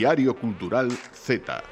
Diario 0.00 0.34
Cultural 0.34 0.88
Z. 1.12 1.62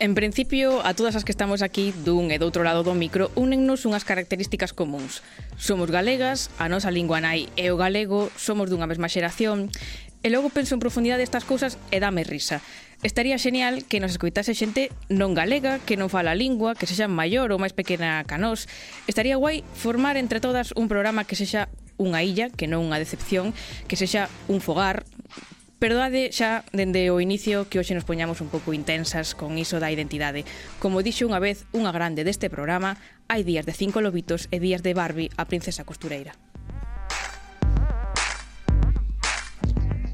En 0.00 0.14
principio, 0.14 0.80
a 0.80 0.94
todas 0.94 1.14
as 1.14 1.28
que 1.28 1.30
estamos 1.36 1.60
aquí 1.60 1.92
dun 1.92 2.32
e 2.32 2.40
doutro 2.40 2.64
lado 2.64 2.80
do 2.80 2.96
micro 2.96 3.28
únennos 3.36 3.84
unhas 3.84 4.08
características 4.08 4.72
comuns. 4.72 5.20
Somos 5.60 5.92
galegas, 5.92 6.48
a 6.56 6.72
nosa 6.72 6.88
lingua 6.88 7.20
nai 7.20 7.52
é 7.60 7.68
o 7.68 7.76
galego, 7.76 8.32
somos 8.32 8.72
dunha 8.72 8.88
mesma 8.88 9.12
xeración, 9.12 9.68
e 10.24 10.32
logo 10.32 10.48
penso 10.48 10.72
en 10.72 10.80
profundidade 10.80 11.20
estas 11.20 11.44
cousas 11.44 11.76
e 11.92 12.00
dame 12.00 12.24
risa. 12.24 12.64
Estaría 13.04 13.36
xenial 13.36 13.84
que 13.84 14.00
nos 14.00 14.16
escoitase 14.16 14.56
xente 14.56 14.88
non 15.12 15.36
galega, 15.36 15.84
que 15.84 16.00
non 16.00 16.08
fala 16.08 16.32
a 16.32 16.38
lingua, 16.38 16.72
que 16.72 16.88
sexa 16.88 17.12
maior 17.12 17.52
ou 17.52 17.60
máis 17.60 17.76
pequena 17.76 18.24
ca 18.24 18.40
nós. 18.40 18.72
Estaría 19.04 19.36
guai 19.36 19.68
formar 19.76 20.16
entre 20.16 20.40
todas 20.40 20.72
un 20.80 20.88
programa 20.88 21.28
que 21.28 21.36
sexa 21.36 21.68
unha 22.00 22.24
illa, 22.24 22.48
que 22.48 22.66
non 22.66 22.88
unha 22.88 22.96
decepción, 22.96 23.52
que 23.86 24.00
sexa 24.00 24.32
un 24.48 24.64
fogar, 24.64 25.04
Perdoade 25.82 26.30
xa 26.30 26.62
dende 26.70 27.10
o 27.10 27.18
inicio 27.18 27.66
que 27.66 27.82
hoxe 27.82 27.90
nos 27.90 28.06
poñamos 28.06 28.38
un 28.38 28.46
pouco 28.54 28.70
intensas 28.70 29.34
con 29.34 29.58
iso 29.58 29.82
da 29.82 29.90
identidade. 29.90 30.46
Como 30.78 31.02
dixo 31.02 31.26
unha 31.26 31.42
vez 31.42 31.66
unha 31.74 31.90
grande 31.90 32.22
deste 32.22 32.46
programa, 32.46 33.02
hai 33.26 33.42
días 33.42 33.66
de 33.66 33.74
cinco 33.74 33.98
lobitos 33.98 34.46
e 34.54 34.62
días 34.62 34.86
de 34.86 34.94
Barbie 34.94 35.34
a 35.34 35.42
princesa 35.50 35.82
costureira. 35.82 36.38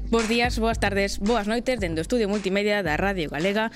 Bos 0.09 0.25
días, 0.25 0.57
boas 0.57 0.81
tardes, 0.81 1.21
boas 1.21 1.45
noites 1.45 1.77
dende 1.77 2.01
o 2.01 2.05
Estudio 2.09 2.25
Multimedia 2.25 2.81
da 2.81 2.97
Radio 2.97 3.29
Galega. 3.29 3.69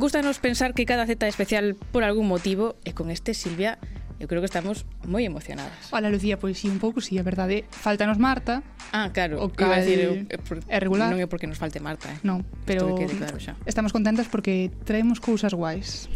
Gústanos 0.00 0.40
pensar 0.40 0.72
que 0.72 0.88
cada 0.88 1.04
Z 1.04 1.28
especial 1.28 1.76
por 1.92 2.08
algún 2.08 2.24
motivo 2.24 2.80
e 2.88 2.96
con 2.96 3.12
este 3.12 3.36
Silvia 3.36 3.76
eu 4.20 4.26
creo 4.28 4.40
que 4.40 4.48
estamos 4.48 4.86
moi 5.04 5.26
emocionadas. 5.26 5.90
Ola, 5.90 6.08
Lucía, 6.08 6.38
pois 6.38 6.56
sí, 6.56 6.70
un 6.70 6.78
pouco, 6.78 7.02
sí, 7.02 7.18
é 7.18 7.24
verdade. 7.26 7.66
¿eh? 7.66 7.68
Faltanos 7.70 8.18
Marta. 8.18 8.62
Ah, 8.94 9.10
claro, 9.10 9.42
o 9.42 9.50
cal... 9.50 9.68
iba 9.68 9.76
a 9.76 9.80
decir, 9.82 9.98
eu, 10.00 10.12
eh, 10.30 10.38
por, 10.38 10.62
é 10.70 10.78
regular. 10.78 11.10
Non 11.10 11.18
é 11.18 11.26
porque 11.26 11.50
nos 11.50 11.58
falte 11.58 11.82
Marta, 11.82 12.08
eh? 12.08 12.18
Non, 12.22 12.46
pero 12.62 12.94
que 12.94 13.10
claro 13.10 13.36
xa. 13.42 13.58
estamos 13.66 13.90
contentas 13.90 14.30
porque 14.30 14.70
traemos 14.86 15.18
cousas 15.18 15.52
guais. 15.52 16.06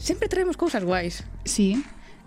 Sempre 0.00 0.26
traemos 0.26 0.56
cousas 0.56 0.82
guais. 0.82 1.22
Sí. 1.44 1.84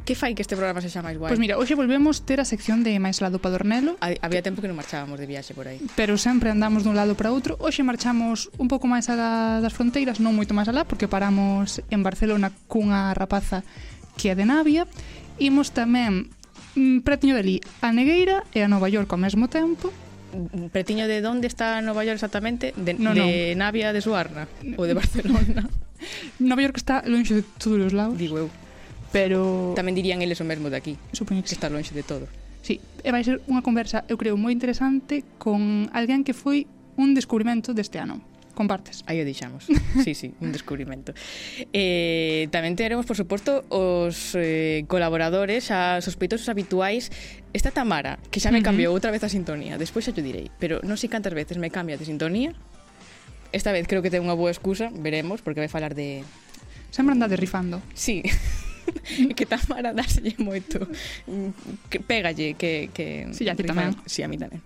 Que 0.07 0.15
fai 0.15 0.31
que 0.31 0.41
este 0.45 0.55
programa 0.55 0.79
se 0.79 0.87
xa 0.87 1.03
máis 1.03 1.19
guai? 1.19 1.33
Pois 1.33 1.41
mira, 1.41 1.59
hoxe 1.59 1.75
volvemos 1.75 2.23
ter 2.23 2.39
a 2.39 2.47
sección 2.47 2.79
de 2.79 2.95
máis 2.95 3.19
lado 3.19 3.43
Padornelo, 3.43 3.99
Dornelo. 3.99 4.23
Había 4.23 4.39
tempo 4.39 4.63
que 4.63 4.71
non 4.71 4.79
marchábamos 4.79 5.19
de 5.19 5.27
viaxe 5.27 5.51
por 5.51 5.67
aí. 5.67 5.83
Pero 5.99 6.15
sempre 6.15 6.47
andamos 6.47 6.87
dun 6.87 6.95
lado 6.95 7.19
para 7.19 7.33
outro. 7.33 7.59
Hoxe 7.59 7.83
marchamos 7.83 8.47
un 8.55 8.71
pouco 8.71 8.87
máis 8.87 9.11
alá 9.11 9.59
das 9.59 9.75
fronteiras, 9.75 10.23
non 10.23 10.31
moito 10.31 10.55
máis 10.55 10.71
alá, 10.71 10.87
porque 10.87 11.11
paramos 11.11 11.83
en 11.91 12.07
Barcelona 12.07 12.55
cunha 12.71 13.11
rapaza 13.11 13.67
que 14.17 14.33
é 14.33 14.35
de 14.35 14.43
Navia. 14.43 14.89
Imos 15.37 15.69
tamén 15.71 16.33
pretiño 17.05 17.37
deli 17.37 17.61
a 17.85 17.93
Negueira 17.93 18.41
e 18.51 18.65
a 18.65 18.69
Nova 18.69 18.89
York 18.89 19.09
ao 19.13 19.21
mesmo 19.21 19.45
tempo 19.47 19.93
pretiño 20.71 21.07
de 21.07 21.25
onde 21.25 21.47
está 21.47 21.81
Nova 21.81 22.03
York 22.03 22.15
exactamente? 22.15 22.73
De, 22.75 22.93
no, 22.93 23.13
de 23.13 23.55
no. 23.55 23.63
Navia 23.63 23.93
de 23.93 24.01
Suarna 24.01 24.47
ou 24.75 24.85
de 24.85 24.93
Barcelona? 24.93 25.69
Nova 26.39 26.61
York 26.61 26.77
está 26.77 27.01
lonxe 27.07 27.41
de 27.41 27.43
todos 27.57 27.79
os 27.79 27.93
lados. 27.93 28.17
Digo 28.17 28.37
eu. 28.37 28.49
Pero 29.09 29.73
tamén 29.73 29.95
dirían 29.95 30.19
eles 30.19 30.43
o 30.43 30.45
mesmo 30.45 30.67
de 30.67 30.77
aquí. 30.77 30.93
Supoño 31.15 31.41
que, 31.41 31.49
que 31.49 31.55
está 31.55 31.71
lonxe 31.71 31.95
de 31.95 32.03
todo. 32.03 32.27
Sí, 32.61 32.83
e 32.83 33.09
vai 33.09 33.23
ser 33.23 33.39
unha 33.47 33.63
conversa, 33.63 34.03
eu 34.11 34.19
creo, 34.19 34.35
moi 34.35 34.51
interesante 34.51 35.23
con 35.39 35.87
alguén 35.95 36.27
que 36.27 36.35
foi 36.35 36.67
un 36.99 37.15
descubrimento 37.15 37.71
deste 37.71 37.97
ano 37.97 38.19
compartes. 38.57 39.05
Aí 39.05 39.21
o 39.21 39.25
deixamos. 39.25 39.69
Sí, 40.03 40.13
sí, 40.13 40.33
un 40.41 40.49
descubrimento. 40.49 41.13
Eh, 41.73 42.49
tamén 42.49 42.73
teremos, 42.73 43.05
por 43.05 43.13
suposto, 43.13 43.65
os 43.69 44.33
eh, 44.33 44.83
colaboradores, 44.89 45.69
a 45.69 46.01
sospeitosos 46.01 46.49
habituais. 46.49 47.13
Esta 47.53 47.69
Tamara, 47.69 48.17
que 48.33 48.41
xa 48.41 48.49
me 48.49 48.65
cambiou 48.65 48.93
outra 48.93 49.13
vez 49.13 49.21
a 49.21 49.29
sintonía. 49.29 49.77
Despois 49.77 50.05
xa 50.05 50.13
te 50.13 50.25
direi, 50.25 50.49
pero 50.57 50.81
non 50.81 50.97
sei 50.97 51.09
cantas 51.13 51.37
veces 51.37 51.61
me 51.61 51.69
cambia 51.69 52.01
de 52.01 52.05
sintonía. 52.09 52.57
Esta 53.53 53.71
vez 53.71 53.85
creo 53.87 54.01
que 54.01 54.09
ten 54.09 54.25
unha 54.25 54.35
boa 54.35 54.51
excusa, 54.51 54.89
veremos, 54.91 55.45
porque 55.45 55.61
vai 55.61 55.71
falar 55.71 55.93
de... 55.93 56.25
Sempre 56.91 57.13
andade 57.13 57.37
rifando. 57.37 57.79
Sí. 57.93 58.25
e 59.29 59.33
que 59.37 59.45
Tamara 59.45 59.93
dáselle 59.93 60.35
moito 60.39 60.83
mm, 61.27 61.87
que 61.91 61.99
pégalle 61.99 62.55
que 62.55 62.89
que 62.91 63.31
si 63.31 63.45
sí, 63.45 63.49
a 63.49 63.55
ti 63.55 63.63
tamén. 63.63 63.93
Si 64.05 64.19
sí, 64.19 64.21
a 64.23 64.29
mí 64.31 64.39
tamén. 64.39 64.63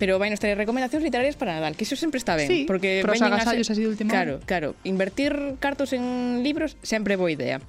Pero 0.00 0.16
vai 0.16 0.32
nos 0.32 0.40
traer 0.40 0.56
recomendacións 0.56 1.04
literarias 1.04 1.36
para 1.36 1.56
Nadal, 1.56 1.76
que 1.76 1.84
iso 1.84 1.96
sempre 1.96 2.18
está 2.18 2.36
ben, 2.36 2.48
sí, 2.48 2.64
porque 2.64 3.04
prosa 3.04 3.28
agasallos 3.28 3.68
así 3.70 3.82
de 3.84 3.90
último. 3.90 4.10
Claro, 4.10 4.40
claro, 4.44 4.76
invertir 4.84 5.58
cartos 5.60 5.92
en 5.92 6.42
libros 6.42 6.76
sempre 6.84 7.16
boa 7.16 7.32
idea. 7.32 7.60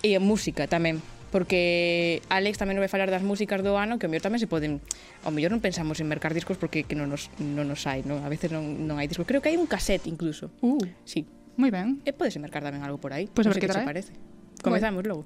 E 0.00 0.16
en 0.16 0.24
música 0.24 0.64
tamén, 0.64 1.04
porque 1.30 2.22
Alex 2.28 2.58
tamén 2.58 2.76
vai 2.82 2.90
falar 2.90 3.08
das 3.08 3.22
músicas 3.22 3.62
do 3.62 3.78
ano 3.78 4.02
que 4.02 4.06
o 4.06 4.10
mellor 4.10 4.24
tamén 4.26 4.42
se 4.42 4.50
poden 4.50 4.82
ao 5.22 5.30
mellor 5.30 5.54
non 5.54 5.62
pensamos 5.62 6.02
en 6.02 6.10
mercar 6.10 6.34
discos 6.34 6.58
porque 6.58 6.82
que 6.82 6.98
non 6.98 7.08
nos, 7.08 7.30
non 7.38 7.70
nos 7.70 7.86
hai 7.86 8.02
non? 8.02 8.26
a 8.26 8.28
veces 8.28 8.50
non, 8.50 8.66
non 8.84 8.98
hai 8.98 9.06
discos 9.06 9.24
creo 9.24 9.38
que 9.38 9.54
hai 9.54 9.56
un 9.56 9.70
cassette 9.70 10.10
incluso 10.10 10.50
uh, 10.60 10.82
sí. 11.06 11.24
moi 11.54 11.70
ben 11.70 12.02
e 12.02 12.10
podes 12.10 12.34
mercar 12.42 12.66
tamén 12.66 12.82
algo 12.82 12.98
por 12.98 13.14
aí 13.14 13.30
pois 13.30 13.46
pues 13.46 13.46
a 13.46 13.50
ver 13.54 13.62
que, 13.62 13.68
que 13.70 13.72
trae. 13.72 13.86
parece 13.86 14.12
Comenzamos 14.62 15.04
luego. 15.04 15.24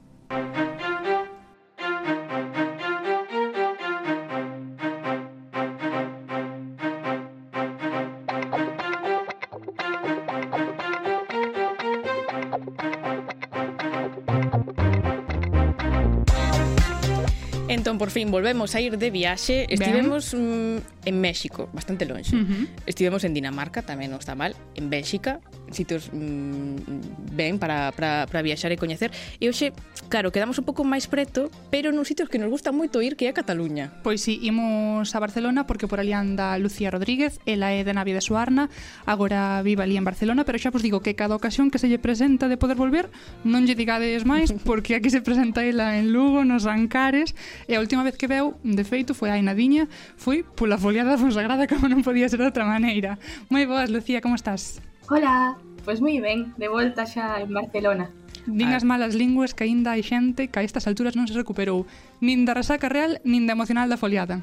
por 18.05 18.11
fin 18.11 18.31
volvemos 18.31 18.75
a 18.75 18.83
ir 18.83 18.99
de 18.99 19.11
viaxe, 19.11 19.65
estivemos 19.71 20.35
mm, 20.35 20.77
en 21.07 21.21
México, 21.23 21.71
bastante 21.73 22.05
lonxe. 22.05 22.37
Uh 22.37 22.41
-huh. 22.41 22.69
Estivemos 22.85 23.25
en 23.25 23.33
Dinamarca, 23.33 23.81
tamén 23.81 24.13
non 24.13 24.21
está 24.21 24.37
mal, 24.37 24.53
en 24.77 24.93
Bélxica, 24.93 25.41
sitios 25.73 26.11
mm, 26.13 27.33
ben 27.33 27.57
para, 27.59 27.93
para, 27.93 28.27
para 28.27 28.41
viaxar 28.43 28.73
e 28.73 28.77
coñecer. 28.77 29.09
E 29.41 29.49
hoxe, 29.49 29.73
claro, 30.13 30.33
quedamos 30.33 30.61
un 30.61 30.69
pouco 30.69 30.85
máis 30.85 31.09
preto, 31.09 31.49
pero 31.73 31.97
nun 31.97 32.05
sitios 32.05 32.29
que 32.29 32.37
nos 32.37 32.53
gusta 32.53 32.77
moito 32.77 33.01
ir, 33.01 33.17
que 33.17 33.25
é 33.25 33.33
a 33.33 33.37
Cataluña. 33.37 33.97
Pois 34.05 34.21
si, 34.21 34.37
sí, 34.37 34.53
imos 34.53 35.09
a 35.17 35.19
Barcelona, 35.25 35.65
porque 35.65 35.89
por 35.89 35.97
ali 35.97 36.13
anda 36.13 36.57
Lucía 36.61 36.93
Rodríguez, 36.93 37.41
ela 37.49 37.73
é 37.73 37.89
de 37.89 37.93
Navia 37.97 38.13
de 38.13 38.21
Suarna, 38.21 38.69
agora 39.09 39.65
vive 39.65 39.81
ali 39.81 39.97
en 39.97 40.05
Barcelona, 40.05 40.45
pero 40.45 40.61
xa 40.61 40.69
vos 40.69 40.85
digo 40.85 41.01
que 41.01 41.17
cada 41.17 41.33
ocasión 41.33 41.73
que 41.73 41.81
se 41.81 41.89
lle 41.89 41.97
presenta 41.97 42.53
de 42.53 42.61
poder 42.61 42.77
volver, 42.77 43.09
non 43.49 43.65
lle 43.65 43.73
digades 43.73 44.29
máis, 44.29 44.53
porque 44.69 44.93
aquí 44.93 45.09
se 45.09 45.25
presenta 45.25 45.65
ela 45.65 45.97
en 45.97 46.13
Lugo, 46.13 46.45
nos 46.45 46.69
Ancares, 46.69 47.33
e 47.71 47.79
a 47.79 47.81
última 47.81 47.94
última 47.95 48.11
vez 48.11 48.17
que 48.17 48.27
veu, 48.27 48.59
de 48.65 48.83
feito, 48.83 49.15
foi 49.15 49.31
a 49.31 49.39
Inadiña, 49.39 49.87
foi 50.19 50.43
pola 50.43 50.75
foliada 50.77 51.15
da 51.15 51.19
Fonsagrada 51.19 51.67
como 51.71 51.87
non 51.87 52.03
podía 52.03 52.27
ser 52.27 52.43
de 52.43 52.51
outra 52.51 52.67
maneira. 52.67 53.23
Moi 53.55 53.71
boas, 53.71 53.87
Lucía, 53.87 54.19
como 54.19 54.35
estás? 54.35 54.83
Hola, 55.07 55.55
pois 55.87 56.03
pues 56.03 56.03
moi 56.03 56.19
ben, 56.19 56.51
de 56.59 56.67
volta 56.67 57.07
xa 57.07 57.39
en 57.39 57.55
Barcelona. 57.55 58.11
Din 58.51 58.75
as 58.75 58.83
malas 58.83 59.15
linguas 59.15 59.55
que 59.55 59.63
aínda 59.63 59.95
hai 59.95 60.03
xente 60.03 60.51
que 60.51 60.59
a 60.59 60.67
estas 60.67 60.91
alturas 60.91 61.15
non 61.15 61.31
se 61.31 61.39
recuperou 61.39 61.87
nin 62.19 62.43
da 62.43 62.59
resaca 62.59 62.91
real, 62.91 63.23
nin 63.23 63.47
da 63.47 63.55
emocional 63.55 63.87
da 63.87 63.95
foliada. 63.95 64.43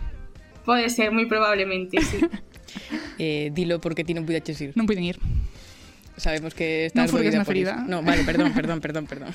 Pode 0.63 0.87
ser, 0.87 1.11
moi 1.11 1.27
probablemente, 1.27 1.99
sí. 1.99 2.23
eh, 3.19 3.51
dilo 3.51 3.83
porque 3.83 4.07
ti 4.07 4.15
non 4.15 4.23
puidaches 4.23 4.63
ir. 4.63 4.71
Non 4.79 4.87
puiden 4.87 5.03
ir 5.03 5.19
sabemos 6.21 6.53
que 6.53 6.87
estás 6.87 7.09
non 7.09 7.19
doída 7.19 7.41
por 7.41 7.51
ferida. 7.51 7.81
Iso. 7.81 7.89
No, 7.89 8.05
vale, 8.05 8.21
perdón, 8.23 8.53
perdón, 8.53 8.79
perdón, 8.79 9.05
perdón. 9.09 9.33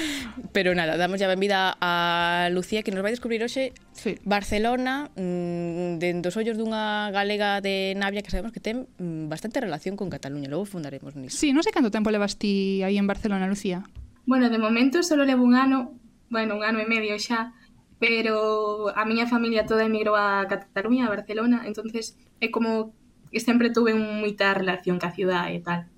Pero 0.56 0.76
nada, 0.76 1.00
damos 1.00 1.18
ya 1.18 1.26
benvida 1.26 1.74
a 1.80 2.52
Lucía 2.52 2.84
que 2.84 2.92
nos 2.92 3.00
vai 3.00 3.10
descubrir 3.16 3.40
hoxe 3.40 3.72
sí. 3.96 4.20
Barcelona 4.22 5.08
mmm, 5.16 5.96
dentro 5.98 6.28
dos 6.28 6.36
ollos 6.36 6.60
dunha 6.60 7.08
galega 7.14 7.62
de 7.64 7.94
Navia 7.96 8.20
que 8.20 8.30
sabemos 8.30 8.52
que 8.52 8.60
ten 8.60 8.90
mm, 9.00 9.32
bastante 9.32 9.62
relación 9.62 9.96
con 9.96 10.12
Cataluña, 10.12 10.52
logo 10.52 10.68
fundaremos 10.68 11.16
nisso. 11.16 11.40
Sí, 11.40 11.56
non 11.56 11.64
sei 11.64 11.72
canto 11.72 11.88
tempo 11.88 12.12
levas 12.12 12.36
ti 12.36 12.84
aí 12.84 13.00
en 13.00 13.08
Barcelona, 13.08 13.48
Lucía. 13.48 13.86
Bueno, 14.26 14.50
de 14.50 14.58
momento 14.58 15.02
solo 15.06 15.24
levo 15.24 15.46
un 15.46 15.54
ano, 15.54 15.94
bueno, 16.28 16.58
un 16.58 16.62
ano 16.66 16.82
e 16.82 16.86
medio 16.86 17.14
xa, 17.16 17.54
pero 18.02 18.92
a 18.92 19.06
miña 19.08 19.30
familia 19.30 19.64
toda 19.64 19.86
emigrou 19.86 20.18
a 20.18 20.44
Cataluña, 20.50 21.06
a 21.06 21.14
Barcelona, 21.14 21.64
entonces 21.64 22.18
é 22.42 22.50
como 22.52 22.92
que 23.32 23.40
sempre 23.40 23.70
tuve 23.70 23.94
moita 23.94 24.52
relación 24.52 24.98
ca 24.98 25.14
ciudad 25.14 25.48
e 25.52 25.60
tal. 25.62 25.88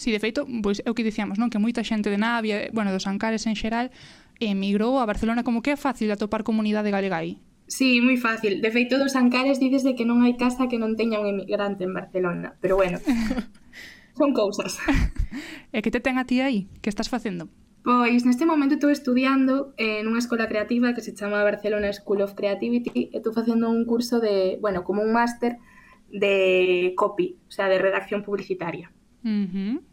Si, 0.00 0.08
sí, 0.08 0.16
de 0.16 0.20
feito, 0.24 0.48
pois 0.64 0.80
é 0.80 0.88
o 0.88 0.96
que 0.96 1.04
dicíamos, 1.04 1.36
non? 1.36 1.52
Que 1.52 1.60
moita 1.60 1.84
xente 1.84 2.08
de 2.08 2.16
Navia, 2.16 2.72
bueno, 2.72 2.88
dos 2.88 3.04
Ancares 3.04 3.44
en 3.44 3.52
xeral, 3.52 3.92
emigrou 4.40 4.96
a 4.96 5.04
Barcelona 5.04 5.44
como 5.44 5.60
que 5.60 5.76
é 5.76 5.78
fácil 5.78 6.08
de 6.08 6.16
atopar 6.16 6.40
comunidade 6.40 6.88
galega 6.88 7.20
aí. 7.20 7.36
Sí, 7.68 8.00
moi 8.00 8.16
fácil. 8.16 8.64
De 8.64 8.72
feito, 8.72 8.96
dos 8.96 9.12
Ancares 9.12 9.60
dices 9.60 9.84
de 9.84 9.92
que 9.92 10.08
non 10.08 10.24
hai 10.24 10.40
casa 10.40 10.72
que 10.72 10.80
non 10.80 10.96
teña 10.96 11.20
un 11.20 11.28
emigrante 11.28 11.84
en 11.84 11.92
Barcelona. 11.92 12.56
Pero 12.64 12.80
bueno, 12.80 12.96
son 14.16 14.32
cousas. 14.32 14.80
e 15.76 15.84
que 15.84 15.92
te 15.92 16.00
ten 16.00 16.16
a 16.16 16.24
ti 16.24 16.40
aí? 16.40 16.64
Que 16.80 16.88
estás 16.88 17.12
facendo? 17.12 17.52
Pois 17.84 18.24
neste 18.24 18.48
momento 18.48 18.80
estou 18.80 18.88
estudiando 18.88 19.76
eh, 19.76 20.00
en 20.00 20.08
unha 20.08 20.24
escola 20.24 20.48
creativa 20.48 20.96
que 20.96 21.04
se 21.04 21.12
chama 21.12 21.44
Barcelona 21.44 21.92
School 21.92 22.24
of 22.24 22.32
Creativity 22.32 23.12
e 23.12 23.20
estou 23.20 23.36
facendo 23.36 23.68
un 23.68 23.84
curso 23.84 24.16
de, 24.16 24.56
bueno, 24.64 24.80
como 24.80 25.04
un 25.04 25.12
máster 25.12 25.60
de 26.08 26.96
copy, 26.96 27.36
o 27.44 27.52
sea, 27.52 27.68
de 27.68 27.76
redacción 27.76 28.24
publicitaria. 28.24 28.88
Uh 29.20 29.44
-huh 29.44 29.89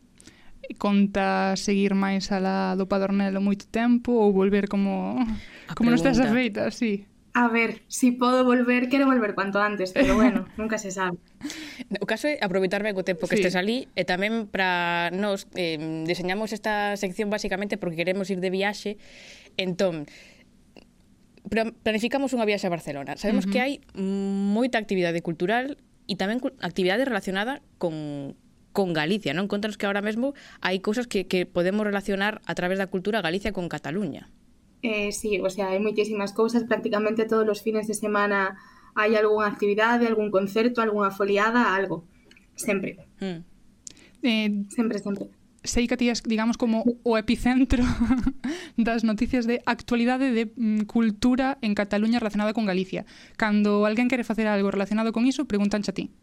conta 0.76 1.56
seguir 1.56 1.96
máis 1.96 2.28
alá 2.36 2.76
do 2.76 2.92
Padornelo 2.92 3.40
moito 3.40 3.66
tempo 3.72 4.12
ou 4.12 4.36
volver 4.36 4.68
como 4.68 5.16
a 5.68 5.74
como 5.74 5.92
non 5.92 6.00
estás 6.00 6.20
afeita, 6.20 6.68
sí. 6.76 7.08
A 7.38 7.50
ver, 7.50 7.84
si 7.88 8.12
podo 8.12 8.44
volver, 8.44 8.90
quero 8.90 9.06
volver 9.06 9.36
cuanto 9.36 9.62
antes, 9.62 9.94
pero 9.94 10.16
bueno, 10.20 10.50
nunca 10.58 10.78
se 10.82 10.90
sabe. 10.90 11.18
O 12.02 12.10
caso 12.10 12.26
é 12.26 12.42
aproveitar 12.42 12.82
ben 12.82 12.98
o 12.98 13.06
tempo 13.06 13.30
que 13.30 13.38
sí. 13.38 13.46
estes 13.46 13.54
ali 13.54 13.86
e 13.94 14.04
tamén 14.10 14.50
para 14.50 15.14
nos 15.14 15.46
eh, 15.54 15.78
deseñamos 16.10 16.50
esta 16.50 16.98
sección 16.98 17.30
basicamente 17.30 17.78
porque 17.78 18.02
queremos 18.02 18.34
ir 18.34 18.42
de 18.42 18.50
viaxe. 18.50 18.98
Entón, 19.54 20.10
planificamos 21.86 22.34
unha 22.34 22.50
viaxe 22.50 22.66
a 22.66 22.74
Barcelona. 22.74 23.22
Sabemos 23.22 23.46
uh 23.46 23.54
-huh. 23.54 23.54
que 23.54 23.60
hai 23.62 23.74
moita 23.94 24.82
actividade 24.82 25.22
cultural 25.22 25.78
e 26.10 26.18
tamén 26.18 26.42
actividade 26.66 27.06
relacionada 27.06 27.62
con, 27.78 28.34
con 28.78 28.94
Galicia, 28.94 29.34
non? 29.34 29.50
Contanos 29.50 29.74
que 29.74 29.90
ahora 29.90 30.06
mesmo 30.06 30.38
hai 30.62 30.78
cousas 30.86 31.10
que, 31.10 31.26
que 31.26 31.50
podemos 31.50 31.82
relacionar 31.82 32.46
a 32.46 32.54
través 32.54 32.78
da 32.78 32.94
cultura 32.94 33.26
Galicia 33.26 33.50
con 33.50 33.74
Cataluña. 33.74 34.30
Eh, 34.86 35.10
sí, 35.10 35.42
o 35.42 35.50
sea, 35.50 35.74
hai 35.74 35.82
moitísimas 35.82 36.30
cousas, 36.38 36.70
prácticamente 36.70 37.26
todos 37.26 37.50
os 37.50 37.66
fines 37.66 37.90
de 37.90 37.98
semana 37.98 38.54
hai 38.94 39.18
algunha 39.18 39.50
actividade, 39.50 40.06
algún 40.06 40.30
concerto, 40.30 40.86
algunha 40.86 41.10
foliada, 41.10 41.74
algo. 41.74 42.06
Sempre. 42.54 43.02
Mm. 43.18 43.42
Eh, 44.22 44.50
sempre, 44.70 45.02
sempre. 45.02 45.34
Sei 45.66 45.90
que 45.90 45.98
ti 45.98 46.14
digamos, 46.30 46.62
como 46.62 46.86
o 47.02 47.18
epicentro 47.18 47.82
das 48.78 49.02
noticias 49.02 49.50
de 49.50 49.66
actualidade 49.66 50.30
de 50.38 50.54
mm, 50.54 50.86
cultura 50.86 51.58
en 51.66 51.74
Cataluña 51.74 52.22
relacionada 52.22 52.54
con 52.54 52.70
Galicia. 52.70 53.10
Cando 53.42 53.90
alguén 53.90 54.06
quere 54.06 54.22
facer 54.22 54.46
algo 54.46 54.70
relacionado 54.70 55.10
con 55.10 55.26
iso, 55.26 55.50
preguntan 55.50 55.82
a 55.82 55.98
ti. 55.98 56.14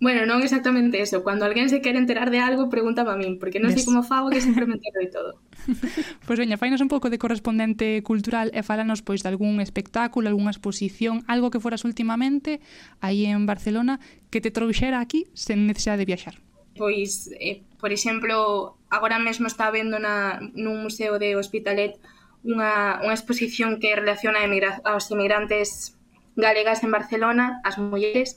Bueno, 0.00 0.26
non 0.26 0.42
exactamente 0.42 0.98
eso. 0.98 1.22
Cando 1.22 1.46
alguén 1.46 1.70
se 1.70 1.78
quere 1.78 1.96
enterar 1.96 2.28
de 2.34 2.42
algo, 2.42 2.66
pregúntame 2.68 3.14
a 3.14 3.16
min, 3.16 3.38
porque 3.38 3.62
non 3.62 3.70
Ves. 3.70 3.82
sei 3.82 3.84
como 3.86 4.02
fago 4.02 4.28
que 4.28 4.42
sempre 4.42 4.66
me 4.66 4.74
entero 4.76 4.98
de 5.00 5.10
todo. 5.10 5.30
Pois 6.28 6.36
pues, 6.36 6.38
veña, 6.44 6.60
fainos 6.60 6.84
un 6.84 6.92
pouco 6.92 7.08
de 7.08 7.16
correspondente 7.16 8.02
cultural 8.04 8.52
e 8.52 8.60
falanos 8.60 9.00
pois 9.00 9.24
de 9.24 9.32
algún 9.32 9.64
espectáculo, 9.64 10.28
algunha 10.28 10.52
exposición, 10.52 11.24
algo 11.24 11.48
que 11.48 11.62
foras 11.62 11.88
últimamente 11.88 12.60
aí 13.00 13.24
en 13.24 13.48
Barcelona 13.48 13.96
que 14.28 14.44
te 14.44 14.52
trouxera 14.52 15.00
aquí 15.00 15.30
sen 15.32 15.64
necesidade 15.64 16.04
de 16.04 16.10
viaxar. 16.10 16.36
Pois, 16.76 17.30
eh, 17.40 17.62
por 17.80 17.94
exemplo, 17.94 18.76
agora 18.90 19.22
mesmo 19.22 19.46
está 19.46 19.70
vendo 19.70 19.96
na, 20.02 20.42
nun 20.52 20.84
museo 20.84 21.16
de 21.22 21.38
Hospitalet 21.38 21.96
unha, 22.44 23.00
unha 23.00 23.14
exposición 23.16 23.80
que 23.80 23.96
relaciona 23.96 24.42
a 24.42 24.46
emigra 24.50 24.84
aos 24.84 25.08
emigrantes 25.08 25.96
galegas 26.36 26.84
en 26.84 26.92
Barcelona, 26.92 27.64
as 27.64 27.80
mulleres, 27.80 28.36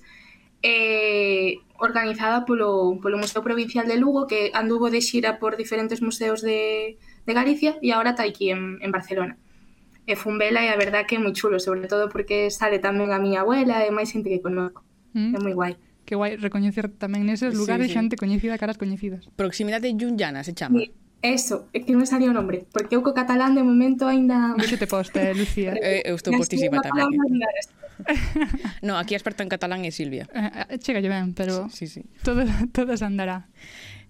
eh, 0.63 1.59
organizada 1.77 2.45
polo, 2.45 2.99
polo 3.01 3.17
Museo 3.17 3.43
Provincial 3.43 3.87
de 3.87 3.97
Lugo 3.97 4.25
que 4.27 4.51
anduvo 4.53 4.89
de 4.89 5.01
xira 5.01 5.39
por 5.39 5.57
diferentes 5.57 6.01
museos 6.01 6.41
de, 6.41 6.97
de 7.25 7.33
Galicia 7.33 7.77
e 7.81 7.93
agora 7.93 8.17
está 8.17 8.23
aquí 8.23 8.49
en, 8.49 8.81
en 8.81 8.91
Barcelona 8.91 9.37
e 10.07 10.15
fun 10.15 10.39
vela 10.39 10.63
e 10.63 10.71
a 10.71 10.79
verdad 10.79 11.03
que 11.03 11.19
é 11.19 11.21
moi 11.21 11.35
chulo, 11.35 11.59
sobre 11.59 11.91
todo 11.91 12.07
porque 12.07 12.47
sale 12.47 12.79
tamén 12.79 13.11
a 13.11 13.19
miña 13.19 13.43
abuela 13.43 13.83
e 13.83 13.91
máis 13.91 14.15
xente 14.15 14.31
que 14.31 14.39
conozco. 14.39 14.87
Mm. 15.11 15.35
É 15.35 15.39
moi 15.43 15.51
guai. 15.51 15.73
Que 16.07 16.15
guai 16.15 16.39
recoñecer 16.39 16.87
tamén 16.95 17.27
neses 17.27 17.51
lugares 17.51 17.91
sí, 17.91 17.93
sí. 17.93 17.97
xente 17.99 18.15
coñecida, 18.15 18.55
caras 18.55 18.79
coñecidas. 18.79 19.27
Proximidade 19.35 19.91
Llullana 19.91 20.47
se 20.47 20.55
chama. 20.55 20.79
Sí. 20.79 20.95
Eso, 21.19 21.67
é 21.73 21.81
que 21.83 21.91
non 21.91 22.07
salía 22.07 22.31
o 22.31 22.37
nombre, 22.37 22.69
porque 22.71 22.95
eu 22.95 23.03
co 23.03 23.11
catalán 23.11 23.57
de 23.57 23.65
momento 23.65 24.07
aínda... 24.07 24.53
Vexete 24.55 24.87
posta, 24.87 25.19
poste, 25.19 25.35
Lucía. 25.35 25.73
eh, 25.81 26.07
eu 26.07 26.15
estou 26.15 26.31
postísima 26.39 26.79
tamén. 26.79 27.11
Eh. 27.11 27.86
no, 28.81 28.97
aquí 28.97 29.13
a 29.13 29.17
experta 29.17 29.43
en 29.43 29.49
catalán 29.49 29.85
é 29.85 29.91
Silvia. 29.91 30.27
Eh, 30.33 30.75
eh, 30.75 30.77
chega 30.79 31.01
ben, 31.01 31.33
pero 31.33 31.69
sí, 31.69 31.87
sí. 31.87 32.03
todo, 32.23 32.43
todo 32.71 32.95
se 32.95 33.05
andará. 33.05 33.47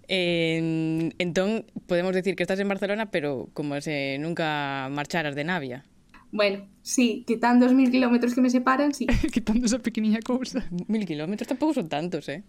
Eh, 0.08 1.12
entón, 1.18 1.66
podemos 1.86 2.14
decir 2.14 2.34
que 2.34 2.42
estás 2.42 2.58
en 2.60 2.68
Barcelona, 2.68 3.10
pero 3.10 3.48
como 3.52 3.80
se 3.80 4.18
nunca 4.18 4.88
marcharas 4.90 5.34
de 5.34 5.44
Navia. 5.44 5.84
Bueno, 6.30 6.66
sí, 6.82 7.24
quitando 7.26 7.66
os 7.66 7.72
mil 7.72 7.90
kilómetros 7.90 8.34
que 8.34 8.40
me 8.40 8.50
separan, 8.50 8.92
sí. 8.92 9.06
quitando 9.32 9.66
esa 9.66 9.78
pequeniña 9.78 10.20
cousa. 10.20 10.64
Mil 10.86 11.06
kilómetros 11.06 11.48
tampouco 11.48 11.74
son 11.74 11.88
tantos, 11.88 12.28
eh? 12.28 12.42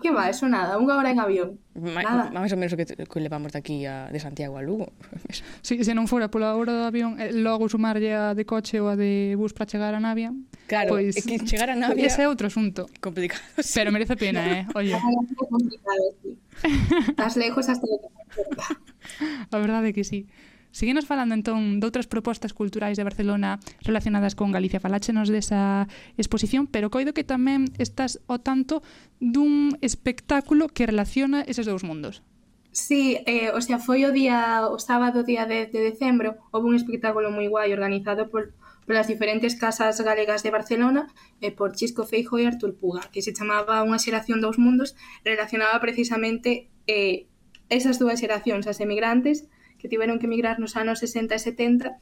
Que 0.00 0.10
va, 0.10 0.30
eso 0.32 0.48
nada, 0.48 0.80
unha 0.80 0.96
hora 0.96 1.12
en 1.12 1.20
avión. 1.20 1.60
Ma, 1.76 2.00
nada. 2.00 2.32
Máis 2.32 2.48
ou 2.48 2.56
menos 2.56 2.72
o 2.72 2.80
que, 2.80 2.88
que 2.88 3.18
levamos 3.20 3.52
aquí 3.52 3.84
a, 3.84 4.08
de 4.08 4.16
Santiago 4.16 4.56
a 4.56 4.64
Lugo. 4.64 4.88
Sí, 5.60 5.84
se 5.84 5.92
non 5.92 6.08
fora 6.08 6.32
pola 6.32 6.56
hora 6.56 6.72
do 6.72 6.84
avión, 6.88 7.20
eh, 7.20 7.28
logo 7.36 7.68
sumarlle 7.68 8.16
a 8.16 8.32
de 8.32 8.48
coche 8.48 8.80
ou 8.80 8.88
a 8.88 8.96
de 8.96 9.36
bus 9.36 9.52
para 9.52 9.68
chegar 9.68 9.92
a 9.92 10.00
Navia. 10.00 10.32
Claro, 10.64 10.96
pois, 10.96 11.12
é 11.12 11.20
que 11.20 11.44
chegar 11.44 11.68
a 11.68 11.76
Navia... 11.76 12.08
Ese 12.08 12.24
é 12.24 12.26
outro 12.28 12.48
asunto. 12.48 12.88
Complicado, 13.04 13.44
sí. 13.60 13.76
Pero 13.76 13.92
merece 13.92 14.16
pena, 14.16 14.40
eh? 14.48 14.64
Oye. 14.72 14.96
complicado, 15.36 16.04
sí. 16.24 16.40
Estás 17.12 17.36
lejos 17.36 17.68
hasta... 17.68 17.84
a 17.84 19.56
verdade 19.60 19.90
é 19.90 19.92
que 19.92 20.04
sí. 20.08 20.24
Seguinos 20.72 21.04
falando 21.04 21.36
entón 21.36 21.78
de 21.78 21.84
outras 21.84 22.08
propostas 22.08 22.56
culturais 22.56 22.96
de 22.96 23.04
Barcelona 23.04 23.60
relacionadas 23.84 24.32
con 24.32 24.56
Galicia. 24.56 24.80
Faláchenos 24.80 25.28
desa 25.28 25.84
exposición, 26.16 26.64
pero 26.64 26.88
coido 26.88 27.12
que 27.12 27.28
tamén 27.28 27.68
estás 27.76 28.16
o 28.24 28.40
tanto 28.40 28.80
dun 29.20 29.76
espectáculo 29.84 30.72
que 30.72 30.88
relaciona 30.88 31.44
eses 31.44 31.68
dous 31.68 31.84
mundos. 31.84 32.24
Sí, 32.72 33.20
eh, 33.28 33.52
o 33.52 33.60
sea, 33.60 33.76
foi 33.76 34.08
o 34.08 34.16
día 34.16 34.64
o 34.64 34.80
sábado 34.80 35.28
día 35.28 35.44
10 35.44 35.76
de 35.76 35.80
decembro, 35.92 36.40
houve 36.56 36.72
un 36.72 36.76
espectáculo 36.80 37.28
moi 37.28 37.52
guai 37.52 37.68
organizado 37.76 38.32
por 38.32 38.56
polas 38.88 39.12
diferentes 39.12 39.60
casas 39.60 40.00
galegas 40.00 40.40
de 40.40 40.56
Barcelona 40.56 41.12
e 41.44 41.52
por 41.52 41.76
Chisco 41.76 42.08
Feijo 42.08 42.40
e 42.40 42.48
Artur 42.48 42.72
Puga, 42.80 43.04
que 43.12 43.20
se 43.20 43.36
chamaba 43.36 43.84
Unha 43.84 44.00
xeración 44.00 44.40
dos 44.40 44.56
mundos, 44.56 44.96
relacionaba 45.20 45.76
precisamente 45.84 46.72
eh, 46.88 47.28
esas 47.68 48.00
dúas 48.00 48.24
xeracións, 48.24 48.64
as 48.64 48.80
emigrantes 48.80 49.51
que 49.82 49.90
tiveron 49.90 50.22
que 50.22 50.30
emigrar 50.30 50.62
nos 50.62 50.78
anos 50.78 51.02
60 51.02 51.34
e 51.34 51.38
70 51.42 51.98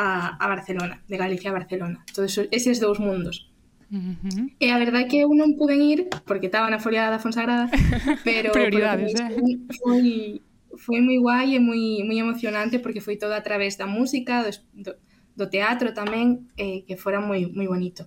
a, 0.00 0.32
a 0.40 0.46
Barcelona, 0.48 1.04
de 1.04 1.16
Galicia 1.20 1.52
a 1.52 1.58
Barcelona. 1.60 2.00
Entón, 2.08 2.24
eses 2.48 2.80
dous 2.80 2.96
mundos. 2.96 3.52
Uh 3.92 4.16
-huh. 4.16 4.48
E 4.60 4.68
a 4.72 4.80
verdade 4.80 5.04
é 5.04 5.08
que 5.08 5.18
eu 5.20 5.28
non 5.36 5.56
puden 5.60 5.84
ir 5.84 6.08
porque 6.24 6.48
estaba 6.48 6.72
na 6.72 6.80
foliada 6.80 7.12
da 7.12 7.20
Fonsagrada, 7.20 7.68
pero 8.24 8.52
prioridades, 8.52 9.12
eh? 9.16 9.32
foi, 9.80 10.40
foi 10.76 11.00
moi 11.00 11.18
guai 11.20 11.56
e 11.56 11.58
moi 11.60 12.04
moi 12.04 12.16
emocionante 12.20 12.80
porque 12.80 13.04
foi 13.04 13.16
todo 13.16 13.32
a 13.32 13.44
través 13.44 13.76
da 13.80 13.88
música, 13.88 14.44
do, 14.44 14.52
do, 14.72 14.92
do 15.36 15.46
teatro 15.48 15.92
tamén, 15.96 16.48
eh, 16.56 16.84
que 16.84 17.00
fora 17.00 17.20
moi 17.20 17.48
moi 17.48 17.68
bonito. 17.68 18.04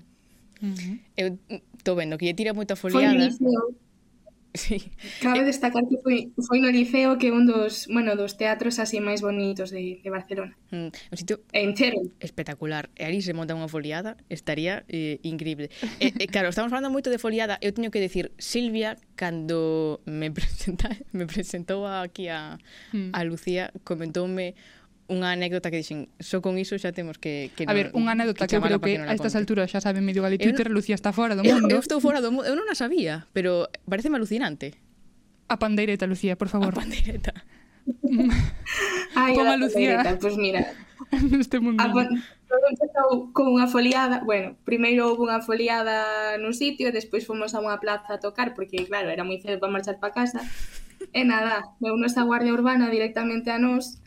Uh 0.62 0.70
-huh. 0.70 0.96
Eu 1.18 1.28
mm, 1.50 1.62
estou 1.78 1.98
vendo 1.98 2.18
que 2.18 2.26
lle 2.30 2.38
tira 2.38 2.54
moita 2.54 2.78
foliada. 2.78 3.18
Foi 3.18 3.82
Sí. 4.54 4.92
Cabe 5.22 5.44
destacar 5.44 5.88
que 5.88 5.98
foi, 6.04 6.36
foi 6.36 6.60
no 6.60 6.68
Liceo 6.68 7.16
que 7.16 7.32
un 7.32 7.48
dos, 7.48 7.88
bueno, 7.88 8.20
dos 8.20 8.36
teatros 8.36 8.84
así 8.84 9.00
máis 9.00 9.24
bonitos 9.24 9.72
de, 9.72 10.04
de 10.04 10.10
Barcelona. 10.12 10.60
Mm, 10.76 10.92
un 10.92 11.18
sitio 11.18 11.40
entero. 11.56 12.04
Espectacular. 12.20 12.92
E 13.00 13.08
ali 13.08 13.24
se 13.24 13.32
monta 13.32 13.56
unha 13.56 13.72
foliada, 13.72 14.20
estaría 14.28 14.84
eh, 14.92 15.24
increíble. 15.24 15.72
e, 16.04 16.12
e, 16.12 16.26
claro, 16.28 16.52
estamos 16.52 16.68
falando 16.68 16.92
moito 16.92 17.08
de 17.08 17.16
foliada. 17.16 17.56
Eu 17.64 17.72
teño 17.72 17.96
que 17.96 18.04
decir, 18.04 18.36
Silvia, 18.36 19.00
cando 19.16 20.04
me, 20.04 20.28
presenta, 20.36 20.92
me 21.16 21.24
presentou 21.24 21.88
aquí 21.88 22.28
a, 22.28 22.60
mm. 22.92 23.16
a 23.16 23.20
Lucía, 23.24 23.72
comentoume 23.88 24.60
unha 25.12 25.36
anécdota 25.36 25.68
que 25.68 25.84
dixen, 25.84 26.08
só 26.24 26.40
con 26.40 26.56
iso 26.56 26.80
xa 26.80 26.96
temos 26.96 27.20
que... 27.20 27.52
que 27.60 27.68
a 27.68 27.76
ver, 27.76 27.92
unha 27.92 28.16
anécdota 28.16 28.48
que, 28.48 28.56
que 28.56 28.64
creo 28.64 28.80
que, 28.80 28.96
que 28.96 29.04
a 29.04 29.12
estas 29.12 29.36
alturas 29.36 29.68
xa 29.68 29.84
saben 29.84 30.08
medio 30.08 30.24
Galicia 30.24 30.48
Twitter, 30.48 30.72
eu, 30.72 30.76
Lucía 30.80 30.96
está 30.96 31.12
fora 31.12 31.36
do 31.36 31.44
mundo. 31.48 31.68
Eu, 31.68 31.78
eu 31.78 31.84
estou 31.84 32.00
fora 32.00 32.24
do 32.24 32.32
mundo, 32.32 32.48
eu 32.48 32.56
non 32.56 32.72
a 32.72 32.76
sabía, 32.80 33.28
pero 33.36 33.68
pareceme 33.84 34.16
alucinante. 34.16 34.80
A 35.52 35.60
pandeireta, 35.60 36.08
Lucía, 36.08 36.40
por 36.40 36.48
favor. 36.48 36.72
A 36.72 36.80
pandeireta. 36.80 37.36
Ai, 39.20 39.36
Toma, 39.36 39.60
Lucía. 39.60 40.00
Pois 40.00 40.32
pues 40.32 40.36
mira, 40.40 40.72
neste 41.32 41.60
mundo. 41.60 41.84
A 41.84 41.92
empezou 42.72 43.32
con 43.32 43.48
unha 43.52 43.68
foliada, 43.68 44.24
bueno, 44.28 44.60
primeiro 44.68 45.08
houve 45.08 45.28
unha 45.28 45.40
foliada 45.40 46.36
nun 46.40 46.52
sitio 46.52 46.92
e 46.92 46.96
despois 46.96 47.24
fomos 47.24 47.56
a 47.56 47.64
unha 47.64 47.80
plaza 47.80 48.16
a 48.16 48.22
tocar 48.24 48.52
porque 48.56 48.84
claro, 48.88 49.08
era 49.08 49.24
moi 49.24 49.40
cedo 49.40 49.60
para 49.60 49.72
marchar 49.72 50.00
para 50.00 50.16
casa. 50.16 50.44
E 51.16 51.22
nada, 51.24 51.74
veu 51.82 51.96
nosa 51.96 52.28
guardia 52.28 52.54
urbana 52.54 52.92
directamente 52.92 53.50
a 53.50 53.58
nós 53.58 54.01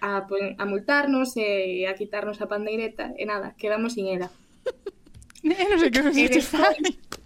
a, 0.00 0.26
a 0.26 0.64
multarnos 0.64 1.36
e 1.36 1.86
a 1.86 1.94
quitarnos 1.94 2.40
a 2.40 2.50
pandeireta 2.50 3.12
e 3.16 3.24
nada, 3.26 3.54
quedamos 3.58 3.94
sin 3.94 4.08
ela. 4.10 4.30
Eh, 5.38 5.54
non 5.70 5.78
sei 5.78 5.94
que 5.94 6.02
vos 6.02 6.12
despois... 6.12 6.76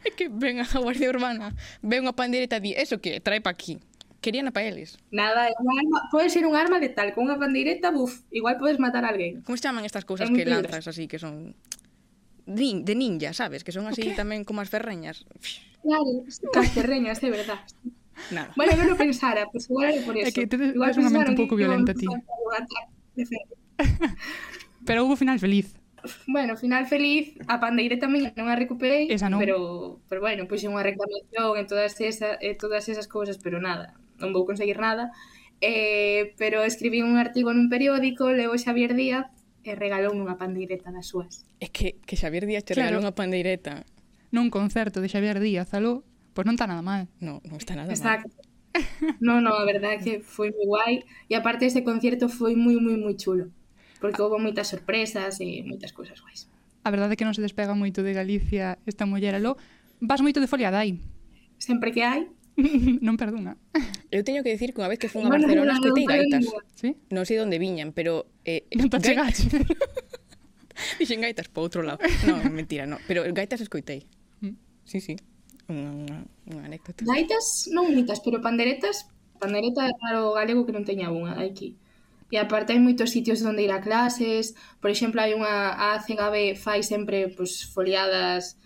É 0.00 0.08
que 0.16 0.32
ven 0.32 0.64
a 0.64 0.66
Guardia 0.80 1.12
Urbana, 1.12 1.52
ve 1.84 2.00
unha 2.00 2.16
pandeireta 2.16 2.56
e 2.56 2.62
di, 2.64 2.70
eso 2.72 3.04
que, 3.04 3.20
trae 3.20 3.44
pa 3.44 3.52
aquí. 3.52 3.76
Querían 4.24 4.48
a 4.48 4.52
pa 4.56 4.64
eles. 4.64 4.96
Nada, 5.12 5.46
é 5.46 5.54
un 5.60 5.68
arma, 5.68 6.08
pode 6.08 6.32
ser 6.32 6.48
un 6.48 6.56
arma 6.56 6.80
letal, 6.80 7.12
con 7.12 7.28
unha 7.28 7.36
pandeireta, 7.36 7.92
buf, 7.92 8.24
igual 8.32 8.56
podes 8.56 8.80
matar 8.80 9.04
a 9.04 9.12
alguén. 9.12 9.44
Como 9.44 9.60
se 9.60 9.68
chaman 9.68 9.84
estas 9.84 10.08
cousas 10.08 10.32
que 10.32 10.42
peligroso. 10.42 10.72
lanzas 10.72 10.88
así, 10.88 11.04
que 11.04 11.20
son 11.20 11.52
nin, 12.48 12.88
de 12.88 12.96
ninja, 12.96 13.36
sabes? 13.36 13.62
Que 13.62 13.70
son 13.70 13.84
así 13.86 14.08
tamén 14.16 14.48
como 14.48 14.64
as 14.64 14.72
ferreñas. 14.72 15.28
Claro, 15.84 16.24
as 16.24 16.70
ferreñas, 16.72 17.20
é 17.20 17.28
verdad. 17.28 17.60
Nada. 18.30 18.52
Bueno, 18.56 18.72
eu 18.74 18.84
non 18.84 18.98
pensara, 18.98 19.46
pois 19.48 19.66
pues 19.66 19.70
igual 19.70 19.94
era 19.94 20.04
por 20.04 20.16
eso. 20.16 20.28
É 20.28 20.32
que 20.34 20.50
tedes 20.50 20.74
igual 20.74 20.92
un 20.96 21.04
momento 21.08 21.30
un 21.32 21.38
pouco 21.38 21.56
violenta 21.56 21.94
ti. 21.94 22.06
Pero 24.86 25.04
houve 25.04 25.16
final 25.16 25.38
feliz. 25.38 25.74
Bueno, 26.26 26.56
final 26.56 26.86
feliz, 26.86 27.34
a 27.50 27.58
pandeireta 27.58 28.06
tamén 28.06 28.30
non 28.38 28.46
a 28.48 28.54
recuperei, 28.54 29.10
Esa 29.10 29.26
non. 29.26 29.42
pero 29.42 29.98
pero 30.06 30.22
bueno, 30.22 30.46
puxen 30.46 30.70
unha 30.70 30.86
reclamación 30.86 31.58
en 31.58 31.66
todas 31.66 31.98
esas 31.98 32.38
eh, 32.38 32.54
todas 32.54 32.86
esas 32.86 33.10
cousas, 33.10 33.42
pero 33.42 33.58
nada, 33.58 33.98
non 34.22 34.30
vou 34.30 34.46
conseguir 34.46 34.78
nada. 34.78 35.10
Eh, 35.58 36.38
pero 36.38 36.62
escribí 36.62 37.02
un 37.02 37.18
artigo 37.18 37.50
nun 37.50 37.66
periódico, 37.66 38.30
leo 38.30 38.54
Xavier 38.54 38.94
Díaz 38.94 39.26
eh, 39.66 39.68
e 39.68 39.70
regalou 39.74 40.14
unha 40.14 40.38
pandeireta 40.38 40.94
das 40.94 41.10
súas. 41.10 41.42
É 41.58 41.68
que, 41.68 41.98
que 42.06 42.14
Xavier 42.14 42.46
Díaz 42.46 42.62
te 42.62 42.78
claro. 42.78 42.94
regalou 42.94 43.02
unha 43.02 43.18
pandeireta. 43.18 43.82
Non 44.30 44.54
concerto 44.54 45.02
de 45.02 45.10
Xavier 45.10 45.42
Díaz, 45.42 45.74
aló? 45.74 46.06
Pois 46.38 46.46
non 46.46 46.54
está 46.54 46.70
nada 46.70 46.86
mal. 46.86 47.10
No, 47.18 47.42
non 47.50 47.58
está 47.58 47.74
nada 47.74 47.90
Exacto. 47.90 48.30
mal. 48.30 49.18
No, 49.18 49.42
no, 49.42 49.58
a 49.58 49.66
verdade 49.66 49.98
é 49.98 49.98
que 49.98 50.12
foi 50.22 50.54
moi 50.54 50.70
guai 50.70 50.94
e 51.26 51.34
aparte 51.34 51.66
ese 51.66 51.82
concerto 51.82 52.30
foi 52.30 52.54
moi 52.54 52.78
moi 52.78 52.94
moi 52.94 53.18
chulo, 53.18 53.50
porque 53.98 54.22
houve 54.22 54.38
moitas 54.38 54.70
sorpresas 54.70 55.42
e 55.42 55.66
moitas 55.66 55.90
cousas 55.90 56.22
guais. 56.22 56.46
A 56.86 56.94
verdade 56.94 57.10
é 57.10 57.16
que 57.18 57.26
non 57.26 57.34
se 57.34 57.42
despega 57.42 57.74
moito 57.74 58.06
de 58.06 58.14
Galicia 58.14 58.78
esta 58.86 59.02
muller 59.02 59.34
aló. 59.34 59.58
Vas 59.98 60.22
moito 60.22 60.38
de 60.38 60.46
foliada 60.46 60.78
aí? 60.78 61.02
Sempre 61.58 61.90
que 61.90 62.06
hai. 62.06 62.30
non 63.02 63.18
perdona. 63.18 63.58
Eu 64.14 64.22
teño 64.22 64.46
que 64.46 64.54
decir 64.54 64.70
que 64.70 64.78
unha 64.78 64.94
vez 64.94 65.02
que 65.02 65.10
fun 65.10 65.26
a 65.26 65.34
Barcelona 65.34 65.74
bueno, 65.74 65.90
escoitei 65.90 66.06
gaitas. 66.06 66.46
¿Sí? 66.78 66.94
Non 67.10 67.26
sei 67.26 67.42
onde 67.42 67.58
viñan, 67.58 67.90
pero... 67.90 68.30
Eh, 68.46 68.62
non 68.78 68.86
te 68.86 69.02
chegaste. 69.02 69.58
Dixen 71.02 71.18
gaitas, 71.18 71.50
gaitas 71.50 71.50
para 71.50 71.66
outro 71.66 71.82
lado. 71.82 71.98
Non, 72.30 72.46
mentira, 72.54 72.86
non. 72.86 73.02
Pero 73.10 73.26
gaitas 73.34 73.58
escoitei. 73.58 74.06
Mm. 74.38 74.54
Sí, 74.86 75.02
sí 75.02 75.18
unha, 75.68 75.90
unha, 75.92 76.18
unha 76.48 76.62
anécdota. 76.64 77.04
Gaitas 77.04 77.68
non 77.70 77.92
moitas, 77.92 78.18
pero 78.24 78.40
panderetas, 78.40 79.06
pandereta 79.36 79.84
é 79.84 79.92
raro 80.02 80.32
galego 80.32 80.64
que 80.64 80.74
non 80.74 80.88
teña 80.88 81.12
unha 81.12 81.36
aquí. 81.38 81.76
E 82.28 82.36
aparte 82.36 82.76
hai 82.76 82.80
moitos 82.80 83.12
sitios 83.12 83.40
onde 83.40 83.64
ir 83.64 83.72
a 83.72 83.80
clases, 83.80 84.52
por 84.80 84.92
exemplo, 84.92 85.20
hai 85.20 85.32
unha 85.32 85.72
a 85.72 85.96
ACGB 85.96 86.60
fai 86.60 86.84
sempre 86.84 87.32
pues, 87.32 87.64
foliadas 87.72 88.60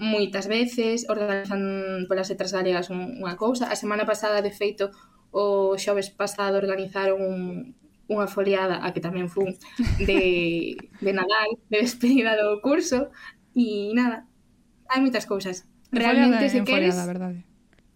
moitas 0.00 0.48
veces, 0.48 1.06
organizan 1.12 2.08
polas 2.08 2.32
letras 2.32 2.56
galegas 2.56 2.88
un, 2.90 3.20
unha 3.20 3.36
cousa. 3.36 3.68
A 3.68 3.76
semana 3.76 4.08
pasada, 4.08 4.42
de 4.42 4.50
feito, 4.50 4.90
o 5.30 5.78
xoves 5.78 6.10
pasado 6.10 6.58
organizaron 6.58 7.22
un, 7.22 7.38
unha 8.10 8.26
foliada 8.26 8.82
a 8.82 8.90
que 8.90 8.98
tamén 8.98 9.30
fun 9.30 9.54
de, 10.02 10.74
de 10.74 11.10
Nadal, 11.14 11.62
de 11.70 11.78
despedida 11.86 12.34
do 12.34 12.58
curso, 12.58 13.14
e 13.54 13.94
nada, 13.94 14.26
hai 14.90 14.98
moitas 14.98 15.30
cousas. 15.30 15.69
Realmente 15.92 16.48
se 16.48 16.58
si 16.58 16.64
queres... 16.64 16.94
Enfoliada, 16.94 17.06
verdade. 17.06 17.44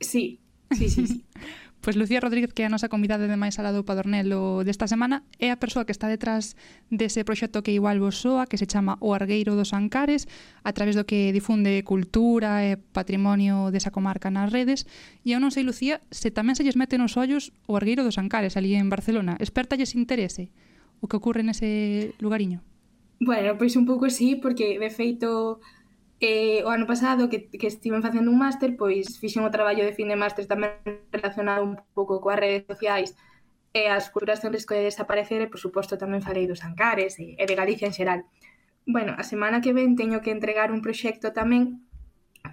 Sí, 0.00 0.40
sí, 0.70 0.88
sí, 0.88 1.06
sí. 1.06 1.24
Pois 1.84 1.96
Lucía 1.96 2.18
Rodríguez, 2.18 2.54
que 2.54 2.64
é 2.64 2.66
a 2.66 2.72
nosa 2.72 2.88
convidada 2.88 3.28
de 3.28 3.36
máis 3.36 3.60
alado 3.60 3.84
Padornelo 3.84 4.64
desta 4.64 4.88
semana, 4.88 5.20
é 5.36 5.52
a 5.52 5.60
persoa 5.60 5.84
que 5.84 5.92
está 5.92 6.08
detrás 6.08 6.56
dese 6.88 7.28
proxecto 7.28 7.60
que 7.60 7.76
igual 7.76 8.00
vos 8.00 8.24
soa, 8.24 8.48
que 8.48 8.56
se 8.56 8.64
chama 8.64 8.96
O 9.04 9.12
Argueiro 9.12 9.52
dos 9.52 9.76
Ancares, 9.76 10.24
a 10.64 10.72
través 10.72 10.96
do 10.96 11.04
que 11.04 11.28
difunde 11.28 11.84
cultura 11.84 12.64
e 12.64 12.80
patrimonio 12.80 13.68
desa 13.68 13.92
comarca 13.92 14.32
nas 14.32 14.48
redes. 14.48 14.88
E 15.28 15.36
eu 15.36 15.44
non 15.44 15.52
sei, 15.52 15.60
Lucía, 15.60 16.00
se 16.08 16.32
tamén 16.32 16.56
se 16.56 16.64
lles 16.64 16.80
mete 16.80 16.96
nos 16.96 17.20
ollos 17.20 17.52
O 17.68 17.76
Argueiro 17.76 18.00
dos 18.00 18.16
Ancares, 18.16 18.56
ali 18.56 18.72
en 18.72 18.88
Barcelona. 18.88 19.36
Espertalles 19.36 19.92
interese 19.92 20.48
o 21.04 21.06
que 21.06 21.20
ocorre 21.20 21.44
nese 21.44 22.16
lugariño? 22.16 22.64
Bueno, 23.20 23.60
pois 23.60 23.76
un 23.76 23.84
pouco 23.84 24.08
sí, 24.08 24.40
porque 24.40 24.80
de 24.80 24.88
feito 24.88 25.60
eh, 26.24 26.64
o 26.64 26.72
ano 26.72 26.86
pasado 26.88 27.28
que, 27.28 27.52
que 27.60 27.68
estiven 27.68 28.00
facendo 28.00 28.32
un 28.32 28.40
máster, 28.40 28.70
pois 28.80 29.20
fixen 29.20 29.44
o 29.44 29.52
traballo 29.52 29.84
de 29.84 29.92
fin 29.92 30.08
de 30.08 30.16
máster 30.16 30.48
tamén 30.48 30.80
relacionado 31.12 31.60
un 31.68 31.76
pouco 31.92 32.24
coas 32.24 32.40
redes 32.40 32.64
sociais 32.64 33.12
e 33.76 33.92
as 33.92 34.08
culturas 34.08 34.40
en 34.40 34.56
risco 34.56 34.72
de 34.72 34.88
desaparecer 34.88 35.44
e, 35.44 35.50
por 35.52 35.60
suposto, 35.60 36.00
tamén 36.00 36.24
falei 36.24 36.48
dos 36.48 36.64
Ancares 36.64 37.20
e, 37.20 37.36
e 37.36 37.44
de 37.44 37.58
Galicia 37.60 37.90
en 37.90 37.96
xeral. 37.98 38.20
Bueno, 38.88 39.12
a 39.20 39.24
semana 39.26 39.60
que 39.60 39.76
ven 39.76 40.00
teño 40.00 40.24
que 40.24 40.32
entregar 40.32 40.72
un 40.72 40.80
proxecto 40.80 41.36
tamén 41.36 41.84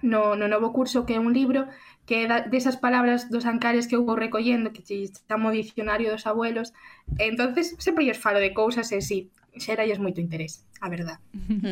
no, 0.04 0.36
no 0.36 0.52
novo 0.52 0.72
curso 0.76 1.04
que 1.08 1.16
é 1.16 1.20
un 1.20 1.32
libro 1.32 1.68
que 2.04 2.24
é 2.24 2.26
da, 2.28 2.44
desas 2.44 2.76
palabras 2.76 3.32
dos 3.32 3.44
ancares 3.48 3.88
que 3.88 3.96
eu 3.96 4.04
vou 4.04 4.16
recollendo 4.16 4.72
que 4.72 4.84
che 4.84 5.08
chamo 5.28 5.52
dicionario 5.52 6.12
dos 6.12 6.24
Abuelos 6.24 6.72
entonces 7.20 7.76
sempre 7.78 8.08
os 8.08 8.20
falo 8.20 8.40
de 8.40 8.56
cousas 8.56 8.88
e 8.92 9.04
sí, 9.04 9.32
xeralles 9.56 10.00
moito 10.00 10.20
interés, 10.20 10.64
a 10.80 10.88
verdad. 10.88 11.18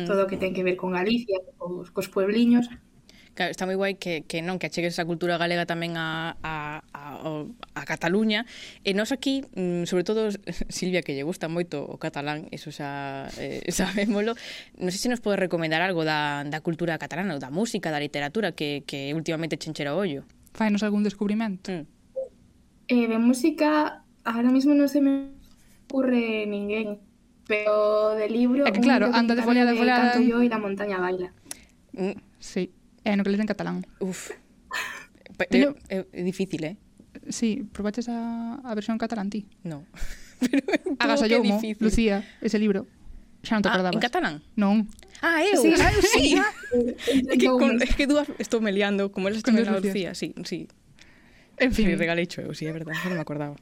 Todo 0.05 0.25
o 0.25 0.29
que 0.29 0.37
ten 0.37 0.53
que 0.53 0.65
ver 0.65 0.77
con 0.77 0.93
Galicia, 0.93 1.41
cos, 1.57 1.89
cos 1.89 2.07
puebliños, 2.09 2.69
Claro, 3.33 3.51
está 3.51 3.63
moi 3.63 3.79
guai 3.79 3.95
que, 3.95 4.27
que 4.27 4.43
non 4.43 4.59
que 4.59 4.67
achegues 4.67 4.91
esa 4.91 5.07
cultura 5.07 5.39
galega 5.39 5.63
tamén 5.63 5.95
a, 5.95 6.35
a, 6.43 6.83
a, 6.91 7.03
a 7.47 7.81
Cataluña. 7.87 8.43
E 8.83 8.91
nós 8.91 9.15
aquí, 9.15 9.47
mm, 9.55 9.87
sobre 9.87 10.03
todo 10.03 10.27
Silvia 10.67 10.99
que 10.99 11.15
lle 11.15 11.23
gusta 11.23 11.47
moito 11.47 11.79
o 11.79 11.95
catalán 11.95 12.51
eso 12.51 12.75
xa 12.75 13.31
eh, 13.39 13.63
sabémolo 13.71 14.35
non 14.75 14.91
sei 14.91 15.07
se 15.07 15.07
nos 15.07 15.23
pode 15.23 15.39
recomendar 15.39 15.79
algo 15.79 16.03
da, 16.03 16.43
da 16.43 16.59
cultura 16.59 16.99
catalana, 16.99 17.39
da 17.39 17.47
música, 17.47 17.87
da 17.87 18.03
literatura 18.03 18.51
que, 18.51 18.83
que 18.83 19.15
últimamente 19.15 19.55
chenchera 19.55 19.95
o 19.95 20.03
ollo. 20.03 20.27
Fainos 20.51 20.83
algún 20.83 21.07
descubrimento. 21.07 21.71
Mm. 21.71 21.87
eh, 22.91 23.07
De 23.07 23.15
música, 23.15 24.03
ahora 24.27 24.51
mismo 24.51 24.75
non 24.75 24.91
se 24.91 24.99
me 24.99 25.31
ocurre 25.87 26.43
ninguén. 26.51 26.99
Pero 27.47 28.15
de 28.15 28.27
libro... 28.29 28.65
É 28.65 28.71
que 28.71 28.81
claro, 28.81 29.09
anda 29.13 29.35
de 29.35 29.43
folia 29.43 29.65
de 29.65 29.75
folia... 29.75 30.15
Canto 30.15 30.21
yo 30.21 30.41
e 30.41 30.49
la 30.49 30.59
montaña 30.61 30.97
baila. 30.99 31.33
Mm, 31.93 32.17
sí, 32.39 32.71
é 33.03 33.15
no 33.15 33.23
que 33.23 33.31
lees 33.33 33.41
en 33.41 33.49
catalán. 33.49 33.85
Uf. 33.99 34.31
Pero, 35.49 35.75
é, 35.89 36.05
é 36.11 36.21
difícil, 36.23 36.63
eh? 36.63 36.77
Sí, 37.29 37.67
probaches 37.71 38.07
a, 38.09 38.61
a 38.63 38.71
versión 38.75 38.97
catalán 38.97 39.29
ti? 39.29 39.49
No. 39.63 39.85
Pero 40.39 40.63
Agas 40.99 41.21
a 41.21 41.27
Yomo, 41.27 41.61
Lucía, 41.79 42.23
ese 42.41 42.57
libro. 42.57 42.87
Xa 43.41 43.57
non 43.57 43.65
te 43.65 43.69
acordabas. 43.73 43.93
Ah, 43.93 43.97
en 43.97 44.05
catalán? 44.05 44.35
Non. 44.53 44.75
Ah, 45.21 45.41
eu, 45.41 45.57
sí. 45.57 45.73
ah, 45.73 45.89
eu 45.89 46.01
sí. 46.01 46.25
é 47.33 47.35
que, 47.37 47.49
con, 47.49 47.81
é 47.81 47.89
que 47.89 48.05
dúas 48.05 48.29
estou 48.37 48.61
meliando, 48.61 49.09
como 49.09 49.29
eles 49.29 49.41
estou 49.41 49.53
meliando 49.53 49.81
Lucía, 49.81 50.13
sí, 50.13 50.33
sí. 50.45 50.69
En 51.57 51.73
fin. 51.73 51.89
Sí, 51.89 51.97
regalecho 51.97 52.41
eu, 52.41 52.53
sí, 52.53 52.69
é 52.69 52.73
verdade, 52.73 53.01
non 53.09 53.17
me 53.17 53.23
acordaba. 53.25 53.57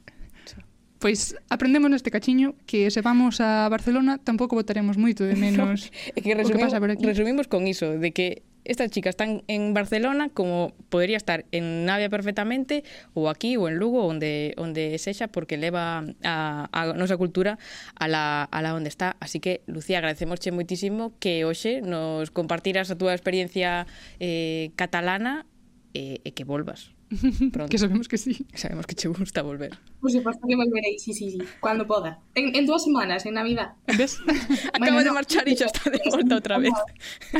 Pois 1.00 1.32
aprendemos 1.48 1.88
neste 1.88 2.12
cachiño 2.12 2.60
que 2.68 2.92
se 2.92 3.00
vamos 3.00 3.40
a 3.40 3.64
Barcelona 3.72 4.20
tampouco 4.20 4.52
votaremos 4.52 5.00
moito 5.00 5.24
de 5.24 5.32
menos. 5.40 5.88
É 6.12 6.20
que, 6.20 6.36
o 6.36 6.44
que 6.44 6.60
pasa 6.60 6.76
por 6.76 6.92
aquí. 6.92 7.08
Resumimos 7.08 7.48
con 7.48 7.64
iso, 7.64 7.96
de 7.96 8.12
que 8.12 8.44
estas 8.68 8.90
chicas 8.92 9.16
están 9.16 9.42
en 9.48 9.72
Barcelona 9.72 10.28
como 10.28 10.76
podría 10.92 11.16
estar 11.16 11.48
en 11.56 11.88
Navia 11.88 12.12
perfectamente 12.12 12.84
ou 13.16 13.32
aquí 13.32 13.56
ou 13.56 13.64
en 13.72 13.80
Lugo 13.80 14.04
onde 14.04 14.52
onde 14.60 15.00
sexa 15.00 15.32
porque 15.32 15.56
leva 15.56 16.04
a, 16.20 16.68
a 16.68 16.80
nosa 16.92 17.16
cultura 17.16 17.56
a 17.96 18.04
la, 18.04 18.44
a 18.44 18.58
la 18.60 18.76
onde 18.76 18.92
está. 18.92 19.16
Así 19.24 19.40
que 19.40 19.64
Lucía 19.64 20.04
agradecemosche 20.04 20.52
moitísimo 20.52 21.16
que 21.16 21.48
hoxe 21.48 21.80
nos 21.80 22.28
compartiras 22.28 22.92
a 22.92 23.00
túa 23.00 23.16
experiencia 23.16 23.88
eh, 24.20 24.68
catalana 24.76 25.48
e, 25.96 26.20
e 26.20 26.36
que 26.36 26.44
volvas. 26.44 26.92
Pronto. 27.52 27.68
que 27.70 27.78
sabemos 27.78 28.08
que 28.08 28.18
sí. 28.18 28.46
Sabemos 28.54 28.86
que 28.86 28.94
che 28.94 29.08
gusta 29.08 29.42
volver. 29.42 29.76
Por 30.00 30.10
suposto 30.10 30.46
que 30.46 30.56
volverei, 30.56 30.98
sí, 30.98 31.12
sí, 31.12 31.30
sí. 31.30 31.38
Cando 31.62 31.86
poda. 31.86 32.20
En, 32.34 32.54
en 32.54 32.66
dúas 32.66 32.84
semanas, 32.84 33.26
en 33.26 33.34
Navidad. 33.34 33.74
Ves? 33.98 34.20
Acaba 34.72 34.78
bueno, 34.78 35.04
de 35.04 35.10
marchar 35.12 35.48
e 35.48 35.52
no, 35.52 35.58
xa 35.58 35.66
está 35.66 35.90
de 35.90 36.00
volta 36.06 36.34
outra 36.34 36.58
vez. 36.58 36.74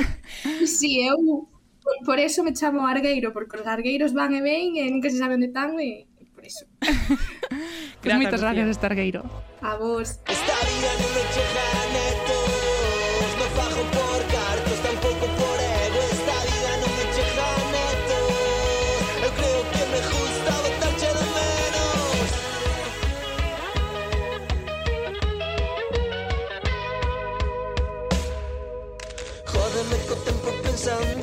sí, 0.66 1.06
eu... 1.06 1.48
Por, 1.80 1.96
por 2.04 2.18
eso 2.18 2.44
me 2.44 2.52
chamo 2.52 2.86
Argueiro, 2.86 3.32
porque 3.32 3.56
os 3.56 3.66
argueiros 3.66 4.12
van 4.12 4.34
e 4.36 4.42
ven 4.44 4.76
e 4.76 4.90
nunca 4.92 5.08
se 5.08 5.16
sabe 5.16 5.40
onde 5.40 5.48
están 5.48 5.80
e 5.80 6.10
por 6.34 6.44
eso. 6.44 6.66
pues 8.02 8.14
moitas 8.16 8.40
gracias, 8.40 8.84
Argueiro. 8.84 9.24
A 9.62 9.76
vos. 9.76 10.20
Esta 10.28 10.56
vida 10.68 10.90
non 11.00 11.10
me 11.14 11.22
chega 11.32 11.69
some 30.90 31.19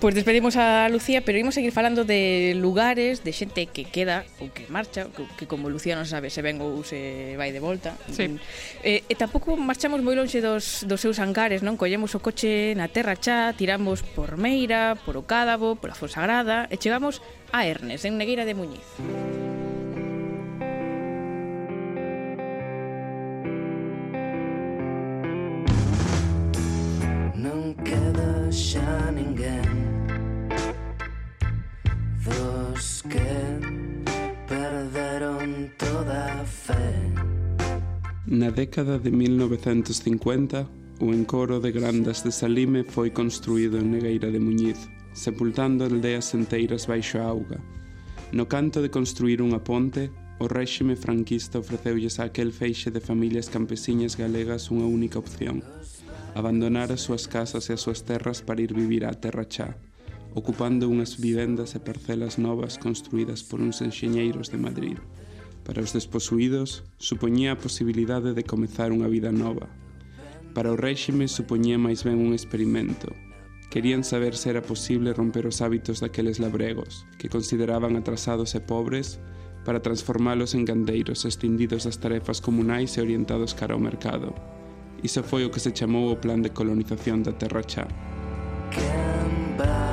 Pois 0.00 0.14
pues 0.14 0.24
despedimos 0.24 0.56
a 0.56 0.88
Lucía, 0.88 1.20
pero 1.20 1.36
imos 1.36 1.52
seguir 1.52 1.72
falando 1.72 2.06
de 2.06 2.54
lugares, 2.56 3.22
de 3.22 3.36
xente 3.36 3.68
que 3.68 3.84
queda 3.84 4.24
ou 4.40 4.48
que 4.48 4.64
marcha, 4.72 5.12
que, 5.12 5.28
que 5.36 5.44
como 5.44 5.68
Lucía 5.68 5.92
non 5.92 6.08
sabe 6.08 6.32
se 6.32 6.40
ven 6.40 6.56
ou 6.64 6.80
se 6.88 7.36
vai 7.36 7.52
de 7.52 7.60
volta. 7.60 8.00
Sí. 8.08 8.40
E, 8.80 9.04
e 9.04 9.14
tampouco 9.20 9.60
marchamos 9.60 10.00
moi 10.00 10.16
lonxe 10.16 10.40
dos, 10.40 10.88
dos 10.88 11.04
seus 11.04 11.20
hangares, 11.20 11.60
non? 11.60 11.76
Collemos 11.76 12.16
o 12.16 12.24
coche 12.24 12.72
na 12.80 12.88
terra 12.88 13.12
xa, 13.12 13.52
tiramos 13.52 14.00
por 14.00 14.40
Meira, 14.40 14.96
por 15.04 15.20
o 15.20 15.28
Cádabo, 15.28 15.76
a 15.76 15.92
Fonsagrada 15.92 16.64
e 16.72 16.80
chegamos 16.80 17.20
a 17.52 17.68
Ernes, 17.68 18.00
en 18.08 18.16
Negueira 18.16 18.48
de 18.48 18.56
Muñiz. 18.56 18.88
Non 27.36 27.76
queda 27.84 28.48
xa 28.48 29.12
ninguén 29.12 29.89
dos 32.30 33.02
que 33.02 33.30
perderon 34.46 35.70
toda 35.76 36.40
a 36.40 36.44
fe. 36.46 36.86
Na 38.26 38.50
década 38.50 38.98
de 38.98 39.10
1950, 39.10 40.66
o 41.00 41.06
encoro 41.12 41.60
de 41.60 41.72
Grandas 41.72 42.22
de 42.22 42.30
Salime 42.30 42.84
foi 42.84 43.10
construído 43.10 43.78
en 43.78 43.90
Negueira 43.90 44.30
de 44.30 44.38
Muñiz, 44.38 44.78
sepultando 45.12 45.84
aldeas 45.84 46.34
enteiras 46.34 46.86
baixo 46.86 47.18
a 47.18 47.26
auga. 47.26 47.58
No 48.32 48.46
canto 48.46 48.78
de 48.82 48.90
construir 48.90 49.42
unha 49.42 49.58
ponte, 49.58 50.14
o 50.38 50.46
réxime 50.46 50.94
franquista 50.94 51.58
ofreceulles 51.58 52.22
a 52.22 52.30
aquel 52.30 52.54
feixe 52.54 52.88
de 52.94 53.02
familias 53.02 53.50
campesiñas 53.50 54.14
galegas 54.14 54.70
unha 54.70 54.86
única 54.86 55.18
opción, 55.18 55.66
abandonar 56.38 56.94
as 56.94 57.02
súas 57.02 57.26
casas 57.26 57.68
e 57.68 57.74
as 57.74 57.82
súas 57.82 58.06
terras 58.06 58.40
para 58.40 58.62
ir 58.62 58.72
vivir 58.72 59.02
á 59.04 59.12
terra 59.12 59.44
chá 59.44 59.74
ocupando 60.34 60.86
unhas 60.86 61.18
vivendas 61.18 61.74
e 61.74 61.82
parcelas 61.82 62.38
novas 62.38 62.78
construídas 62.78 63.42
por 63.42 63.58
uns 63.58 63.82
enxeñeiros 63.82 64.50
de 64.50 64.58
Madrid. 64.58 64.98
Para 65.64 65.82
os 65.82 65.92
desposuídos, 65.92 66.84
supoñía 66.98 67.52
a 67.52 67.60
posibilidade 67.60 68.34
de 68.34 68.46
comezar 68.46 68.94
unha 68.94 69.10
vida 69.10 69.34
nova. 69.34 69.68
Para 70.54 70.72
o 70.72 70.78
réxime 70.78 71.30
supoñía 71.30 71.78
máis 71.78 72.02
ben 72.02 72.18
un 72.18 72.34
experimento. 72.34 73.12
Querían 73.70 74.02
saber 74.02 74.34
se 74.34 74.50
era 74.50 74.66
posible 74.66 75.14
romper 75.14 75.46
os 75.46 75.62
hábitos 75.62 76.02
daqueles 76.02 76.42
labregos, 76.42 77.06
que 77.18 77.30
consideraban 77.30 77.94
atrasados 77.94 78.58
e 78.58 78.60
pobres, 78.62 79.22
para 79.62 79.84
transformalos 79.84 80.56
en 80.56 80.64
gandeiros 80.64 81.22
extendidos 81.28 81.84
das 81.84 82.00
tarefas 82.00 82.40
comunais 82.40 82.96
e 82.96 83.02
orientados 83.04 83.54
cara 83.54 83.76
ao 83.76 83.82
mercado. 83.82 84.34
Iso 85.06 85.22
foi 85.22 85.44
o 85.44 85.52
que 85.52 85.62
se 85.62 85.70
chamou 85.70 86.10
o 86.10 86.18
plan 86.18 86.42
de 86.42 86.50
colonización 86.50 87.22
da 87.22 87.36
Terra 87.36 87.62
Chá. 87.62 87.86
Can't 88.70 89.89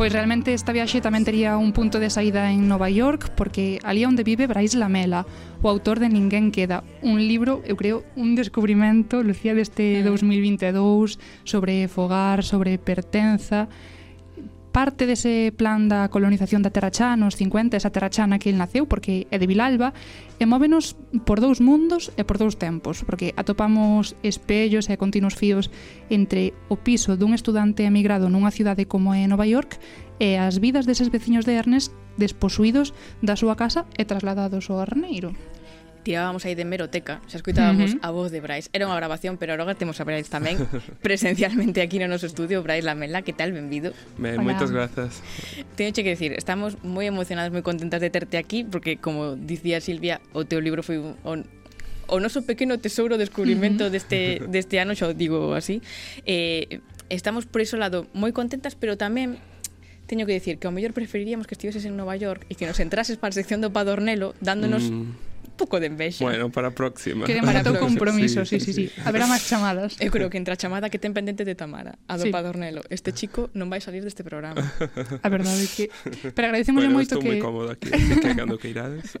Pois 0.00 0.14
realmente 0.14 0.56
esta 0.56 0.72
viaxe 0.72 1.04
tamén 1.04 1.28
tería 1.28 1.60
un 1.60 1.76
punto 1.76 2.00
de 2.00 2.08
saída 2.08 2.48
en 2.48 2.72
Nova 2.72 2.88
York 2.88 3.36
porque 3.36 3.84
ali 3.84 4.08
onde 4.08 4.24
vive 4.24 4.48
Brais 4.48 4.72
Lamela, 4.72 5.28
o 5.60 5.68
autor 5.68 6.00
de 6.00 6.08
Ninguén 6.08 6.48
queda, 6.56 6.80
un 7.04 7.20
libro, 7.20 7.60
eu 7.68 7.76
creo, 7.76 8.08
un 8.16 8.32
descubrimento, 8.32 9.20
Lucía, 9.20 9.52
deste 9.52 10.00
mm. 10.00 10.08
2022 10.08 11.20
sobre 11.44 11.84
fogar, 11.84 12.48
sobre 12.48 12.80
pertenza, 12.80 13.68
parte 14.70 15.06
dese 15.06 15.50
plan 15.50 15.90
da 15.90 16.08
colonización 16.08 16.62
da 16.62 16.70
Terra 16.70 16.94
Chá 16.94 17.18
nos 17.18 17.34
50, 17.34 17.76
esa 17.76 17.90
Terra 17.90 18.10
Chá 18.10 18.26
na 18.30 18.38
que 18.38 18.50
el 18.50 18.58
naceu, 18.58 18.86
porque 18.86 19.26
é 19.30 19.36
de 19.38 19.50
Vilalba, 19.50 19.92
e 20.38 20.46
móvenos 20.46 20.94
por 21.26 21.42
dous 21.42 21.58
mundos 21.58 22.14
e 22.14 22.22
por 22.22 22.38
dous 22.38 22.54
tempos, 22.54 23.02
porque 23.02 23.34
atopamos 23.34 24.14
espellos 24.22 24.86
e 24.86 24.94
continuos 24.94 25.34
fíos 25.34 25.68
entre 26.08 26.54
o 26.70 26.78
piso 26.78 27.18
dun 27.18 27.34
estudante 27.34 27.82
emigrado 27.82 28.30
nunha 28.30 28.54
cidade 28.54 28.86
como 28.86 29.12
é 29.12 29.26
Nova 29.26 29.44
York 29.44 29.82
e 30.22 30.38
as 30.38 30.62
vidas 30.62 30.86
deses 30.86 31.10
veciños 31.10 31.44
de 31.44 31.58
Ernest 31.58 31.90
desposuídos 32.14 32.94
da 33.18 33.34
súa 33.34 33.58
casa 33.58 33.90
e 33.98 34.06
trasladados 34.06 34.70
ao 34.70 34.78
Arneiro 34.78 35.34
tirábamos 36.02 36.44
aí 36.44 36.54
de 36.54 36.64
meroteca, 36.64 37.20
xa 37.28 37.36
escuitábamos 37.38 37.94
uh 37.94 38.00
-huh. 38.00 38.06
a 38.06 38.10
voz 38.10 38.32
de 38.32 38.40
Brais. 38.40 38.68
Era 38.72 38.88
unha 38.88 38.96
grabación, 38.96 39.36
pero 39.36 39.52
agora 39.54 39.76
temos 39.76 40.00
a 40.00 40.04
Brais 40.04 40.28
tamén 40.32 40.58
presencialmente 41.06 41.84
aquí 41.84 42.00
no 42.00 42.08
noso 42.08 42.26
estudio. 42.26 42.64
Brais 42.64 42.82
Lamela, 42.82 43.22
que 43.22 43.32
tal? 43.32 43.52
Benvido. 43.52 43.92
Me, 44.16 44.36
moitas 44.40 44.72
grazas. 44.72 45.20
Teño 45.76 45.92
que 45.92 46.12
decir, 46.12 46.32
estamos 46.34 46.80
moi 46.82 47.06
emocionadas, 47.06 47.52
moi 47.52 47.62
contentas 47.62 48.00
de 48.00 48.08
terte 48.08 48.40
aquí, 48.40 48.64
porque 48.64 48.96
como 48.96 49.36
dicía 49.36 49.78
Silvia, 49.84 50.24
o 50.32 50.48
teu 50.48 50.58
libro 50.58 50.82
foi 50.82 50.98
un, 50.98 51.14
un 51.22 51.38
o 52.10 52.18
noso 52.18 52.42
pequeno 52.42 52.82
tesouro 52.82 53.14
de 53.14 53.22
descubrimento 53.24 53.86
deste, 53.86 54.42
deste 54.54 54.82
ano, 54.82 54.98
xa 54.98 55.14
digo 55.14 55.54
así. 55.54 55.78
Eh, 56.26 56.82
estamos 57.06 57.46
por 57.46 57.62
iso 57.62 57.78
lado 57.78 58.10
moi 58.16 58.34
contentas, 58.34 58.74
pero 58.74 58.98
tamén 58.98 59.38
teño 60.10 60.26
que 60.26 60.34
decir 60.34 60.58
que 60.58 60.66
ao 60.66 60.74
mellor 60.74 60.90
preferiríamos 60.90 61.46
que 61.46 61.54
estiveses 61.54 61.86
en 61.86 61.94
Nova 61.94 62.18
York 62.18 62.42
e 62.50 62.58
que 62.58 62.66
nos 62.66 62.82
entrases 62.82 63.14
para 63.14 63.30
a 63.30 63.38
sección 63.38 63.62
do 63.62 63.70
Padornelo 63.70 64.34
dándonos 64.42 64.90
mm 64.90 65.29
pouco 65.60 65.76
de 65.76 65.92
envexa. 65.92 66.24
Bueno, 66.24 66.48
para 66.48 66.72
a 66.72 66.74
próxima. 66.74 67.28
Que 67.28 67.36
demasiado 67.36 67.76
compromiso, 67.76 68.48
sí, 68.48 68.56
sí, 68.56 68.72
sí. 68.72 68.88
sí. 68.88 69.02
Haberá 69.04 69.28
máis 69.28 69.44
chamadas. 69.44 70.00
Eu 70.00 70.08
creo 70.08 70.32
que 70.32 70.40
entre 70.40 70.56
a 70.56 70.58
chamada 70.58 70.88
que 70.88 70.96
ten 70.96 71.12
pendente 71.12 71.44
de 71.44 71.52
Tamara, 71.52 72.00
a 72.08 72.16
do 72.16 72.24
sí. 72.24 72.32
Padornelo, 72.32 72.80
este 72.88 73.12
chico 73.12 73.52
non 73.52 73.68
vai 73.68 73.84
salir 73.84 74.00
deste 74.00 74.24
programa. 74.24 74.64
A 75.20 75.28
verdade 75.28 75.60
é 75.60 75.68
que... 75.68 75.84
Pero 76.32 76.48
agradecemos 76.48 76.80
bueno, 76.80 76.96
moito 76.96 77.20
que... 77.20 77.36
Bueno, 77.36 77.44
estou 77.44 77.52
moi 77.60 77.68
cómodo 77.68 77.68
aquí, 77.76 77.92
que 77.92 78.32
cando 78.32 78.56
que 78.56 78.72
irades. 78.72 79.12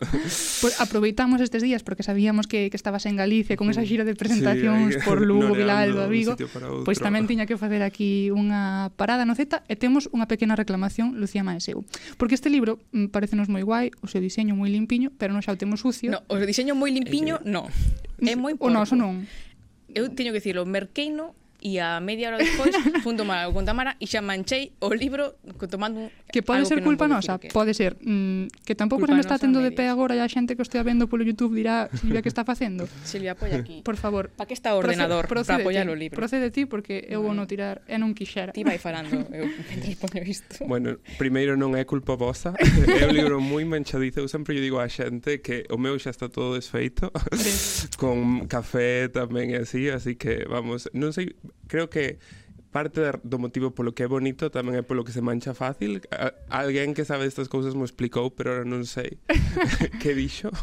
Pues 0.60 0.80
aproveitamos 0.80 1.40
estes 1.40 1.62
días 1.62 1.82
porque 1.82 2.02
sabíamos 2.02 2.46
que, 2.46 2.70
que 2.70 2.76
estabas 2.76 3.06
en 3.06 3.16
Galicia 3.16 3.56
con 3.56 3.68
esa 3.70 3.84
xira 3.84 4.04
de 4.04 4.14
presentacións 4.14 4.94
sí, 4.94 5.00
por 5.04 5.20
Lugo, 5.28 5.54
Vilalba, 5.54 6.06
Vigo. 6.06 6.36
Pois 6.36 6.84
pues 6.84 6.98
tamén 7.00 7.26
tiña 7.26 7.44
que 7.44 7.56
facer 7.56 7.82
aquí 7.82 8.30
unha 8.32 8.92
parada 8.96 9.24
no 9.24 9.34
Z 9.34 9.64
e 9.68 9.74
temos 9.76 10.08
unha 10.12 10.28
pequena 10.28 10.56
reclamación, 10.56 11.16
Lucía 11.16 11.44
Maeseu. 11.44 11.84
Porque 12.16 12.36
este 12.36 12.52
libro 12.52 12.78
mm, 12.92 13.12
parecenos 13.12 13.48
moi 13.48 13.64
guai, 13.64 13.90
o 14.04 14.06
seu 14.06 14.20
diseño 14.20 14.54
moi 14.54 14.68
limpiño, 14.68 15.12
pero 15.16 15.32
non 15.32 15.42
xa 15.42 15.56
o 15.56 15.58
temos 15.58 15.80
sucio. 15.80 16.12
No, 16.12 16.20
o 16.30 16.38
diseño 16.38 16.78
moi 16.78 16.94
limpiño, 16.94 17.42
eh, 17.42 17.44
eh, 17.44 17.50
non. 17.50 17.66
Eh, 18.22 18.32
é 18.32 18.34
moi 18.38 18.54
porco. 18.54 18.70
O 18.70 18.74
noso 18.74 18.94
non. 18.94 19.26
Eu 19.90 20.06
teño 20.14 20.30
que 20.30 20.38
dicirlo, 20.38 20.62
merqueino 20.62 21.34
e 21.60 21.78
a 21.78 22.00
media 22.00 22.32
hora 22.32 22.38
despois 22.40 22.72
fun 23.04 23.16
tomar 23.16 23.44
algo 23.44 23.54
con 23.54 23.68
Tamara 23.68 23.96
e 24.00 24.08
xa 24.08 24.24
manchei 24.24 24.72
o 24.80 24.92
libro 24.96 25.36
tomando 25.68 26.08
un, 26.08 26.08
que 26.32 26.40
pode 26.40 26.64
ser 26.64 26.80
que 26.80 26.86
culpa 26.88 27.06
nosa, 27.06 27.36
que... 27.38 27.52
pode 27.52 27.76
ser. 27.76 27.96
Mm, 28.00 28.48
que 28.64 28.74
tampouco 28.74 29.06
se 29.06 29.12
me 29.12 29.20
está 29.20 29.38
tendo 29.38 29.60
de 29.60 29.70
pé 29.70 29.92
agora 29.92 30.16
e 30.16 30.20
a 30.24 30.28
xente 30.28 30.56
que 30.56 30.62
o 30.62 30.66
estea 30.66 30.82
vendo 30.82 31.06
polo 31.06 31.22
Youtube 31.22 31.52
dirá 31.52 31.92
Silvia 31.92 32.22
que 32.24 32.30
está 32.32 32.44
facendo? 32.44 32.88
Silvia, 33.04 33.36
apoia 33.36 33.60
aquí. 33.60 33.82
Por 33.84 34.00
favor. 34.00 34.32
Pa 34.32 34.48
que 34.48 34.56
está 34.56 34.72
o 34.74 34.80
ordenador? 34.80 35.28
Para 35.28 35.44
apoiar 35.44 35.86
o 35.88 35.96
libro. 35.96 36.16
Procede 36.16 36.50
ti 36.50 36.64
porque 36.64 37.04
eu 37.08 37.20
vou 37.22 37.36
no 37.36 37.44
tirar 37.44 37.84
e 37.84 38.00
non 38.00 38.16
quixera. 38.16 38.56
Ti 38.56 38.64
vai 38.64 38.80
falando 38.80 39.28
eu 39.30 39.46
poño 40.02 40.24
isto 40.24 40.64
bueno, 40.64 40.96
primeiro 41.18 41.56
non 41.56 41.76
é 41.76 41.84
culpa 41.84 42.16
vosa. 42.16 42.54
É 42.56 43.04
un 43.04 43.14
libro 43.14 43.36
moi 43.42 43.66
manchadizo. 43.68 44.24
Eu 44.24 44.28
sempre 44.30 44.56
lle 44.56 44.64
digo 44.64 44.80
á 44.80 44.88
xente 44.88 45.42
que 45.44 45.66
o 45.68 45.76
meu 45.76 45.98
xa 45.98 46.14
está 46.14 46.30
todo 46.30 46.56
desfeito 46.56 47.12
con 48.00 48.46
café 48.46 49.10
tamén 49.12 49.52
e 49.52 49.58
así 49.60 49.90
así 49.90 50.16
que 50.16 50.46
vamos 50.48 50.88
non 50.94 51.12
sei 51.12 51.36
creo 51.66 51.90
que 51.90 52.18
parte 52.70 53.02
do 53.24 53.38
motivo 53.38 53.74
polo 53.74 53.92
que 53.92 54.06
é 54.06 54.08
bonito 54.08 54.46
tamén 54.50 54.78
é 54.78 54.82
polo 54.86 55.02
que 55.02 55.10
se 55.10 55.22
mancha 55.22 55.52
fácil. 55.54 56.00
A, 56.14 56.34
alguén 56.50 56.94
que 56.94 57.02
sabe 57.02 57.26
estas 57.26 57.50
cousas 57.50 57.74
mo 57.74 57.82
explicou, 57.82 58.30
pero 58.30 58.54
ahora 58.54 58.66
non 58.66 58.86
sei 58.86 59.18
que 59.98 60.14
dixo. 60.14 60.54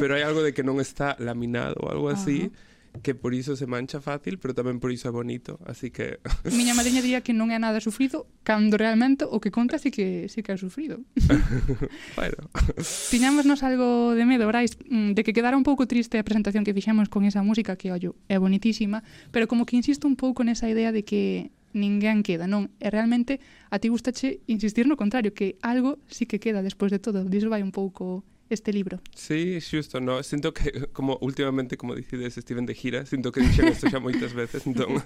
pero 0.00 0.16
hai 0.16 0.24
algo 0.24 0.40
de 0.40 0.56
que 0.56 0.64
non 0.64 0.80
está 0.80 1.20
laminado 1.20 1.76
ou 1.84 1.92
algo 1.92 2.08
así. 2.08 2.48
Uh 2.48 2.52
-huh 2.52 2.69
que 3.02 3.14
por 3.14 3.34
iso 3.34 3.56
se 3.56 3.66
mancha 3.66 4.00
fácil, 4.00 4.38
pero 4.38 4.52
tamén 4.54 4.82
por 4.82 4.90
iso 4.90 5.08
é 5.08 5.12
bonito, 5.14 5.62
así 5.64 5.94
que... 5.94 6.18
Miña 6.50 6.74
madriña 6.74 7.00
diría 7.00 7.22
que 7.22 7.32
non 7.32 7.54
é 7.54 7.58
nada 7.58 7.78
sufrido, 7.78 8.26
cando 8.42 8.76
realmente 8.76 9.22
o 9.24 9.38
que 9.38 9.54
conta 9.54 9.78
sí 9.78 9.94
que, 9.94 10.26
sí 10.26 10.42
que 10.42 10.52
é 10.52 10.58
sufrido. 10.58 11.00
bueno. 12.18 12.38
Tiñámonos 13.14 13.62
algo 13.62 14.12
de 14.18 14.26
medo, 14.26 14.50
Brais, 14.50 14.74
mm, 14.76 15.14
de 15.14 15.22
que 15.22 15.32
quedara 15.32 15.56
un 15.56 15.64
pouco 15.64 15.86
triste 15.86 16.18
a 16.18 16.26
presentación 16.26 16.66
que 16.66 16.74
fixemos 16.74 17.08
con 17.08 17.22
esa 17.24 17.46
música, 17.46 17.78
que, 17.78 17.94
ollo, 17.94 18.18
é 18.26 18.36
bonitísima, 18.36 19.06
pero 19.30 19.46
como 19.46 19.64
que 19.64 19.78
insisto 19.78 20.10
un 20.10 20.18
pouco 20.18 20.42
nesa 20.42 20.66
idea 20.66 20.90
de 20.90 21.06
que 21.06 21.54
ninguén 21.72 22.26
queda, 22.26 22.50
non? 22.50 22.74
E 22.82 22.90
realmente 22.90 23.38
a 23.70 23.78
ti 23.78 23.86
gustache 23.86 24.42
insistir 24.50 24.90
no 24.90 24.98
contrario, 24.98 25.30
que 25.30 25.54
algo 25.62 26.02
sí 26.10 26.26
que 26.26 26.42
queda 26.42 26.66
despois 26.66 26.90
de 26.90 26.98
todo, 26.98 27.22
diso 27.22 27.46
vai 27.46 27.62
un 27.62 27.70
pouco 27.70 28.26
este 28.50 28.72
libro. 28.72 29.00
Sí, 29.14 29.58
justo, 29.60 30.00
no, 30.00 30.22
siento 30.22 30.52
que 30.52 30.88
como 30.92 31.18
últimamente, 31.20 31.76
como 31.76 31.94
dicides 31.94 32.34
Steven 32.34 32.66
de 32.66 32.74
gira, 32.74 33.06
siento 33.06 33.32
que 33.32 33.40
dixen 33.40 33.68
isto 33.68 33.88
xa 33.88 33.98
moitas 34.02 34.34
veces, 34.34 34.66
entón 34.66 35.00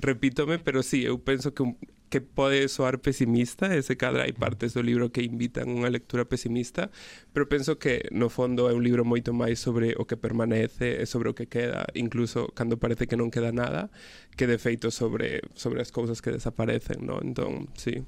repítome, 0.00 0.58
pero 0.58 0.82
sí, 0.82 1.04
eu 1.04 1.20
penso 1.20 1.54
que 1.54 1.62
que 2.10 2.20
pode 2.20 2.68
soar 2.68 2.98
pesimista, 2.98 3.72
ese 3.72 3.96
cadra 3.96 4.26
hai 4.26 4.34
partes 4.34 4.74
do 4.74 4.82
libro 4.82 5.14
que 5.14 5.22
invitan 5.22 5.70
unha 5.70 5.88
lectura 5.88 6.26
pesimista, 6.26 6.90
pero 7.30 7.46
penso 7.46 7.78
que 7.78 8.10
no 8.10 8.26
fondo 8.26 8.66
é 8.66 8.74
un 8.74 8.82
libro 8.82 9.06
moito 9.06 9.30
máis 9.30 9.62
sobre 9.62 9.94
o 9.94 10.04
que 10.10 10.18
permanece 10.18 10.98
e 10.98 11.06
sobre 11.06 11.30
o 11.30 11.38
que 11.38 11.46
queda, 11.46 11.86
incluso 11.94 12.50
cando 12.52 12.82
parece 12.82 13.06
que 13.06 13.14
non 13.14 13.30
queda 13.30 13.54
nada, 13.54 13.94
que 14.34 14.50
de 14.50 14.58
feito 14.58 14.90
sobre 14.90 15.46
sobre 15.54 15.78
as 15.80 15.94
cousas 15.94 16.18
que 16.18 16.34
desaparecen, 16.34 17.06
no? 17.06 17.22
Entón, 17.22 17.70
sí. 17.78 18.02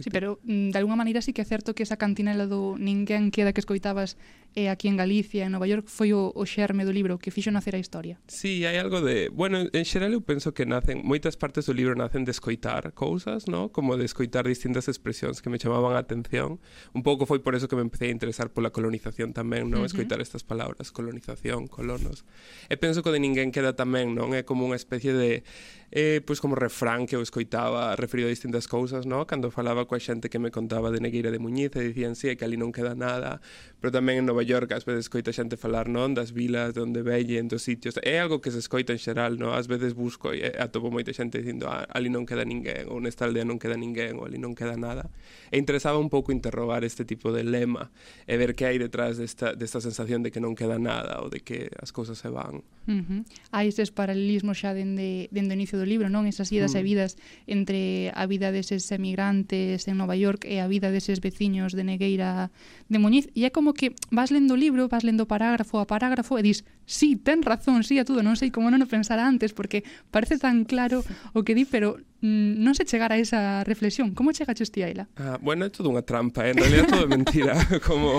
Sí, 0.00 0.10
pero 0.10 0.40
mm, 0.44 0.70
de 0.70 0.78
alguna 0.78 0.96
maneira 0.96 1.22
sí 1.22 1.32
que 1.32 1.42
é 1.42 1.44
certo 1.44 1.74
que 1.74 1.82
esa 1.82 1.96
cantinela 1.96 2.46
do 2.46 2.76
ninguén 2.76 3.32
queda 3.32 3.52
que 3.52 3.60
escoitabas 3.60 4.20
e 4.56 4.72
aquí 4.72 4.88
en 4.88 4.96
Galicia, 4.96 5.44
en 5.44 5.52
Nova 5.52 5.68
York, 5.68 5.84
foi 5.92 6.16
o, 6.16 6.32
o 6.32 6.48
xerme 6.48 6.88
do 6.88 6.96
libro 6.96 7.20
que 7.20 7.28
fixo 7.28 7.52
nacer 7.52 7.76
a 7.76 7.78
historia. 7.78 8.16
Sí, 8.24 8.64
hai 8.64 8.80
algo 8.80 9.04
de... 9.04 9.28
Bueno, 9.28 9.68
en 9.68 9.84
xeral 9.84 10.16
eu 10.16 10.24
penso 10.24 10.56
que 10.56 10.64
nacen... 10.64 11.04
Moitas 11.04 11.36
partes 11.36 11.68
do 11.68 11.76
libro 11.76 11.92
nacen 11.92 12.24
de 12.24 12.32
escoitar 12.32 12.96
cousas, 12.96 13.52
¿no? 13.52 13.68
Como 13.68 14.00
de 14.00 14.08
escoitar 14.08 14.48
distintas 14.48 14.88
expresións 14.88 15.44
que 15.44 15.52
me 15.52 15.60
chamaban 15.60 15.92
a 15.92 16.00
atención. 16.00 16.56
Un 16.96 17.04
pouco 17.04 17.28
foi 17.28 17.44
por 17.44 17.52
eso 17.52 17.68
que 17.68 17.76
me 17.76 17.84
empecé 17.84 18.08
a 18.08 18.16
interesar 18.16 18.48
pola 18.48 18.72
colonización 18.72 19.36
tamén, 19.36 19.68
non? 19.68 19.84
Uh 19.84 19.84
-huh. 19.84 19.92
Escoitar 19.92 20.24
estas 20.24 20.40
palabras, 20.40 20.88
colonización, 20.88 21.68
colonos. 21.68 22.24
E 22.72 22.80
penso 22.80 23.04
que 23.04 23.12
de 23.12 23.20
ninguén 23.20 23.52
queda 23.52 23.76
tamén, 23.76 24.16
non? 24.16 24.32
É 24.32 24.40
como 24.40 24.64
unha 24.64 24.80
especie 24.80 25.12
de... 25.12 25.44
Eh, 25.92 26.24
pois 26.24 26.40
como 26.40 26.56
refrán 26.56 27.04
que 27.04 27.14
eu 27.14 27.22
escoitaba 27.22 27.92
referido 27.94 28.26
a 28.26 28.32
distintas 28.32 28.66
cousas, 28.72 29.04
non? 29.04 29.28
Cando 29.28 29.52
falaba 29.52 29.84
coa 29.84 30.00
xente 30.00 30.32
que 30.32 30.40
me 30.40 30.48
contaba 30.48 30.88
de 30.88 31.04
Negueira 31.04 31.28
de 31.28 31.38
Muñiz 31.38 31.76
e 31.76 31.84
dicían, 31.92 32.16
sí, 32.16 32.32
que 32.40 32.48
ali 32.48 32.56
non 32.56 32.72
queda 32.72 32.96
nada. 32.96 33.44
Pero 33.84 33.92
tamén 33.92 34.24
en 34.24 34.26
Nova 34.26 34.45
Mallorca, 34.46 34.76
ás 34.76 34.84
veces 34.84 35.10
escoita 35.10 35.34
xente 35.34 35.58
falar 35.58 35.90
non 35.90 36.14
das 36.14 36.30
vilas 36.30 36.70
de 36.70 36.78
onde 36.78 37.02
veñen, 37.02 37.50
dos 37.50 37.66
sitios. 37.66 37.98
É 38.06 38.22
algo 38.22 38.38
que 38.38 38.54
se 38.54 38.62
escoita 38.62 38.94
en 38.94 39.02
xeral, 39.02 39.42
non? 39.42 39.50
Ás 39.50 39.66
veces 39.66 39.90
busco 39.90 40.30
e 40.30 40.46
atopo 40.54 40.86
moita 40.86 41.10
xente 41.10 41.42
dicindo 41.42 41.66
ah, 41.66 41.82
ali 41.90 42.06
non 42.06 42.22
queda 42.22 42.46
ninguén, 42.46 42.86
ou 42.86 43.02
nesta 43.02 43.26
aldea 43.26 43.42
non 43.42 43.58
queda 43.58 43.74
ninguén, 43.74 44.22
ou 44.22 44.30
ali 44.30 44.38
non 44.38 44.54
queda 44.54 44.78
nada. 44.78 45.10
E 45.50 45.58
interesaba 45.58 45.98
un 45.98 46.06
pouco 46.06 46.30
interrogar 46.30 46.86
este 46.86 47.02
tipo 47.02 47.34
de 47.34 47.42
lema 47.42 47.90
e 48.22 48.38
ver 48.38 48.54
que 48.54 48.70
hai 48.70 48.78
detrás 48.78 49.18
desta, 49.18 49.58
desta 49.58 49.82
sensación 49.82 50.22
de 50.22 50.30
que 50.30 50.38
non 50.38 50.54
queda 50.54 50.78
nada 50.78 51.18
ou 51.18 51.26
de 51.26 51.42
que 51.42 51.66
as 51.82 51.90
cousas 51.90 52.22
se 52.22 52.30
van. 52.30 52.62
Uh 52.86 53.02
-huh. 53.02 53.20
Hai 53.50 53.66
estes 53.66 53.90
paralelismos 53.90 54.62
xa 54.62 54.78
dende, 54.78 55.26
dende 55.34 55.50
o 55.50 55.58
inicio 55.58 55.74
do 55.74 55.82
libro, 55.82 56.06
non? 56.06 56.22
Esas 56.30 56.54
idas 56.54 56.70
mm. 56.70 56.78
e 56.78 56.82
vidas 56.86 57.10
entre 57.50 57.80
a 58.14 58.30
vida 58.30 58.54
deses 58.54 58.86
emigrantes 58.94 59.90
en 59.90 59.98
Nova 59.98 60.14
York 60.14 60.46
e 60.46 60.62
a 60.62 60.70
vida 60.70 60.94
deses 60.94 61.18
veciños 61.18 61.74
de 61.74 61.82
Negueira 61.82 62.54
de 62.86 62.98
Muñiz. 63.02 63.26
E 63.34 63.42
é 63.42 63.50
como 63.50 63.74
que 63.74 63.90
vas 64.14 64.25
vas 64.26 64.34
lendo 64.34 64.54
o 64.54 64.56
libro, 64.58 64.88
vas 64.88 65.04
lendo 65.04 65.30
parágrafo 65.30 65.78
a 65.78 65.86
parágrafo 65.86 66.34
e 66.34 66.42
dis, 66.42 66.66
sí, 66.82 67.14
ten 67.14 67.46
razón, 67.46 67.86
sí 67.86 68.02
a 68.02 68.04
todo, 68.04 68.26
non 68.26 68.34
sei 68.34 68.50
como 68.50 68.74
non 68.74 68.82
o 68.82 68.90
pensara 68.90 69.22
antes, 69.22 69.54
porque 69.54 69.86
parece 70.10 70.34
tan 70.34 70.66
claro 70.66 71.06
o 71.30 71.46
que 71.46 71.54
di, 71.54 71.62
pero 71.62 72.02
mm, 72.26 72.58
non 72.58 72.74
se 72.74 72.82
chegar 72.82 73.14
a 73.14 73.22
esa 73.22 73.62
reflexión. 73.62 74.18
Como 74.18 74.34
chegaches 74.34 74.74
ti 74.74 74.82
a 74.82 74.90
ela? 74.90 75.06
Ah, 75.14 75.38
bueno, 75.38 75.62
é 75.62 75.70
todo 75.70 75.94
unha 75.94 76.02
trampa, 76.02 76.42
eh? 76.42 76.50
en 76.50 76.58
realidad 76.58 76.90
todo 76.90 77.06
é 77.06 77.10
mentira, 77.14 77.54
como 77.86 78.18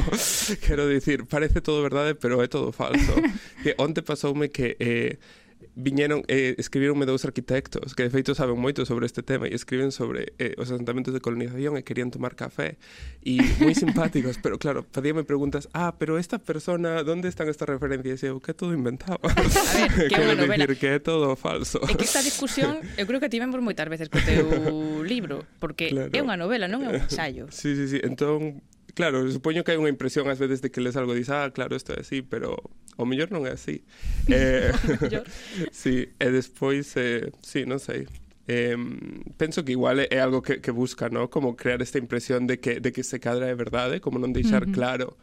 quero 0.64 0.88
dicir, 0.88 1.28
parece 1.28 1.60
todo 1.60 1.84
verdade, 1.84 2.16
pero 2.16 2.40
é 2.40 2.48
todo 2.48 2.72
falso. 2.72 3.12
Que 3.68 3.76
onte 3.76 4.00
pasoume 4.00 4.48
que 4.48 4.80
eh, 4.80 5.20
viñeron 5.78 6.26
eh, 6.28 6.58
escribironme 6.58 7.06
dous 7.06 7.22
arquitectos 7.22 7.94
que 7.94 8.02
de 8.02 8.10
feito 8.10 8.34
saben 8.34 8.58
moito 8.58 8.82
sobre 8.90 9.06
este 9.06 9.22
tema 9.22 9.46
e 9.46 9.54
escriben 9.54 9.94
sobre 9.94 10.34
eh, 10.42 10.58
os 10.58 10.74
asentamentos 10.74 11.14
de 11.14 11.22
colonización 11.22 11.78
e 11.78 11.86
querían 11.86 12.10
tomar 12.10 12.34
café 12.34 12.82
e 13.22 13.38
moi 13.62 13.78
simpáticos, 13.78 14.42
pero 14.42 14.58
claro, 14.58 14.90
facíame 14.90 15.22
preguntas, 15.22 15.70
ah, 15.78 15.94
pero 16.02 16.18
esta 16.18 16.42
persona, 16.42 17.06
onde 17.06 17.30
están 17.30 17.46
estas 17.46 17.70
referencias? 17.70 18.26
E 18.26 18.34
eu, 18.34 18.42
que 18.46 18.58
todo 18.58 18.74
inventado. 18.74 19.22
A 19.22 19.30
ver, 19.38 20.10
que, 20.10 20.18
bueno, 20.18 20.50
dicir 20.50 20.74
que 20.82 20.90
é 20.96 21.00
todo 21.00 21.38
falso. 21.38 21.78
É 21.86 21.94
que 21.94 22.10
esta 22.10 22.26
discusión, 22.26 22.82
eu 23.00 23.06
creo 23.06 23.22
que 23.22 23.30
tivemos 23.30 23.62
moitas 23.62 23.86
veces 23.86 24.10
co 24.10 24.18
teu 24.26 25.06
libro, 25.06 25.46
porque 25.62 25.94
claro. 25.94 26.10
é 26.10 26.20
unha 26.26 26.42
novela, 26.42 26.66
non 26.66 26.82
é 26.82 26.90
un 26.90 26.98
ensayo. 27.06 27.54
Sí, 27.54 27.78
sí, 27.78 27.86
sí, 27.86 27.98
entón, 28.02 28.66
claro, 28.98 29.30
supoño 29.30 29.62
que 29.62 29.78
hai 29.78 29.80
unha 29.80 29.94
impresión 29.94 30.26
ás 30.26 30.42
veces 30.42 30.66
de 30.66 30.74
que 30.74 30.82
les 30.82 30.98
algo 30.98 31.14
dis, 31.14 31.30
ah, 31.30 31.46
claro, 31.54 31.78
isto 31.78 31.94
é 31.94 32.02
así, 32.02 32.26
pero 32.26 32.58
O 32.98 33.06
mellor 33.06 33.30
non 33.32 33.46
é 33.46 33.54
así. 33.54 33.86
Eh, 34.28 34.74
eh, 35.08 35.24
eh, 35.24 35.24
sí, 35.72 36.12
e 36.20 36.28
despois, 36.36 36.92
eh, 37.00 37.32
sí, 37.40 37.64
non 37.64 37.80
sei. 37.80 38.04
Eh, 38.48 38.76
penso 39.40 39.64
que 39.64 39.72
igual 39.72 40.04
é 40.04 40.20
algo 40.20 40.44
que, 40.44 40.60
que 40.60 40.72
busca, 40.72 41.08
¿no? 41.08 41.32
Como 41.32 41.56
crear 41.56 41.80
esta 41.80 41.96
impresión 41.96 42.44
de 42.44 42.60
que, 42.60 42.84
de 42.84 42.92
que 42.92 43.04
se 43.08 43.20
cadra 43.24 43.48
é 43.48 43.56
verdade, 43.56 43.98
¿eh? 43.98 44.02
como 44.04 44.20
non 44.20 44.36
deixar 44.36 44.64
uh 44.64 44.68
-huh. 44.68 44.76
claro 44.76 45.16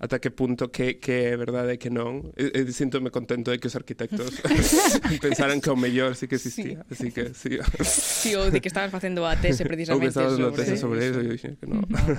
ata 0.00 0.18
que 0.18 0.32
punto 0.32 0.72
que, 0.72 0.96
que 0.96 1.30
é 1.30 1.36
verdade 1.36 1.76
e 1.76 1.78
que 1.78 1.92
non. 1.92 2.32
E, 2.32 2.64
e 2.64 2.72
sintome 2.72 3.12
contento 3.12 3.52
de 3.52 3.60
que 3.60 3.68
os 3.68 3.76
arquitectos 3.76 4.40
pensaran 5.24 5.60
que 5.60 5.68
o 5.68 5.76
mellor 5.76 6.16
sí 6.16 6.24
que 6.24 6.40
existía. 6.40 6.80
Sí. 6.88 6.90
Así 6.90 7.08
que, 7.12 7.36
sí. 7.36 7.60
sí, 7.84 8.30
ou 8.32 8.48
de 8.48 8.64
que 8.64 8.72
estabas 8.72 8.88
facendo 8.88 9.28
a 9.28 9.36
tese 9.36 9.62
precisamente. 9.68 9.92
Ou 9.92 10.00
que 10.00 10.08
estabas 10.08 10.40
sobre... 10.40 10.56
tese 10.56 10.74
sobre 10.80 11.00
eso, 11.04 11.20
e 11.20 11.28
dixen 11.36 11.54
que 11.60 11.68
non. 11.68 11.84
No, 11.84 11.92
nada, 11.92 12.16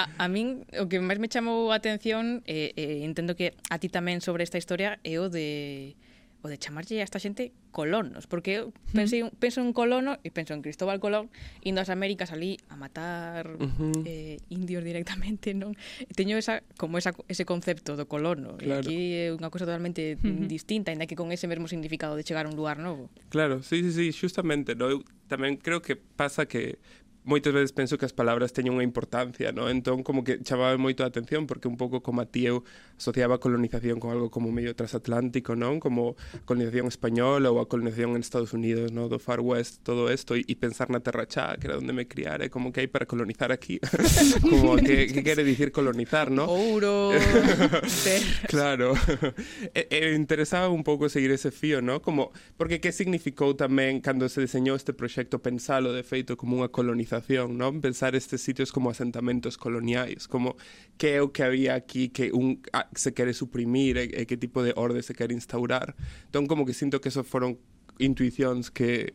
a, 0.00 0.24
a 0.24 0.26
min, 0.32 0.64
o 0.80 0.88
que 0.88 0.96
máis 1.04 1.20
me 1.20 1.28
chamou 1.28 1.68
a 1.68 1.76
atención, 1.76 2.40
e 2.48 2.72
eh, 2.72 2.80
eh, 2.80 3.04
entendo 3.04 3.36
que 3.36 3.52
a 3.68 3.76
ti 3.76 3.92
tamén 3.92 4.24
sobre 4.24 4.40
esta 4.40 4.56
historia, 4.56 4.96
é 5.04 5.20
o 5.20 5.28
de 5.28 6.00
o 6.44 6.52
de 6.52 6.60
chamarlle 6.60 7.00
a 7.00 7.08
esta 7.08 7.16
xente 7.16 7.56
colonos, 7.72 8.28
porque 8.28 8.60
eu 8.60 8.76
pensei, 8.92 9.24
mm. 9.24 9.40
penso 9.40 9.64
en 9.64 9.72
colono 9.72 10.20
e 10.20 10.28
penso 10.28 10.52
en 10.52 10.60
Cristóbal 10.60 11.00
Colón 11.00 11.32
indo 11.64 11.80
ás 11.80 11.88
Américas 11.88 12.36
ali 12.36 12.60
a 12.68 12.76
matar 12.76 13.56
uh 13.56 13.64
-huh. 13.64 14.04
eh, 14.04 14.36
indios 14.52 14.84
directamente, 14.84 15.56
non? 15.56 15.72
Teño 16.12 16.36
esa 16.36 16.60
como 16.76 17.00
esa, 17.00 17.16
ese 17.32 17.48
concepto 17.48 17.96
do 17.96 18.04
colono, 18.04 18.60
claro. 18.60 18.84
e 18.84 18.92
aquí 18.92 18.98
é 19.16 19.32
unha 19.32 19.48
cousa 19.48 19.64
totalmente 19.64 20.20
uh 20.20 20.22
-huh. 20.22 20.44
distinta, 20.44 20.92
ainda 20.92 21.08
que 21.08 21.16
con 21.16 21.32
ese 21.32 21.48
mesmo 21.48 21.64
significado 21.64 22.12
de 22.12 22.28
chegar 22.28 22.44
a 22.44 22.52
un 22.52 22.60
lugar 22.60 22.76
novo. 22.76 23.08
Claro, 23.32 23.64
sí, 23.64 23.80
sí, 23.80 23.90
sí, 23.90 24.06
justamente, 24.12 24.76
no? 24.76 24.92
eu 24.92 25.00
tamén 25.32 25.56
creo 25.56 25.80
que 25.80 25.96
pasa 25.96 26.44
que 26.44 26.76
moitas 27.24 27.52
veces 27.52 27.72
penso 27.72 27.96
que 27.96 28.04
as 28.04 28.12
palabras 28.12 28.52
teñen 28.52 28.76
unha 28.76 28.84
importancia, 28.84 29.48
no? 29.50 29.72
Entón, 29.72 30.04
como 30.04 30.22
que 30.22 30.44
chamaba 30.44 30.76
moito 30.76 31.02
a 31.02 31.08
atención, 31.08 31.48
porque 31.48 31.72
un 31.72 31.80
pouco 31.80 32.04
como 32.04 32.20
a 32.20 32.28
ti 32.28 32.44
eu 32.44 32.60
asociaba 33.00 33.40
a 33.40 33.40
colonización 33.40 33.96
con 33.96 34.12
algo 34.12 34.28
como 34.28 34.52
medio 34.52 34.76
transatlántico, 34.76 35.56
non? 35.56 35.80
Como 35.80 36.20
a 36.36 36.44
colonización 36.44 36.84
española 36.92 37.48
ou 37.48 37.64
a 37.64 37.66
colonización 37.66 38.12
en 38.12 38.20
Estados 38.20 38.52
Unidos, 38.52 38.92
no? 38.92 39.08
Do 39.08 39.16
Far 39.16 39.40
West, 39.40 39.80
todo 39.88 40.12
isto, 40.12 40.36
e, 40.36 40.44
e 40.44 40.54
pensar 40.54 40.92
na 40.92 41.00
Terra 41.00 41.24
Chá, 41.24 41.56
que 41.56 41.64
era 41.72 41.80
onde 41.80 41.96
me 41.96 42.04
criara, 42.04 42.44
como 42.52 42.76
que 42.76 42.84
hai 42.84 42.88
para 42.92 43.08
colonizar 43.08 43.48
aquí. 43.48 43.80
como 44.44 44.76
que, 44.76 45.08
que 45.08 45.24
quere 45.24 45.48
dicir 45.48 45.72
colonizar, 45.72 46.28
no? 46.28 46.44
Ouro, 46.44 47.16
Claro. 48.52 48.92
e, 49.72 49.88
e 49.88 50.12
interesaba 50.12 50.68
un 50.68 50.84
pouco 50.84 51.08
seguir 51.08 51.32
ese 51.32 51.48
fío, 51.48 51.80
no? 51.80 52.04
Como, 52.04 52.36
porque 52.60 52.84
que 52.84 52.92
significou 52.92 53.56
tamén 53.56 54.04
cando 54.04 54.28
se 54.28 54.44
diseñou 54.44 54.76
este 54.76 54.92
proxecto 54.92 55.40
pensalo 55.40 55.96
de 55.96 56.04
feito 56.04 56.36
como 56.36 56.60
unha 56.60 56.68
colonización 56.68 57.13
colonización, 57.14 57.58
non? 57.58 57.78
Pensar 57.80 58.14
estes 58.18 58.42
sitios 58.42 58.72
como 58.72 58.90
asentamentos 58.90 59.56
coloniais, 59.58 60.26
como 60.26 60.56
que 60.98 61.16
é 61.16 61.22
o 61.22 61.30
que 61.30 61.42
había 61.42 61.74
aquí 61.74 62.10
que 62.10 62.34
un 62.34 62.62
ah, 62.72 62.88
se 62.94 63.14
quere 63.14 63.32
suprimir 63.32 63.98
eh, 63.98 64.10
eh, 64.10 64.18
e, 64.18 64.22
e 64.22 64.26
que 64.26 64.36
tipo 64.36 64.62
de 64.62 64.74
orde 64.74 65.02
se 65.02 65.14
quere 65.14 65.34
instaurar. 65.34 65.94
Entón, 66.26 66.46
como 66.46 66.66
que 66.66 66.74
sinto 66.74 67.00
que 67.00 67.08
eso 67.08 67.22
foron 67.22 67.58
intuicións 68.02 68.74
que 68.74 69.14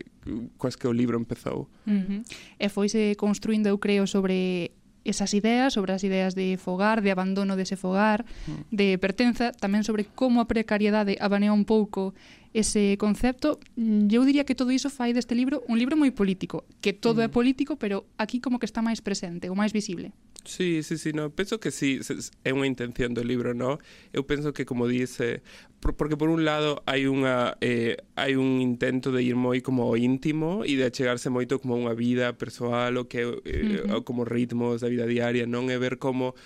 coas 0.56 0.76
que 0.76 0.88
o 0.88 0.94
libro 0.96 1.20
empezou. 1.20 1.68
Uh 1.84 2.00
-huh. 2.00 2.20
E 2.56 2.66
foise 2.72 3.12
construindo, 3.20 3.68
eu 3.68 3.76
creo, 3.76 4.08
sobre 4.08 4.72
esas 5.04 5.32
ideas, 5.32 5.72
sobre 5.72 5.92
as 5.92 6.04
ideas 6.04 6.34
de 6.34 6.56
fogar, 6.56 7.00
de 7.00 7.10
abandono 7.10 7.56
dese 7.56 7.76
fogar, 7.76 8.24
mm. 8.46 8.68
de 8.68 8.98
pertenza, 9.00 9.52
tamén 9.52 9.84
sobre 9.84 10.04
como 10.04 10.44
a 10.44 10.48
precariedade 10.48 11.16
abanea 11.20 11.56
un 11.56 11.64
pouco 11.64 12.12
ese 12.52 12.96
concepto. 12.98 13.60
Mm, 13.76 14.08
Eu 14.10 14.24
diría 14.24 14.44
que 14.44 14.54
todo 14.54 14.70
iso 14.70 14.90
fai 14.90 15.12
deste 15.12 15.34
libro 15.34 15.62
un 15.68 15.78
libro 15.78 15.96
moi 15.96 16.10
político, 16.10 16.66
que 16.80 16.92
todo 16.92 17.22
mm. 17.22 17.26
é 17.26 17.28
político, 17.28 17.76
pero 17.76 18.06
aquí 18.18 18.40
como 18.40 18.58
que 18.58 18.66
está 18.66 18.82
máis 18.82 19.00
presente, 19.00 19.50
o 19.50 19.56
máis 19.56 19.70
visible. 19.72 20.10
Sí, 20.44 20.82
sí, 20.82 20.96
sí, 20.96 21.12
no, 21.12 21.30
penso 21.30 21.60
que 21.60 21.70
sí, 21.70 22.00
é 22.44 22.50
unha 22.52 22.64
intención 22.64 23.12
do 23.12 23.20
libro, 23.20 23.52
no? 23.52 23.76
Eu 24.12 24.24
penso 24.24 24.56
que 24.56 24.64
como 24.64 24.88
dice, 24.88 25.44
porque 25.80 26.16
por 26.16 26.28
un 26.28 26.44
lado 26.44 26.82
hai 26.84 27.08
unha 27.08 27.56
eh, 27.64 27.96
hai 28.16 28.36
un 28.36 28.60
intento 28.60 29.12
de 29.12 29.24
ir 29.24 29.36
moi 29.36 29.64
como 29.64 29.88
ao 29.88 29.96
íntimo 29.96 30.60
e 30.68 30.76
de 30.76 30.84
achegarse 30.84 31.32
moito 31.32 31.56
como 31.56 31.76
a 31.76 31.80
unha 31.80 31.94
vida 31.96 32.36
persoal 32.36 33.00
o 33.00 33.08
que 33.08 33.24
eh, 33.24 33.84
uh 33.88 34.00
-huh. 34.00 34.04
como 34.04 34.28
ritmos 34.28 34.84
da 34.84 34.92
vida 34.92 35.08
diaria, 35.08 35.48
non 35.48 35.72
é 35.72 35.80
ver 35.80 35.96
como 35.96 36.36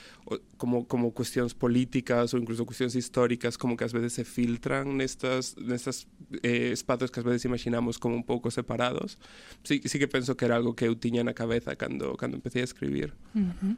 como 0.56 0.86
como 0.86 1.10
cuestións 1.10 1.52
políticas 1.52 2.32
ou 2.32 2.38
incluso 2.38 2.62
cuestións 2.62 2.94
históricas 2.94 3.58
como 3.58 3.74
que 3.74 3.82
ás 3.82 3.92
veces 3.92 4.14
se 4.14 4.24
filtran 4.24 4.94
nestas 4.96 5.58
nestas 5.58 6.06
eh, 6.46 6.70
espazos 6.70 7.10
que 7.10 7.18
ás 7.18 7.26
veces 7.26 7.44
imaginamos 7.44 7.98
como 7.98 8.14
un 8.14 8.24
pouco 8.24 8.54
separados. 8.54 9.18
Sí, 9.66 9.82
sí 9.84 9.98
que 9.98 10.06
penso 10.06 10.38
que 10.38 10.46
era 10.46 10.54
algo 10.54 10.78
que 10.78 10.86
eu 10.86 10.94
tiña 10.94 11.26
na 11.26 11.34
cabeza 11.34 11.74
cando 11.74 12.14
cando 12.14 12.38
empecé 12.38 12.62
a 12.62 12.70
escribir. 12.70 13.18
Uh 13.34 13.50
-huh. 13.50 13.74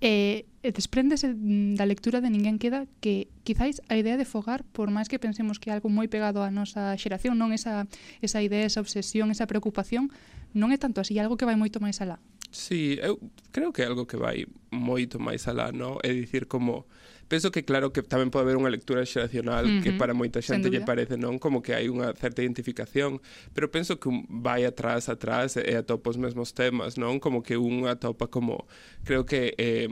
E, 0.00 0.44
e 0.60 0.68
despréndese 0.76 1.32
mm, 1.32 1.80
da 1.80 1.88
lectura 1.88 2.20
de 2.20 2.28
Ninguén 2.28 2.60
queda 2.60 2.84
que 3.00 3.32
quizáis 3.48 3.80
a 3.88 3.96
idea 3.96 4.20
de 4.20 4.28
fogar, 4.28 4.60
por 4.76 4.92
máis 4.92 5.08
que 5.08 5.16
pensemos 5.16 5.56
que 5.56 5.72
é 5.72 5.72
algo 5.72 5.88
moi 5.88 6.04
pegado 6.04 6.44
á 6.44 6.52
nosa 6.52 6.92
xeración, 7.00 7.40
non 7.40 7.56
esa, 7.56 7.88
esa 8.20 8.44
idea, 8.44 8.68
esa 8.68 8.84
obsesión, 8.84 9.32
esa 9.32 9.48
preocupación, 9.48 10.12
non 10.52 10.68
é 10.68 10.76
tanto 10.76 11.00
así, 11.00 11.16
é 11.16 11.24
algo 11.24 11.40
que 11.40 11.48
vai 11.48 11.56
moito 11.56 11.80
máis 11.80 12.04
alá. 12.04 12.20
Sí, 12.52 13.00
eu 13.00 13.16
creo 13.52 13.72
que 13.72 13.82
é 13.82 13.88
algo 13.88 14.04
que 14.04 14.20
vai 14.20 14.44
moito 14.68 15.16
máis 15.16 15.48
alá, 15.48 15.72
non? 15.72 15.96
É 16.04 16.12
dicir, 16.12 16.44
como 16.44 16.84
penso 17.28 17.50
que 17.50 17.64
claro 17.64 17.92
que 17.92 18.02
tamén 18.02 18.30
pode 18.30 18.46
haber 18.46 18.56
unha 18.56 18.70
lectura 18.70 19.02
xeracional 19.02 19.66
uh 19.66 19.68
-huh. 19.68 19.82
que 19.82 19.90
para 19.94 20.14
moita 20.14 20.38
xente 20.38 20.70
lle 20.70 20.82
parece 20.86 21.18
non 21.18 21.42
como 21.42 21.62
que 21.62 21.74
hai 21.74 21.90
unha 21.90 22.14
certa 22.14 22.42
identificación, 22.42 23.18
pero 23.54 23.70
penso 23.70 23.98
que 23.98 24.06
un 24.08 24.26
vai 24.30 24.62
atrás 24.62 25.10
atrás 25.10 25.58
e 25.58 25.74
atopa 25.74 26.14
os 26.14 26.18
mesmos 26.18 26.54
temas, 26.54 26.94
non? 26.94 27.18
Como 27.18 27.42
que 27.42 27.58
un 27.58 27.90
atopa 27.90 28.30
como 28.30 28.70
creo 29.02 29.26
que 29.26 29.54
eh, 29.58 29.90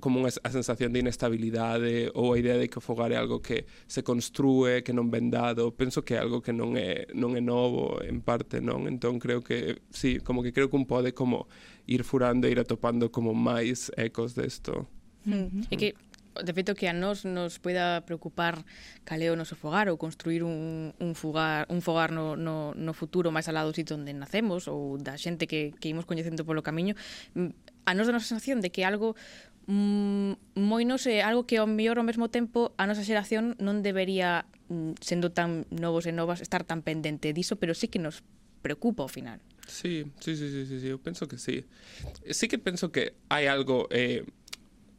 como 0.00 0.20
unha 0.20 0.28
a 0.28 0.50
sensación 0.52 0.92
de 0.92 1.00
inestabilidade 1.00 2.12
ou 2.12 2.36
a 2.36 2.38
idea 2.38 2.60
de 2.60 2.68
que 2.68 2.76
o 2.76 2.84
fogar 2.84 3.08
é 3.12 3.16
algo 3.16 3.40
que 3.40 3.64
se 3.88 4.04
construe, 4.04 4.84
que 4.84 4.92
non 4.92 5.08
ven 5.08 5.32
dado, 5.32 5.72
penso 5.72 6.04
que 6.04 6.14
é 6.14 6.20
algo 6.20 6.44
que 6.44 6.52
non 6.52 6.76
é 6.76 7.08
non 7.16 7.32
é 7.32 7.40
novo 7.40 7.96
en 8.04 8.20
parte, 8.20 8.60
non? 8.60 8.84
Entón 8.84 9.16
creo 9.16 9.40
que 9.40 9.80
sí, 9.88 10.20
como 10.20 10.44
que 10.44 10.52
creo 10.52 10.68
que 10.68 10.76
un 10.76 10.84
pode 10.84 11.16
como 11.16 11.48
ir 11.88 12.04
furando 12.04 12.44
e 12.44 12.52
ir 12.52 12.60
atopando 12.60 13.08
como 13.08 13.32
máis 13.32 13.88
ecos 13.96 14.36
desto. 14.36 14.84
De 15.24 15.32
mm 15.32 15.46
-hmm. 15.48 15.64
E 15.72 15.76
que 15.80 15.88
de 16.42 16.52
feito 16.52 16.74
que 16.74 16.88
a 16.88 16.94
nós 16.94 17.24
nos 17.24 17.58
poida 17.58 18.02
preocupar 18.06 18.64
caleo 19.04 19.34
o 19.34 19.38
noso 19.38 19.58
fogar 19.58 19.90
ou 19.90 19.98
construir 19.98 20.42
un, 20.46 20.94
un, 20.98 21.12
fogar, 21.14 21.66
un 21.68 21.82
fogar 21.82 22.10
no, 22.10 22.36
no, 22.36 22.72
no 22.74 22.92
futuro 22.94 23.34
máis 23.34 23.50
alado 23.50 23.74
sitio 23.74 23.98
onde 23.98 24.14
nacemos 24.14 24.70
ou 24.70 24.96
da 24.98 25.18
xente 25.18 25.50
que, 25.50 25.74
que 25.76 25.90
imos 25.90 26.06
coñecendo 26.06 26.46
polo 26.46 26.62
camiño 26.62 26.94
mm, 27.34 27.50
a 27.88 27.92
nos 27.96 28.06
da 28.06 28.14
a 28.14 28.22
sensación 28.22 28.60
de 28.62 28.70
que 28.70 28.84
algo 28.84 29.18
mm, 29.68 30.56
moi 30.56 30.82
non 30.88 30.96
sei, 30.96 31.20
algo 31.20 31.44
que 31.44 31.60
ao 31.60 31.68
mellor 31.68 32.00
ao 32.00 32.06
mesmo 32.08 32.32
tempo 32.32 32.72
a 32.80 32.88
nosa 32.88 33.04
xeración 33.04 33.54
non 33.60 33.84
debería 33.84 34.48
mm, 34.72 34.98
sendo 35.04 35.30
tan 35.30 35.68
novos 35.70 36.08
e 36.08 36.12
novas 36.12 36.40
estar 36.40 36.64
tan 36.64 36.80
pendente 36.80 37.36
diso, 37.36 37.60
pero 37.60 37.76
sí 37.76 37.86
que 37.92 38.00
nos 38.00 38.24
preocupa 38.64 39.04
ao 39.04 39.12
final. 39.12 39.38
Sí, 39.68 40.08
sí, 40.20 40.34
sí, 40.36 40.48
sí, 40.48 40.66
sí, 40.66 40.80
sí. 40.80 40.88
eu 40.88 40.98
penso 40.98 41.28
que 41.28 41.36
sí. 41.36 41.68
Sí 42.32 42.48
que 42.48 42.56
penso 42.56 42.88
que 42.88 43.20
hai 43.28 43.46
algo 43.46 43.86
eh, 43.92 44.24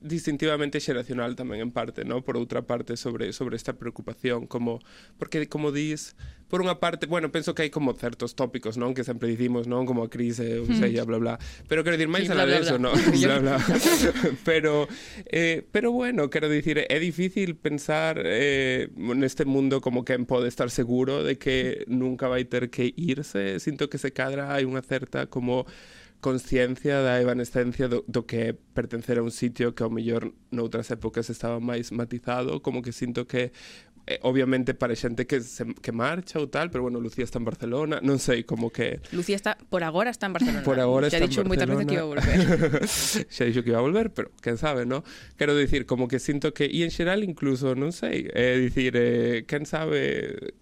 distintivamente 0.02 0.80
xeracional 0.80 1.36
tamén 1.36 1.60
en 1.60 1.72
parte, 1.76 2.08
no? 2.08 2.24
Por 2.24 2.40
outra 2.40 2.64
parte 2.64 2.96
sobre 2.96 3.36
sobre 3.36 3.60
esta 3.60 3.76
preocupación 3.76 4.48
como 4.48 4.80
porque 5.20 5.48
como 5.52 5.76
dis, 5.76 6.16
por 6.50 6.66
unha 6.66 6.82
parte, 6.82 7.06
bueno, 7.06 7.30
penso 7.30 7.54
que 7.54 7.68
hai 7.68 7.72
como 7.72 7.94
certos 7.94 8.34
tópicos, 8.34 8.80
non, 8.80 8.98
que 8.98 9.06
sempre 9.06 9.30
dicimos, 9.30 9.70
non, 9.70 9.86
como 9.86 10.02
a 10.02 10.10
crise, 10.10 10.58
ou 10.58 10.66
sei, 10.72 10.98
bla 11.06 11.22
bla. 11.22 11.36
Pero 11.70 11.86
quero 11.86 11.94
dicir 11.94 12.10
máis 12.10 12.26
sí, 12.26 12.34
alá 12.34 12.50
de 12.50 12.58
eso, 12.64 12.82
non, 12.82 12.96
bla 12.96 13.38
bla. 13.44 13.56
pero 14.48 14.90
eh 15.30 15.68
pero 15.70 15.92
bueno, 15.92 16.32
quero 16.34 16.50
dicir, 16.50 16.80
é 16.80 16.98
difícil 16.98 17.60
pensar 17.60 18.18
eh 18.26 18.90
neste 18.98 19.46
mundo 19.46 19.84
como 19.84 20.02
que 20.08 20.18
pode 20.26 20.50
estar 20.50 20.74
seguro 20.74 21.22
de 21.22 21.38
que 21.38 21.86
nunca 21.86 22.26
vai 22.32 22.48
ter 22.48 22.72
que 22.72 22.96
irse, 22.98 23.60
sinto 23.62 23.92
que 23.92 24.02
se 24.02 24.16
cadra 24.16 24.56
hai 24.56 24.66
unha 24.66 24.82
certa 24.82 25.28
como 25.28 25.70
consciencia 26.20 27.02
da 27.02 27.22
evanescencia 27.22 27.88
do, 27.88 28.04
do 28.08 28.24
que 28.28 28.52
é 28.52 28.54
pertencer 28.54 29.20
a 29.20 29.24
un 29.24 29.32
sitio 29.32 29.72
que 29.72 29.84
ao 29.84 29.90
mellor 29.90 30.36
noutras 30.52 30.92
épocas 30.92 31.32
estaba 31.32 31.64
máis 31.64 31.96
matizado, 31.96 32.60
como 32.60 32.84
que 32.84 32.92
sinto 32.92 33.24
que 33.24 33.56
eh, 34.10 34.20
obviamente 34.24 34.74
para 34.74 34.96
xente 34.96 35.28
que 35.28 35.40
se, 35.40 35.64
que 35.80 35.92
marcha 35.92 36.42
ou 36.42 36.52
tal, 36.52 36.68
pero 36.74 36.84
bueno, 36.84 37.00
Lucía 37.00 37.24
está 37.24 37.40
en 37.40 37.48
Barcelona, 37.48 38.04
non 38.04 38.20
sei 38.20 38.44
como 38.44 38.68
que 38.68 39.00
Lucía 39.16 39.40
está 39.40 39.56
por 39.56 39.86
agora 39.86 40.12
está 40.12 40.28
en 40.28 40.36
Barcelona. 40.36 40.66
Por 40.66 40.82
agora 40.82 41.08
xa 41.08 41.24
está 41.24 41.46
moitas 41.48 41.70
veces 41.70 41.88
que 41.88 41.96
iba 41.96 42.04
a 42.04 42.12
volver. 42.12 42.40
xa 43.36 43.44
dixo 43.48 43.64
que 43.64 43.72
iba 43.72 43.80
a 43.80 43.86
volver, 43.86 44.12
pero 44.12 44.34
quen 44.44 44.60
sabe, 44.60 44.84
no? 44.84 45.08
Quero 45.40 45.56
dicir 45.56 45.88
como 45.88 46.12
que 46.12 46.20
sinto 46.20 46.52
que 46.52 46.68
e 46.68 46.84
en 46.84 46.92
xeral 46.92 47.24
incluso, 47.24 47.78
non 47.80 47.96
sei, 47.96 48.28
é 48.36 48.58
eh, 48.58 48.60
dicir, 48.60 48.98
eh, 48.98 49.48
quen 49.48 49.64
sabe 49.64 50.58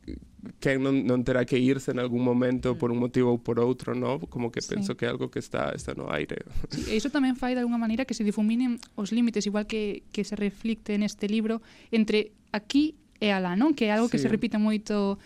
quen 0.60 0.84
non, 0.84 1.06
non 1.06 1.24
terá 1.24 1.44
que 1.44 1.58
irse 1.60 1.92
en 1.92 2.00
algún 2.00 2.24
momento 2.24 2.78
por 2.78 2.92
un 2.92 3.00
motivo 3.00 3.36
ou 3.36 3.40
por 3.40 3.60
outro, 3.60 3.94
no? 3.94 4.20
Como 4.28 4.52
que 4.52 4.62
penso 4.64 4.94
sí. 4.94 4.98
que 4.98 5.04
é 5.06 5.10
algo 5.10 5.30
que 5.32 5.40
está 5.40 5.72
está 5.74 5.94
no 5.94 6.10
aire. 6.12 6.44
Sí, 6.70 6.92
e 6.92 7.00
iso 7.00 7.12
tamén 7.12 7.36
fai 7.36 7.54
de 7.54 7.62
alguna 7.64 7.82
maneira 7.82 8.06
que 8.06 8.16
se 8.16 8.24
difuminen 8.24 8.82
os 8.96 9.16
límites, 9.16 9.46
igual 9.46 9.66
que, 9.66 10.08
que 10.12 10.24
se 10.24 10.36
reflicte 10.36 10.96
neste 10.96 11.28
libro, 11.28 11.64
entre 11.92 12.36
aquí 12.52 12.96
e 13.20 13.34
alá, 13.34 13.58
non? 13.58 13.74
Que 13.74 13.90
é 13.90 13.96
algo 13.96 14.08
sí. 14.08 14.18
que 14.18 14.22
se 14.22 14.30
repite 14.30 14.62
moito 14.62 15.18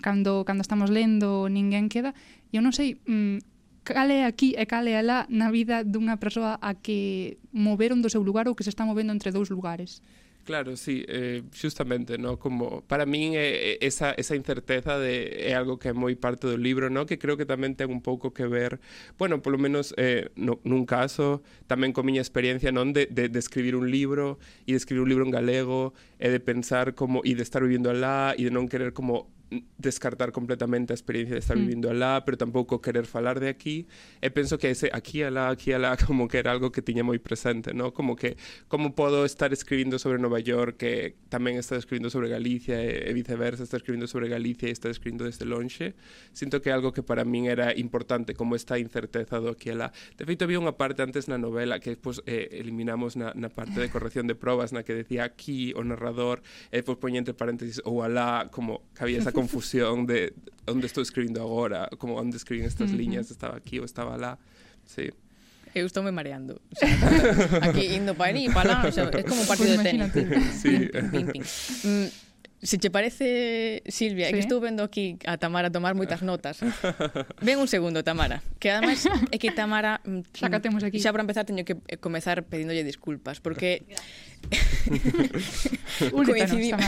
cando, 0.00 0.44
cando 0.44 0.62
estamos 0.62 0.90
lendo 0.90 1.48
Ninguén 1.50 1.90
queda. 1.90 2.14
E 2.52 2.58
eu 2.58 2.62
non 2.62 2.70
sei, 2.70 2.98
mm, 3.04 3.42
cale 3.84 4.24
aquí 4.24 4.56
e 4.56 4.64
cale 4.64 4.96
alá 4.96 5.28
na 5.28 5.52
vida 5.52 5.84
dunha 5.84 6.16
persoa 6.16 6.56
a 6.62 6.72
que 6.72 7.36
moveron 7.52 8.00
do 8.00 8.08
seu 8.08 8.24
lugar 8.24 8.48
ou 8.48 8.56
que 8.56 8.64
se 8.64 8.72
está 8.72 8.86
movendo 8.86 9.12
entre 9.12 9.34
dous 9.34 9.50
lugares. 9.52 10.00
Claro, 10.44 10.76
sí, 10.76 11.06
eh, 11.08 11.42
justamente, 11.58 12.18
¿no? 12.18 12.38
Como 12.38 12.82
para 12.82 13.06
min 13.06 13.32
eh, 13.32 13.72
eh, 13.72 13.78
esa, 13.80 14.12
esa 14.12 14.36
incerteza 14.36 14.98
de, 14.98 15.48
é 15.48 15.54
algo 15.56 15.78
que 15.80 15.88
é 15.88 15.96
moi 15.96 16.12
parte 16.20 16.44
do 16.44 16.60
libro, 16.60 16.92
¿no? 16.92 17.08
Que 17.08 17.16
creo 17.16 17.40
que 17.40 17.48
tamén 17.48 17.72
ten 17.80 17.88
un 17.88 18.04
pouco 18.04 18.36
que 18.36 18.44
ver, 18.44 18.76
bueno, 19.16 19.40
polo 19.40 19.56
menos 19.56 19.96
eh, 19.96 20.28
no, 20.36 20.60
nun 20.68 20.84
caso, 20.84 21.40
tamén 21.64 21.96
con 21.96 22.04
miña 22.04 22.20
experiencia, 22.20 22.68
non? 22.76 22.92
De, 22.92 23.08
de, 23.08 23.32
de 23.32 23.40
escribir 23.40 23.72
un 23.72 23.88
libro 23.88 24.36
e 24.68 24.76
de 24.76 24.80
escribir 24.84 25.08
un 25.08 25.08
libro 25.08 25.24
en 25.24 25.32
galego 25.32 25.96
e 26.20 26.28
de 26.28 26.44
pensar 26.44 26.92
como, 26.92 27.24
e 27.24 27.32
de 27.32 27.40
estar 27.40 27.64
vivindo 27.64 27.88
alá 27.88 28.36
e 28.36 28.44
de 28.44 28.52
non 28.52 28.68
querer 28.68 28.92
como 28.92 29.32
descartar 29.78 30.32
completamente 30.32 30.92
a 30.92 30.96
experiencia 30.96 31.34
de 31.34 31.40
estar 31.40 31.56
mm. 31.56 31.60
vivindo 31.60 31.90
alá, 31.90 32.24
pero 32.24 32.36
tampouco 32.36 32.80
querer 32.80 33.06
falar 33.06 33.40
de 33.40 33.48
aquí. 33.48 33.86
Eh, 34.20 34.26
e 34.26 34.30
penso 34.30 34.58
que 34.58 34.70
ese 34.70 34.90
aquí 34.92 35.22
alá, 35.22 35.50
aquí 35.50 35.72
alá, 35.72 35.96
como 36.06 36.26
que 36.26 36.38
era 36.38 36.50
algo 36.50 36.72
que 36.72 36.82
tiña 36.82 37.04
moi 37.04 37.20
presente, 37.20 37.72
¿no? 37.72 37.92
Como 37.94 38.16
que 38.16 38.36
como 38.66 38.94
podo 38.94 39.24
estar 39.24 39.52
escribindo 39.52 39.98
sobre 39.98 40.18
Nova 40.18 40.40
York 40.40 40.76
que 40.80 41.16
tamén 41.30 41.60
está 41.60 41.76
escribindo 41.76 42.10
sobre 42.10 42.28
Galicia 42.28 42.80
eh, 42.80 43.06
e, 43.06 43.10
e 43.10 43.12
viceversa, 43.14 43.62
está 43.62 43.78
escribindo 43.78 44.06
sobre 44.10 44.26
Galicia 44.26 44.68
e 44.68 44.74
está 44.74 44.90
escribindo 44.90 45.24
desde 45.24 45.46
lonxe. 45.46 45.94
Sinto 46.32 46.58
que 46.58 46.70
é 46.70 46.74
algo 46.74 46.90
que 46.90 47.04
para 47.04 47.22
min 47.22 47.46
era 47.46 47.70
importante 47.76 48.34
como 48.34 48.56
esta 48.58 48.78
incerteza 48.78 49.38
do 49.38 49.54
aquí 49.54 49.70
alá. 49.70 49.94
De 50.18 50.26
feito, 50.26 50.44
había 50.44 50.58
unha 50.58 50.74
parte 50.74 51.04
antes 51.04 51.30
na 51.30 51.38
novela 51.38 51.78
que 51.78 51.94
pues, 51.94 52.18
eh, 52.26 52.50
eliminamos 52.56 53.14
na, 53.14 53.30
na 53.38 53.48
parte 53.48 53.78
de 53.78 53.88
corrección 53.92 54.26
de 54.26 54.34
probas 54.34 54.72
na 54.72 54.82
que 54.82 54.94
decía 54.94 55.24
aquí 55.24 55.72
o 55.76 55.84
narrador 55.84 56.42
e 56.72 56.80
eh, 56.80 56.82
pues, 56.82 56.98
poñente 56.98 57.36
paréntesis 57.36 57.80
ou 57.84 58.02
alá, 58.02 58.50
como 58.50 58.82
que 58.94 59.04
había 59.04 59.18
esa 59.18 59.32
confusión 59.44 60.06
de 60.06 60.32
onde 60.66 60.86
estou 60.88 61.04
escribindo 61.04 61.44
agora, 61.44 61.88
como 62.00 62.16
onde 62.16 62.40
escribín 62.40 62.64
estas 62.64 62.90
liñas, 62.90 63.28
estaba 63.30 63.56
aquí 63.60 63.76
ou 63.78 63.84
estaba 63.84 64.16
lá. 64.16 64.40
Sí. 64.88 65.12
Eu 65.76 65.84
estou 65.84 66.02
me 66.02 66.12
mareando. 66.12 66.62
O 66.72 66.76
sea, 66.76 66.88
aquí 67.68 67.92
indo 67.92 68.14
para 68.14 68.30
ali 68.30 68.46
e 68.46 68.50
para 68.50 68.80
lá, 68.80 68.88
o 68.88 68.92
sea, 68.92 69.10
é 69.12 69.22
como 69.26 69.42
un 69.42 69.48
partido 69.48 69.74
pues 69.76 69.84
de 69.84 70.08
tenis. 70.08 70.08
Sí. 70.62 70.88
Ping, 71.12 71.28
ping. 71.28 71.44
Mm, 71.84 72.08
se 72.64 72.78
che 72.78 72.88
parece, 72.88 73.82
Silvia, 73.84 74.30
sí. 74.30 74.32
que 74.32 74.40
estou 74.40 74.62
vendo 74.62 74.80
aquí 74.80 75.18
a 75.28 75.36
Tamara 75.36 75.68
tomar 75.68 75.92
moitas 75.92 76.24
notas. 76.24 76.64
Ven 77.44 77.60
un 77.60 77.68
segundo, 77.68 78.00
Tamara. 78.00 78.40
Que 78.56 78.72
además 78.72 79.04
é 79.28 79.36
que 79.36 79.52
Tamara... 79.52 80.00
Mm, 80.06 80.24
xa 80.32 80.48
que 80.48 80.60
temos 80.64 80.80
aquí. 80.80 80.96
Xa 80.96 81.12
para 81.12 81.26
empezar 81.26 81.44
teño 81.44 81.66
que 81.68 81.76
comezar 82.00 82.48
pedíndolle 82.48 82.80
disculpas, 82.80 83.44
porque... 83.44 83.84
Gracias 83.84 84.24
Coincidimos 86.12 86.82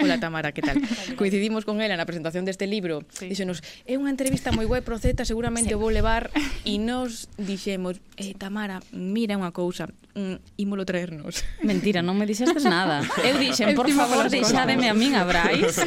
Hola 0.00 0.20
Tamara, 0.20 0.52
que 0.52 0.62
tal? 0.62 0.80
Coincidimos 1.16 1.64
con 1.64 1.80
ela 1.80 1.96
na 1.96 2.04
presentación 2.04 2.44
deste 2.44 2.68
libro. 2.68 3.04
Sí. 3.08 3.32
Dixenos, 3.32 3.64
é 3.88 3.96
unha 3.96 4.12
entrevista 4.12 4.52
moi 4.52 4.68
guai 4.68 4.84
pro 4.84 5.00
Z, 5.00 5.24
seguramente 5.24 5.72
sí. 5.72 5.76
o 5.76 5.80
vou 5.80 5.88
levar 5.88 6.28
e 6.68 6.76
nos 6.76 7.32
dixemos, 7.40 7.98
eh, 8.20 8.36
Tamara, 8.36 8.84
mira 8.92 9.40
unha 9.40 9.52
cousa, 9.56 9.88
mm, 10.12 10.60
ímolo 10.60 10.84
traernos. 10.84 11.40
Mentira, 11.64 12.04
non 12.04 12.20
me 12.20 12.28
dixestes 12.28 12.68
nada. 12.68 13.00
Eu 13.24 13.40
dixen, 13.40 13.72
por 13.72 13.88
favor, 13.88 14.28
deixádeme 14.28 14.92
a 14.92 14.94
min 14.94 15.16
a 15.16 15.24
Brais. 15.24 15.80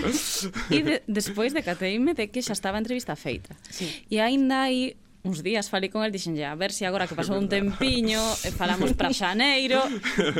E 0.73 0.79
de, 0.81 0.95
despois 1.05 1.53
decateime 1.53 2.17
de 2.17 2.33
que 2.33 2.41
xa 2.41 2.57
estaba 2.57 2.79
a 2.79 2.81
entrevista 2.81 3.13
feita. 3.13 3.53
Sí. 3.69 4.09
E 4.09 4.17
aínda 4.17 4.65
hai 4.65 4.97
uns 5.21 5.43
días 5.43 5.69
falei 5.69 5.89
con 5.91 6.01
el, 6.01 6.11
dixen, 6.11 6.33
a 6.41 6.55
ver 6.55 6.71
se 6.71 6.79
si 6.79 6.85
agora 6.85 7.05
que 7.05 7.13
pasou 7.13 7.37
un 7.37 7.51
tempiño, 7.51 8.23
eh, 8.47 8.51
falamos 8.55 8.95
para 8.95 9.11
xaneiro, 9.11 9.83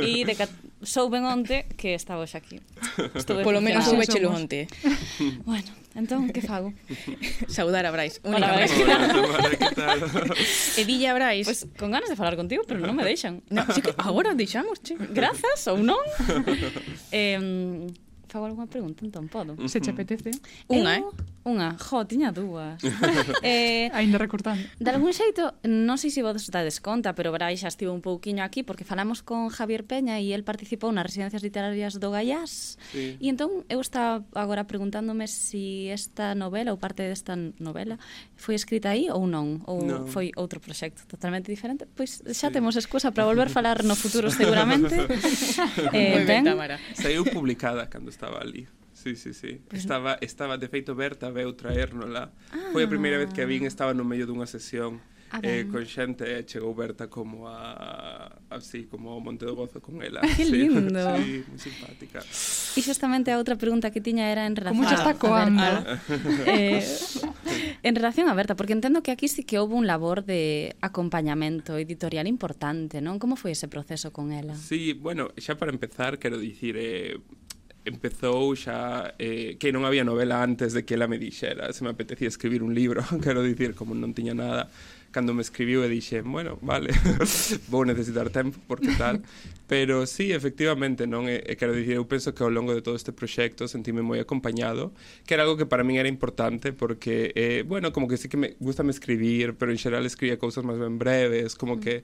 e 0.00 0.24
de 0.24 0.34
souben 0.82 1.24
onte 1.24 1.66
que 1.76 1.94
estaba 1.94 2.26
xa 2.26 2.38
aquí. 2.38 2.60
Estuve 3.14 3.44
Polo 3.44 3.60
menos 3.60 3.84
soube 3.84 4.06
chelo 4.06 4.32
onte. 4.32 4.68
Bueno, 5.44 5.68
entón, 5.94 6.30
que 6.30 6.40
fago? 6.40 6.72
Saudar 7.48 7.84
a 7.84 7.90
Brais. 7.90 8.20
Hola, 8.24 8.56
Brais. 8.56 8.72
e 10.80 10.84
dille 10.84 11.08
a 11.08 11.14
Brais... 11.14 11.44
Pues, 11.44 11.66
con 11.76 11.90
ganas 11.90 12.08
de 12.08 12.16
falar 12.16 12.36
contigo, 12.36 12.62
pero 12.66 12.80
non 12.80 12.96
me 12.96 13.04
deixan. 13.04 13.42
No, 13.50 13.62
así 13.68 13.84
que 13.84 13.92
agora 13.98 14.32
deixamos, 14.32 14.80
che. 14.80 14.96
Grazas 15.12 15.60
ou 15.68 15.84
non. 15.84 16.00
eh, 17.12 17.92
fago 18.30 18.46
algunha 18.46 18.70
pregunta, 18.70 19.04
entón, 19.04 19.28
podo. 19.28 19.58
Se 19.68 19.80
te 19.80 19.90
apetece. 19.90 20.30
Unha, 20.70 21.02
eh? 21.02 21.04
Unha, 21.50 21.76
jo, 21.76 22.06
tiña 22.06 22.30
dúas. 22.30 22.80
eh, 23.42 23.90
Ainda 23.92 24.16
recortando. 24.16 24.62
De 24.78 24.90
algún 24.90 25.12
xeito, 25.12 25.58
non 25.66 25.98
sei 25.98 26.14
se 26.14 26.22
vos 26.22 26.46
dades 26.48 26.78
conta, 26.78 27.18
pero 27.18 27.34
Brai 27.34 27.58
xa 27.58 27.68
estivo 27.68 27.90
un 27.90 28.00
pouquiño 28.00 28.46
aquí 28.46 28.62
porque 28.62 28.86
falamos 28.86 29.26
con 29.26 29.50
Javier 29.50 29.82
Peña 29.84 30.22
e 30.22 30.32
el 30.32 30.46
participou 30.46 30.88
nas 30.94 31.04
residencias 31.04 31.42
literarias 31.42 31.98
do 31.98 32.08
Gallás. 32.14 32.80
Sí. 32.94 33.18
E 33.20 33.26
entón 33.28 33.66
eu 33.68 33.82
estaba 33.82 34.22
agora 34.38 34.64
preguntándome 34.70 35.28
se 35.28 35.50
si 35.50 35.90
esta 35.90 36.34
novela 36.38 36.70
ou 36.70 36.78
parte 36.78 37.02
desta 37.02 37.34
novela 37.58 37.98
foi 38.38 38.54
escrita 38.54 38.94
aí 38.94 39.10
ou 39.10 39.26
non, 39.26 39.58
ou 39.66 39.82
no. 39.82 40.06
foi 40.06 40.30
outro 40.38 40.62
proxecto 40.62 41.02
totalmente 41.10 41.50
diferente. 41.50 41.90
Pois 41.90 42.22
xa 42.22 42.48
sí. 42.48 42.54
temos 42.54 42.78
excusa 42.78 43.10
para 43.10 43.26
volver 43.26 43.50
a 43.50 43.52
falar 43.52 43.82
no 43.82 43.98
futuro 43.98 44.30
seguramente. 44.30 44.94
eh, 45.96 46.22
ben. 46.22 46.46
Saiu 46.94 47.26
publicada 47.26 47.90
cando 47.90 48.14
estaba 48.14 48.38
ali. 48.38 48.70
Sí, 49.02 49.16
sí, 49.16 49.32
sí. 49.32 49.60
Pues 49.68 49.80
estaba, 49.80 50.18
estaba, 50.20 50.58
de 50.58 50.68
feito, 50.68 50.94
Berta 50.94 51.30
veu 51.32 51.56
traérnola. 51.56 52.28
Ah. 52.52 52.68
Foi 52.76 52.84
a 52.84 52.90
primeira 52.90 53.16
vez 53.16 53.32
que 53.32 53.40
a 53.40 53.48
vin, 53.48 53.64
estaba 53.64 53.96
no 53.96 54.04
medio 54.04 54.28
dunha 54.28 54.44
sesión. 54.44 55.00
Ah, 55.32 55.38
eh, 55.44 55.64
con 55.70 55.86
xente 55.86 56.26
e 56.26 56.42
chegou 56.42 56.74
Berta 56.74 57.06
como 57.06 57.46
a 57.46 58.34
así 58.50 58.90
como 58.90 59.14
ao 59.14 59.22
Monte 59.22 59.46
do 59.46 59.54
Gozo 59.54 59.80
con 59.80 60.02
ela. 60.02 60.20
Que 60.36 60.44
sí, 60.44 60.52
lindo. 60.52 61.00
Sí, 61.16 61.46
moi 61.48 61.56
simpática. 61.56 62.20
E 62.76 62.80
xustamente 62.82 63.32
a 63.32 63.40
outra 63.40 63.56
pregunta 63.56 63.88
que 63.88 64.02
tiña 64.02 64.28
era 64.28 64.44
en 64.44 64.58
relación 64.58 64.84
Como 64.84 64.90
xa 64.90 65.00
está 65.00 65.14
coando. 65.16 65.64
Ah. 65.64 65.96
eh, 66.50 66.84
en 67.86 67.94
relación 67.96 68.28
a 68.28 68.34
Berta, 68.34 68.52
porque 68.52 68.74
entendo 68.74 69.00
que 69.00 69.14
aquí 69.14 69.30
sí 69.30 69.46
que 69.46 69.56
houve 69.62 69.78
un 69.78 69.86
labor 69.86 70.26
de 70.26 70.74
acompañamento 70.82 71.78
editorial 71.78 72.26
importante, 72.26 73.00
non? 73.00 73.22
Como 73.22 73.38
foi 73.38 73.54
ese 73.56 73.70
proceso 73.70 74.12
con 74.12 74.34
ela? 74.34 74.52
Sí, 74.58 74.92
bueno, 74.92 75.30
xa 75.40 75.56
para 75.56 75.70
empezar 75.72 76.20
quero 76.20 76.36
dicir 76.36 76.76
eh 76.76 77.16
empezou 77.84 78.52
xa 78.56 79.14
eh, 79.16 79.56
que 79.56 79.72
non 79.72 79.88
había 79.88 80.04
novela 80.04 80.44
antes 80.44 80.76
de 80.76 80.84
que 80.84 80.94
ela 80.94 81.08
me 81.08 81.16
dixera. 81.16 81.72
Se 81.72 81.84
me 81.84 81.90
apetecía 81.90 82.28
escribir 82.28 82.62
un 82.62 82.74
libro 82.74 83.02
quero 83.24 83.42
dicir, 83.42 83.74
como 83.74 83.96
non 83.96 84.12
tiña 84.12 84.36
nada 84.36 84.68
cando 85.10 85.34
me 85.34 85.42
escribiu 85.42 85.82
e 85.82 85.88
dixen, 85.90 86.22
bueno, 86.30 86.58
vale, 86.62 86.94
vou 87.72 87.82
necesitar 87.84 88.30
tempo 88.30 88.58
porque 88.66 88.94
tal, 88.94 89.22
pero 89.66 90.06
sí, 90.06 90.30
efectivamente, 90.30 91.06
non 91.06 91.26
e, 91.26 91.42
e 91.42 91.58
quero 91.58 91.74
dicir, 91.74 91.98
eu 91.98 92.06
penso 92.06 92.30
que 92.30 92.46
ao 92.46 92.50
longo 92.50 92.70
de 92.70 92.82
todo 92.82 92.94
este 92.94 93.10
proxecto 93.10 93.66
sentime 93.66 94.06
moi 94.06 94.22
acompañado, 94.22 94.94
que 95.26 95.34
era 95.34 95.42
algo 95.42 95.58
que 95.58 95.66
para 95.66 95.82
min 95.82 95.98
era 95.98 96.06
importante 96.06 96.70
porque 96.70 97.34
eh, 97.34 97.66
bueno, 97.66 97.90
como 97.90 98.06
que 98.06 98.16
sí 98.16 98.30
que 98.30 98.38
me 98.38 98.54
gusta 98.62 98.86
me 98.86 98.94
escribir, 98.94 99.58
pero 99.58 99.74
en 99.74 99.82
xeral 99.82 100.06
escribía 100.06 100.38
cousas 100.38 100.62
máis 100.62 100.78
ben 100.78 100.94
breves, 100.94 101.58
como 101.58 101.76
mm. 101.76 101.80
que 101.82 101.94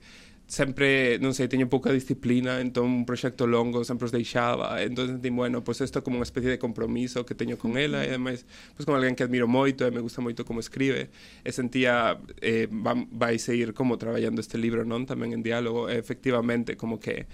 sempre, 0.46 1.18
non 1.18 1.35
sei, 1.35 1.50
teño 1.50 1.66
pouca 1.66 1.90
disciplina, 1.90 2.62
entón 2.62 3.02
un 3.02 3.04
proxecto 3.04 3.50
longo 3.50 3.82
sempre 3.82 4.06
os 4.06 4.14
deixaba, 4.14 4.78
entón 4.78 5.18
sentí, 5.18 5.30
bueno, 5.35 5.66
pois 5.66 5.82
pues 5.82 5.90
isto 5.90 6.06
como 6.06 6.22
unha 6.22 6.26
especie 6.26 6.46
de 6.46 6.62
compromiso 6.62 7.26
que 7.26 7.35
teño 7.35 7.59
con 7.59 7.74
ela, 7.74 8.06
e 8.06 8.14
ademais, 8.14 8.46
pois 8.46 8.78
pues, 8.78 8.85
como 8.87 8.94
alguén 8.94 9.18
que 9.18 9.26
admiro 9.26 9.50
moito 9.50 9.82
e 9.82 9.90
me 9.90 9.98
gusta 9.98 10.22
moito 10.22 10.46
como 10.46 10.62
escribe, 10.62 11.11
e 11.42 11.50
sentía, 11.50 12.14
eh, 12.38 12.70
vai 12.70 13.42
seguir 13.42 13.74
como 13.74 13.98
traballando 13.98 14.38
este 14.38 14.54
libro, 14.54 14.87
non? 14.87 15.02
Tamén 15.02 15.35
en 15.35 15.42
diálogo, 15.42 15.90
e, 15.90 15.98
efectivamente, 15.98 16.78
como 16.78 17.02
que 17.02 17.26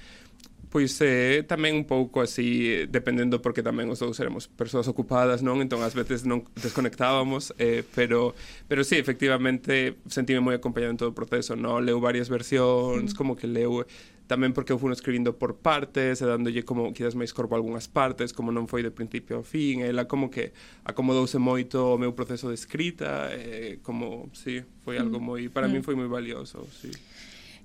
pois 0.73 0.97
é 1.05 1.05
eh, 1.05 1.39
tamén 1.45 1.77
un 1.77 1.85
pouco 1.85 2.25
así, 2.25 2.73
eh, 2.73 2.89
dependendo 2.89 3.45
porque 3.45 3.61
tamén 3.61 3.93
os 3.93 4.01
dous 4.01 4.17
éramos 4.25 4.49
persoas 4.49 4.89
ocupadas, 4.89 5.45
non? 5.45 5.61
Entón 5.61 5.85
ás 5.85 5.93
veces 5.93 6.25
non 6.25 6.49
desconectábamos, 6.57 7.53
eh, 7.61 7.85
pero 7.93 8.33
pero 8.73 8.81
sí, 8.81 8.97
efectivamente 8.97 10.01
sentíme 10.09 10.41
moi 10.41 10.57
acompañado 10.57 10.97
en 10.97 11.01
todo 11.05 11.13
o 11.13 11.19
proceso, 11.19 11.61
non? 11.61 11.85
Leu 11.85 12.01
varias 12.01 12.33
versións, 12.33 13.13
mm. 13.13 13.17
como 13.21 13.37
que 13.37 13.45
leu 13.45 13.85
eh, 13.85 13.87
tamén 14.33 14.57
porque 14.57 14.73
eu 14.73 14.81
fui 14.81 14.89
escribindo 14.97 15.37
por 15.37 15.61
partes 15.61 16.25
e 16.25 16.25
dándolle 16.25 16.65
como 16.65 16.97
quizás 16.97 17.13
máis 17.13 17.37
corpo 17.37 17.53
a 17.53 17.61
algunhas 17.61 17.85
partes 17.85 18.33
como 18.33 18.49
non 18.49 18.65
foi 18.65 18.81
de 18.81 18.89
principio 18.89 19.43
ao 19.43 19.45
fin 19.45 19.85
e 19.85 19.93
ela 19.93 20.09
como 20.09 20.33
que 20.33 20.57
acomodouse 20.89 21.37
moito 21.37 21.93
o 21.93 22.01
meu 22.01 22.17
proceso 22.17 22.49
de 22.49 22.57
escrita 22.57 23.29
e 23.37 23.77
como, 23.85 24.33
sí, 24.33 24.65
foi 24.89 24.97
algo 24.97 25.21
moi 25.21 25.53
para 25.53 25.69
mm. 25.69 25.73
min 25.77 25.83
foi 25.85 26.01
moi 26.01 26.09
valioso 26.09 26.65
sí. 26.73 26.89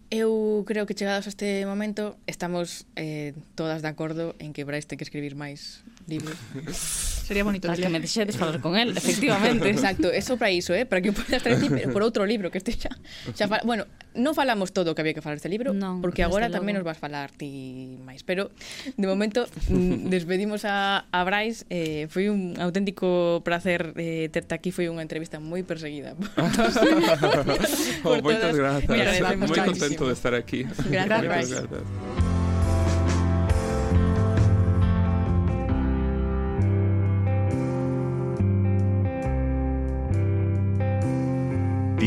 Eu 0.07 0.63
creo 0.65 0.87
que 0.87 0.95
chegados 0.95 1.27
a 1.27 1.29
este 1.29 1.65
momento 1.65 2.15
estamos 2.27 2.87
eh, 2.95 3.35
todas 3.55 3.81
de 3.81 3.91
acordo 3.91 4.35
en 4.39 4.55
que 4.55 4.63
Brais 4.63 4.87
ten 4.87 4.95
que 4.95 5.03
escribir 5.03 5.35
máis 5.35 5.83
dime. 6.07 6.31
Sería 7.27 7.43
bonito. 7.43 7.67
Para 7.67 7.77
que 7.77 7.89
me 7.89 7.99
deixedes 7.99 8.37
falar 8.37 8.61
con 8.61 8.77
él, 8.77 8.95
efectivamente. 8.95 9.69
Exacto, 9.69 10.09
eso 10.11 10.37
para 10.37 10.49
iso, 10.49 10.73
eh? 10.73 10.85
para 10.85 11.01
que 11.01 11.09
eu 11.09 11.13
poda 11.13 11.35
estar 11.35 11.51
aquí 11.51 11.67
por 11.91 11.99
outro 11.99 12.23
libro 12.23 12.47
que 12.47 12.57
este 12.63 12.71
xa, 12.71 12.95
xa 13.35 13.51
fal... 13.51 13.59
Bueno, 13.67 13.83
non 14.15 14.31
falamos 14.31 14.71
todo 14.71 14.91
o 14.91 14.93
que 14.95 15.03
había 15.03 15.11
que 15.11 15.19
falar 15.19 15.35
este 15.35 15.51
libro, 15.51 15.75
no, 15.75 15.99
porque 15.99 16.23
agora 16.23 16.47
tamén 16.47 16.79
nos 16.79 16.87
vas 16.87 16.95
falar 16.95 17.27
ti 17.35 17.99
máis, 18.07 18.23
pero 18.23 18.47
de 18.95 19.07
momento 19.11 19.43
mm, 19.67 20.07
despedimos 20.15 20.63
a, 20.63 21.03
a 21.11 21.19
Brais, 21.27 21.67
eh, 21.67 22.07
foi 22.07 22.31
un 22.31 22.55
auténtico 22.63 23.43
placer 23.43 23.91
eh, 23.99 24.31
terte 24.31 24.55
aquí, 24.55 24.71
foi 24.71 24.87
unha 24.87 25.03
entrevista 25.03 25.43
moi 25.43 25.67
perseguida. 25.67 26.15
Por 26.15 26.47
todos, 26.55 26.79
oh, 26.79 28.15
por 28.15 28.23
moitas 28.23 28.55
todas. 28.55 28.87
grazas. 28.87 29.35
Moi 29.35 29.51
contento 29.51 30.07
de 30.07 30.15
estar 30.15 30.31
aquí. 30.31 30.63
Gracias, 30.87 31.27
Brais. 31.27 31.51
Gracias. 31.51 32.26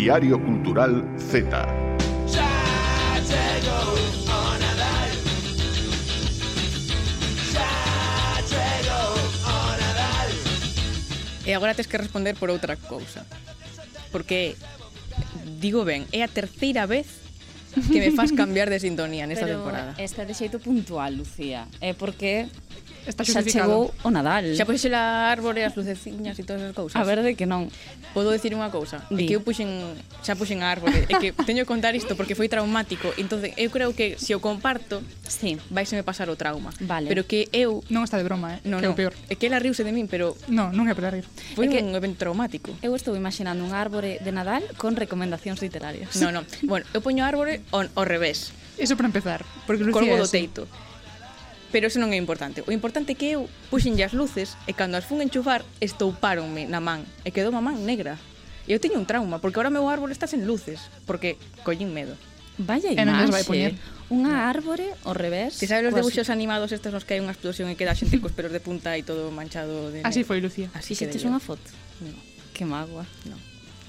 Diario 0.00 0.40
Cultural 0.40 1.04
Z. 1.18 1.44
E 11.44 11.52
agora 11.52 11.76
tes 11.76 11.84
que 11.84 12.00
responder 12.00 12.32
por 12.32 12.48
outra 12.48 12.80
cousa. 12.80 13.28
Porque 14.08 14.56
digo 15.60 15.84
ben, 15.84 16.08
é 16.16 16.24
a 16.24 16.32
terceira 16.32 16.88
vez 16.88 17.20
que 17.92 18.00
me 18.00 18.08
fas 18.16 18.32
cambiar 18.40 18.72
de 18.72 18.80
sintonía 18.80 19.28
nesta 19.28 19.44
Pero 19.44 19.60
temporada. 19.60 19.92
Esta 20.00 20.24
de 20.24 20.32
xeito 20.32 20.64
puntual, 20.64 21.20
Lucía. 21.20 21.68
É 21.84 21.92
porque 21.92 22.48
está 23.06 23.24
xa 23.24 23.42
chegou 23.42 23.94
o 24.02 24.10
Nadal. 24.10 24.44
Xa 24.56 24.64
puxen 24.66 24.92
a 24.94 25.30
árbore, 25.30 25.64
as 25.64 25.76
luceciñas 25.76 26.36
e 26.38 26.44
todas 26.44 26.62
as 26.62 26.74
cousas. 26.74 26.96
A 26.96 27.04
ver 27.04 27.22
de 27.22 27.34
que 27.36 27.46
non. 27.46 27.68
Podo 28.10 28.34
dicir 28.34 28.50
unha 28.58 28.68
cousa, 28.74 29.06
Di. 29.06 29.22
é 29.22 29.26
que 29.30 29.34
eu 29.38 29.42
puxen, 29.46 29.70
xa 30.26 30.34
puxen 30.34 30.66
a 30.66 30.68
árbore, 30.68 31.06
é 31.06 31.14
que 31.22 31.30
teño 31.46 31.62
que 31.62 31.70
contar 31.70 31.94
isto 31.94 32.18
porque 32.18 32.34
foi 32.34 32.50
traumático, 32.50 33.14
entonces 33.16 33.54
eu 33.54 33.70
creo 33.70 33.94
que 33.94 34.18
se 34.18 34.34
o 34.34 34.42
comparto, 34.42 34.98
sí. 35.22 35.56
vaiseme 35.70 36.02
pasar 36.02 36.26
o 36.26 36.34
trauma. 36.34 36.74
Vale. 36.82 37.06
Pero 37.06 37.22
que 37.22 37.46
eu... 37.54 37.86
Non 37.86 38.02
está 38.02 38.18
de 38.18 38.26
broma, 38.26 38.58
eh? 38.58 38.66
No, 38.66 38.82
que 38.82 38.90
no. 38.90 38.92
é 38.92 38.94
o 38.94 38.98
peor. 38.98 39.14
É 39.30 39.38
que 39.38 39.46
ela 39.46 39.62
riuse 39.62 39.86
de 39.86 39.94
min, 39.94 40.10
pero... 40.10 40.34
No, 40.50 40.74
non 40.74 40.90
é 40.90 40.94
para 40.98 41.14
rir. 41.14 41.24
Foi 41.54 41.70
é 41.70 41.78
que... 41.78 41.78
un 41.86 41.94
evento 41.94 42.26
traumático. 42.26 42.74
Eu 42.82 42.98
estou 42.98 43.14
imaginando 43.14 43.62
un 43.62 43.70
árbore 43.70 44.18
de 44.18 44.30
Nadal 44.34 44.66
con 44.74 44.98
recomendacións 44.98 45.62
literarias. 45.62 46.18
No, 46.18 46.34
no. 46.34 46.42
Bueno, 46.66 46.82
eu 46.90 46.98
poño 46.98 47.22
árbore 47.22 47.62
ao 47.70 48.04
revés. 48.04 48.50
Eso 48.80 48.96
para 48.96 49.06
empezar, 49.06 49.44
porque 49.66 49.84
Lucía 49.84 50.02
Colgo 50.02 50.16
do 50.18 50.26
teito. 50.26 50.64
Así. 50.64 50.89
Pero 51.70 51.86
eso 51.86 52.02
non 52.02 52.10
é 52.10 52.18
importante. 52.18 52.66
O 52.66 52.74
importante 52.74 53.14
é 53.14 53.16
que 53.16 53.38
eu 53.38 53.46
puxenlle 53.70 54.02
as 54.02 54.10
luces 54.10 54.58
e 54.66 54.74
cando 54.74 54.98
as 54.98 55.06
fun 55.06 55.22
enchufar 55.22 55.62
estouparonme 55.78 56.66
na 56.66 56.82
man 56.82 57.06
e 57.22 57.30
quedou 57.30 57.54
a 57.54 57.62
man 57.62 57.78
negra. 57.86 58.18
E 58.66 58.74
eu 58.74 58.82
teño 58.82 58.98
un 58.98 59.06
trauma 59.06 59.38
porque 59.38 59.58
agora 59.58 59.70
o 59.70 59.74
meu 59.74 59.86
árbol 59.86 60.10
está 60.10 60.26
sen 60.26 60.46
luces 60.50 60.90
porque 61.06 61.38
collín 61.62 61.94
medo. 61.94 62.18
Vaya 62.58 62.90
imaxe. 62.90 63.00
E 63.00 63.06
non 63.06 63.14
nos 63.22 63.30
vai 63.30 63.46
poñer. 63.46 63.78
Unha 64.10 64.50
árbore 64.50 64.90
ao 65.06 65.14
revés. 65.14 65.62
Ti 65.62 65.70
sabes 65.70 65.90
os 65.90 65.94
debuxos 65.94 66.26
así. 66.26 66.34
animados 66.34 66.74
estes 66.74 66.90
nos 66.90 67.06
que 67.06 67.14
hai 67.14 67.22
unha 67.22 67.30
explosión 67.30 67.70
e 67.70 67.78
queda 67.78 67.94
xente 67.94 68.18
cos 68.18 68.34
pelos 68.34 68.50
de 68.50 68.58
punta 68.58 68.98
e 68.98 69.06
todo 69.06 69.30
manchado 69.30 69.94
de... 69.94 70.02
Así 70.02 70.26
foi, 70.26 70.42
Lucía. 70.42 70.68
Así 70.74 70.98
que 70.98 71.06
unha 71.22 71.38
foto. 71.38 71.70
No. 72.02 72.18
Que 72.50 72.66
magua. 72.66 73.06
No. 73.30 73.38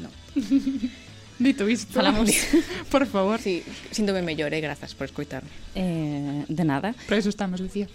No. 0.06 0.10
Dito 1.42 1.68
isto, 1.68 1.94
falamos. 1.94 2.30
por 2.94 3.08
favor. 3.08 3.40
Sí, 3.42 3.64
síntome 3.90 4.22
mellor, 4.22 4.54
eh, 4.54 4.62
grazas 4.62 4.94
por 4.94 5.06
escoitarme. 5.06 5.50
Eh, 5.74 6.46
de 6.48 6.64
nada. 6.64 6.94
Para 7.08 7.18
eso 7.18 7.30
estamos, 7.30 7.60
Lucía. 7.60 7.88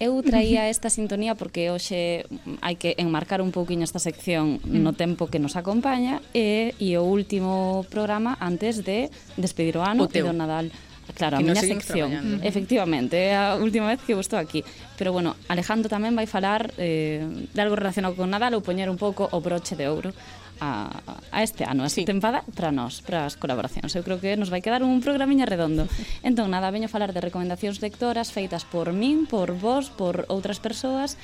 Eu 0.00 0.22
traía 0.24 0.68
esta 0.74 0.88
sintonía 0.88 1.36
porque 1.36 1.68
hoxe 1.68 2.24
hai 2.64 2.80
que 2.80 2.96
enmarcar 2.96 3.44
un 3.44 3.52
pouquiño 3.52 3.84
esta 3.84 4.00
sección 4.00 4.56
mm. 4.64 4.80
no 4.80 4.96
tempo 4.96 5.28
que 5.28 5.36
nos 5.36 5.60
acompaña 5.60 6.24
e, 6.32 6.72
e 6.80 6.96
o 6.96 7.04
último 7.04 7.84
programa 7.92 8.40
antes 8.40 8.80
de 8.80 9.12
despedir 9.36 9.76
o 9.76 9.84
ano 9.84 10.08
o 10.08 10.10
e 10.10 10.24
do 10.24 10.32
Nadal. 10.32 10.72
Claro, 11.12 11.36
que 11.36 11.44
a 11.44 11.46
miña 11.52 11.60
sección, 11.60 12.08
mm-hmm. 12.16 12.48
efectivamente, 12.48 13.18
é 13.18 13.36
a 13.36 13.60
última 13.60 13.92
vez 13.92 14.00
que 14.00 14.16
vos 14.16 14.24
estou 14.24 14.40
aquí. 14.40 14.64
Pero 14.96 15.12
bueno, 15.12 15.36
Alejandro 15.52 15.92
tamén 15.92 16.16
vai 16.16 16.24
falar 16.24 16.72
eh, 16.80 17.20
de 17.52 17.60
algo 17.60 17.76
relacionado 17.76 18.16
con 18.16 18.32
Nadal 18.32 18.56
ou 18.56 18.64
poñer 18.64 18.88
un 18.88 18.96
pouco 18.96 19.28
o 19.28 19.38
broche 19.44 19.76
de 19.76 19.84
ouro 19.84 20.16
a, 20.60 21.00
a 21.32 21.42
este 21.42 21.64
ano, 21.64 21.82
a 21.84 21.88
sí. 21.88 22.04
tempada, 22.04 22.44
para 22.54 22.70
nós, 22.70 23.00
para 23.00 23.26
as 23.26 23.34
colaboracións. 23.34 23.96
Eu 23.96 24.04
creo 24.04 24.20
que 24.20 24.36
nos 24.36 24.52
vai 24.52 24.60
quedar 24.60 24.84
un 24.84 25.00
programiña 25.00 25.48
redondo. 25.48 25.88
Entón, 26.22 26.52
nada, 26.52 26.70
veño 26.70 26.86
falar 26.86 27.16
de 27.16 27.24
recomendacións 27.24 27.80
lectoras 27.80 28.30
feitas 28.30 28.68
por 28.68 28.92
min, 28.92 29.24
por 29.24 29.56
vos, 29.56 29.88
por 29.88 30.28
outras 30.28 30.60
persoas 30.60 31.16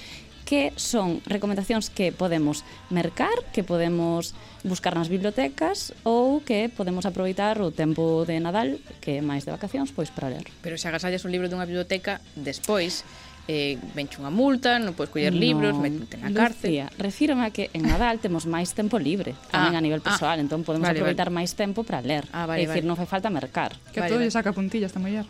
que 0.47 0.73
son 0.79 1.21
recomendacións 1.27 1.91
que 1.91 2.15
podemos 2.15 2.63
mercar, 2.89 3.35
que 3.53 3.67
podemos 3.67 4.33
buscar 4.63 4.95
nas 4.95 5.11
bibliotecas 5.11 5.91
ou 6.07 6.39
que 6.41 6.71
podemos 6.71 7.03
aproveitar 7.03 7.59
o 7.59 7.75
tempo 7.75 8.23
de 8.23 8.39
Nadal, 8.39 8.79
que 9.03 9.19
é 9.19 9.21
máis 9.21 9.43
de 9.43 9.51
vacacións, 9.51 9.91
pois 9.91 10.15
para 10.15 10.31
ler. 10.31 10.47
Pero 10.63 10.79
se 10.79 10.87
agasallas 10.87 11.27
un 11.27 11.35
libro 11.35 11.51
dunha 11.51 11.67
biblioteca, 11.67 12.23
despois 12.39 13.03
eh, 13.47 13.79
venche 13.95 14.19
unha 14.19 14.31
multa, 14.31 14.79
non 14.83 14.99
podes 14.99 15.15
coller 15.15 15.31
no, 15.31 15.39
libros, 15.39 15.79
metete 15.79 16.19
na 16.19 16.35
cárcel. 16.35 16.75
Lucía, 16.75 16.87
refírome 16.99 17.47
a 17.47 17.51
que 17.55 17.71
en 17.71 17.87
Nadal 17.87 18.19
temos 18.19 18.45
máis 18.51 18.75
tempo 18.75 18.99
libre, 18.99 19.39
tamén 19.55 19.75
ah, 19.75 19.81
a 19.81 19.83
nivel 19.83 20.03
ah. 20.03 20.07
persoal, 20.11 20.37
ah, 20.39 20.45
entón 20.45 20.67
podemos 20.67 20.91
vale, 20.91 20.99
aproveitar 20.99 21.31
vale. 21.31 21.39
máis 21.43 21.55
tempo 21.55 21.87
para 21.87 22.03
ler. 22.03 22.27
Ah, 22.35 22.51
vale, 22.51 22.63
é 22.63 22.67
dicir, 22.67 22.83
vale. 22.83 22.91
non 22.91 22.99
fai 22.99 23.07
falta 23.07 23.31
mercar. 23.31 23.79
Que 23.95 24.03
vale, 24.03 24.11
todo 24.11 24.23
vale. 24.27 24.35
saca 24.35 24.51
puntillas 24.51 24.91
esta 24.91 24.99
muller. 24.99 25.27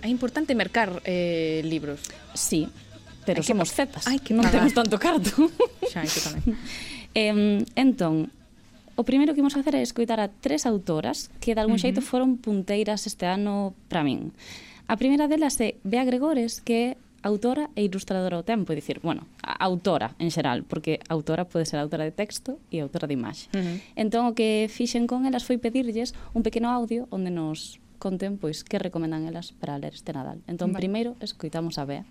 É 0.00 0.08
importante 0.08 0.54
mercar 0.54 1.02
eh, 1.02 1.60
libros. 1.66 2.06
Sí, 2.38 2.70
pero 3.26 3.42
Ay, 3.42 3.46
somos 3.46 3.74
que... 3.74 3.82
zetas, 3.82 4.06
Ai, 4.06 4.22
que 4.22 4.30
non 4.30 4.46
ah, 4.46 4.52
temos 4.54 4.70
tanto 4.70 4.94
carto. 5.02 5.50
Xa, 5.90 6.06
iso 6.06 6.22
tamén. 6.22 6.54
eh, 7.18 7.66
entón, 7.74 8.30
o 8.96 9.02
primeiro 9.04 9.34
que 9.34 9.42
imos 9.42 9.58
facer 9.58 9.76
é 9.76 9.82
escoitar 9.82 10.22
a 10.22 10.30
tres 10.30 10.64
autoras 10.64 11.28
que 11.42 11.52
de 11.52 11.60
algún 11.60 11.76
xeito 11.82 12.00
foron 12.00 12.38
punteiras 12.40 13.04
este 13.04 13.26
ano 13.26 13.76
para 13.92 14.06
min. 14.06 14.32
A 14.88 14.94
primeira 14.94 15.26
delas 15.26 15.58
é 15.58 15.76
Bea 15.82 16.06
Gregores, 16.06 16.62
que 16.62 16.94
é 16.94 17.05
autora 17.26 17.74
e 17.74 17.82
ilustradora 17.82 18.38
ao 18.38 18.46
tempo, 18.46 18.70
é 18.70 18.78
dicir, 18.78 19.02
bueno, 19.02 19.26
autora 19.42 20.14
en 20.22 20.30
xeral, 20.30 20.62
porque 20.62 21.02
autora 21.10 21.50
pode 21.50 21.66
ser 21.66 21.82
autora 21.82 22.06
de 22.06 22.14
texto 22.14 22.62
e 22.70 22.78
autora 22.78 23.10
de 23.10 23.18
imaxe. 23.18 23.50
Uh 23.50 23.58
-huh. 23.58 23.76
Entón 23.98 24.30
o 24.30 24.32
que 24.38 24.70
fixen 24.70 25.10
con 25.10 25.26
elas 25.26 25.42
foi 25.42 25.58
pedirlles 25.58 26.14
un 26.32 26.46
pequeno 26.46 26.70
audio 26.70 27.10
onde 27.10 27.34
nos 27.34 27.82
conten 27.98 28.38
pois 28.38 28.62
que 28.62 28.78
recomendan 28.78 29.26
elas 29.26 29.50
para 29.50 29.74
ler 29.82 29.98
este 29.98 30.14
Nadal. 30.14 30.46
Entón, 30.46 30.70
vale. 30.70 30.86
primeiro, 30.86 31.10
escoitamos 31.18 31.82
a 31.82 31.84
Bea. 31.84 32.06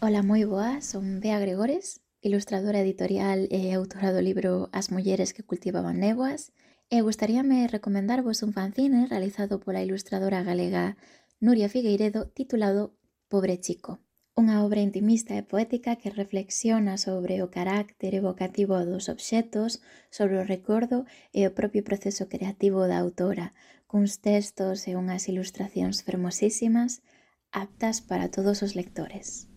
Ola, 0.00 0.24
moi 0.24 0.48
boas, 0.48 0.88
son 0.88 1.20
Bea 1.20 1.36
Gregores, 1.36 2.00
ilustradora 2.24 2.80
editorial 2.80 3.44
e 3.52 3.76
autora 3.76 4.16
do 4.16 4.24
libro 4.24 4.72
As 4.72 4.88
mulleres 4.88 5.36
que 5.36 5.44
cultivaban 5.44 6.00
néboas, 6.00 6.56
e 6.88 7.04
gustaríame 7.06 7.68
recomendarvos 7.68 8.42
un 8.42 8.56
fanzine 8.56 9.06
realizado 9.06 9.60
pola 9.60 9.84
ilustradora 9.84 10.42
galega 10.42 10.96
Nuria 11.38 11.68
Figueiredo 11.68 12.26
titulado 12.34 12.96
Pobre 13.28 13.60
Chico 13.60 14.00
unha 14.40 14.64
obra 14.64 14.80
intimista 14.80 15.36
e 15.36 15.44
poética 15.44 16.00
que 16.00 16.08
reflexiona 16.08 16.96
sobre 16.96 17.44
o 17.44 17.52
carácter 17.52 18.16
evocativo 18.16 18.80
dos 18.88 19.12
obxetos, 19.12 19.84
sobre 20.08 20.40
o 20.40 20.48
recordo 20.48 21.04
e 21.36 21.44
o 21.44 21.52
propio 21.52 21.84
proceso 21.84 22.24
creativo 22.32 22.88
da 22.88 22.96
autora, 22.96 23.52
cuns 23.84 24.16
textos 24.16 24.88
e 24.88 24.96
unhas 24.96 25.28
ilustracións 25.28 26.00
fermosísimas, 26.00 27.04
aptas 27.52 28.00
para 28.00 28.32
todos 28.32 28.64
os 28.64 28.72
lectores. 28.72 29.50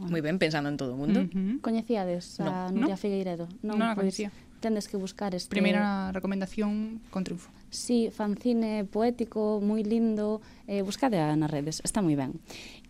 Moi 0.00 0.24
ben, 0.24 0.40
pensando 0.40 0.72
en 0.72 0.80
todo 0.80 0.96
o 0.96 0.98
mundo. 0.98 1.28
Uh. 1.28 1.60
Coñecíades 1.60 2.40
a 2.40 2.72
no. 2.72 2.88
Nuria 2.88 2.96
no. 2.96 3.02
Figueiredo? 3.04 3.44
Non, 3.60 3.76
non 3.76 3.92
a 3.92 3.94
pois, 3.94 4.16
coñecía 4.16 4.32
tendes 4.62 4.86
que 4.86 4.96
buscar 4.96 5.34
este... 5.34 5.50
Primeira 5.50 6.14
recomendación 6.14 7.02
con 7.10 7.26
triunfo. 7.26 7.50
Sí, 7.74 8.14
fanzine 8.14 8.86
poético, 8.86 9.58
moi 9.58 9.82
lindo, 9.82 10.38
eh, 10.70 10.86
buscade 10.86 11.18
nas 11.18 11.50
redes, 11.50 11.82
está 11.82 11.98
moi 11.98 12.14
ben. 12.14 12.38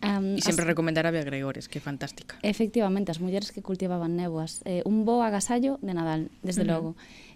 Um, 0.05 0.37
e 0.37 0.43
sempre 0.45 0.69
as... 0.69 0.71
recomendar 0.71 1.09
a 1.09 1.15
Bea 1.15 1.25
Gregores, 1.25 1.73
que 1.73 1.81
é 1.81 1.83
fantástica. 1.83 2.37
Efectivamente, 2.45 3.09
as 3.09 3.19
mulleres 3.19 3.51
que 3.51 3.65
cultivaban 3.65 4.13
néboas, 4.13 4.61
eh, 4.69 4.85
un 4.85 5.09
bo 5.09 5.25
agasallo 5.25 5.81
de 5.81 5.97
Nadal, 5.97 6.29
desde 6.45 6.63
uh 6.63 6.69
-huh. 6.69 6.73
logo. 6.77 6.91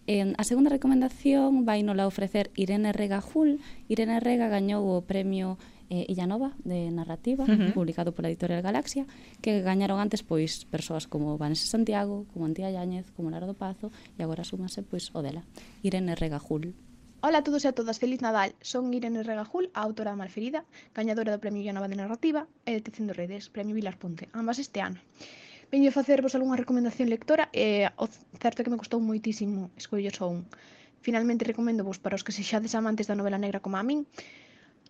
Eh, 0.06 0.36
a 0.36 0.44
segunda 0.44 0.70
recomendación 0.70 1.64
vai 1.66 1.82
nola 1.82 2.06
ofrecer 2.06 2.52
Irene 2.54 2.92
Rega 2.92 3.18
Jul. 3.18 3.58
Irene 3.90 4.20
Rega 4.22 4.46
gañou 4.46 4.86
o 4.86 5.02
premio 5.02 5.58
eh, 5.90 6.06
Illa 6.08 6.26
Nova 6.26 6.52
de 6.64 6.90
narrativa, 6.90 7.44
uh 7.44 7.48
-huh. 7.48 7.72
publicado 7.72 8.12
pola 8.12 8.28
editorial 8.28 8.62
Galaxia, 8.62 9.06
que 9.42 9.62
gañaron 9.62 9.98
antes 10.00 10.22
pois 10.22 10.64
persoas 10.66 11.06
como 11.06 11.38
Vanessa 11.38 11.66
Santiago, 11.66 12.26
como 12.32 12.46
Antía 12.46 12.70
Yáñez, 12.70 13.06
como 13.16 13.30
Lara 13.30 13.46
do 13.46 13.54
Pazo 13.54 13.92
e 14.18 14.20
agora 14.22 14.44
súmase 14.44 14.82
pois 14.82 15.10
o 15.14 15.20
dela, 15.22 15.42
Irene 15.82 16.14
Regajul. 16.14 16.74
Ola 17.26 17.38
a 17.38 17.44
todos 17.46 17.64
e 17.64 17.68
a 17.68 17.74
todas, 17.74 17.98
feliz 17.98 18.20
Nadal. 18.20 18.54
Son 18.60 18.92
Irene 18.92 19.24
Regajul, 19.24 19.70
a 19.74 19.82
autora 19.82 20.14
malferida, 20.14 20.62
gañadora 20.94 21.32
do 21.34 21.42
Premio 21.42 21.64
Llanova 21.64 21.88
de 21.88 21.96
Narrativa 21.96 22.46
e 22.68 22.76
de 22.76 22.84
Tecendo 22.84 23.16
Redes, 23.16 23.48
Premio 23.48 23.74
Vilar 23.74 23.96
Ponte, 23.98 24.28
ambas 24.36 24.60
este 24.62 24.78
ano. 24.84 25.00
Veño 25.72 25.90
facervos 25.90 26.38
algunha 26.38 26.54
recomendación 26.54 27.10
lectora 27.10 27.50
e 27.50 27.90
o 27.98 28.06
certo 28.38 28.62
que 28.62 28.70
me 28.70 28.78
costou 28.78 29.02
moitísimo 29.02 29.74
escoller 29.74 30.14
só 30.14 30.30
un. 30.30 30.46
Finalmente 31.02 31.42
recomendo 31.42 31.82
vos 31.82 31.98
para 31.98 32.14
os 32.14 32.22
que 32.22 32.30
sexades 32.30 32.78
amantes 32.78 33.10
da 33.10 33.18
novela 33.18 33.42
negra 33.42 33.58
como 33.58 33.74
a 33.74 33.82
min, 33.82 34.06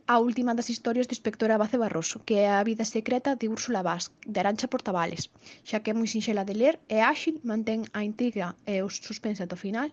a 0.08 0.20
última 0.20 0.54
das 0.54 0.70
historias 0.70 1.06
do 1.06 1.14
inspector 1.18 1.50
Abace 1.50 1.78
Barroso, 1.82 2.22
que 2.26 2.34
é 2.46 2.48
a 2.48 2.62
vida 2.70 2.84
secreta 2.96 3.30
de 3.34 3.48
Úrsula 3.48 3.82
Vaz, 3.88 4.04
de 4.32 4.38
Arancha 4.38 4.70
Portavales, 4.72 5.22
xa 5.68 5.82
que 5.82 5.90
é 5.90 5.94
moi 5.98 6.06
sinxela 6.06 6.46
de 6.48 6.54
ler 6.60 6.74
e 6.94 6.98
áxil, 7.02 7.34
mantén 7.50 7.80
a 7.98 8.00
intriga 8.10 8.46
e 8.72 8.74
o 8.86 8.88
suspense 8.88 9.42
ata 9.42 9.58
o 9.58 9.62
final, 9.66 9.88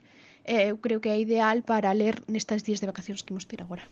e 0.54 0.56
eu 0.70 0.78
creo 0.84 1.02
que 1.02 1.10
é 1.16 1.18
ideal 1.26 1.58
para 1.70 1.98
ler 2.02 2.16
nestas 2.34 2.62
días 2.66 2.80
de 2.80 2.90
vacacións 2.92 3.24
que 3.24 3.34
imos 3.34 3.48
ter 3.50 3.60
agora. 3.62 3.86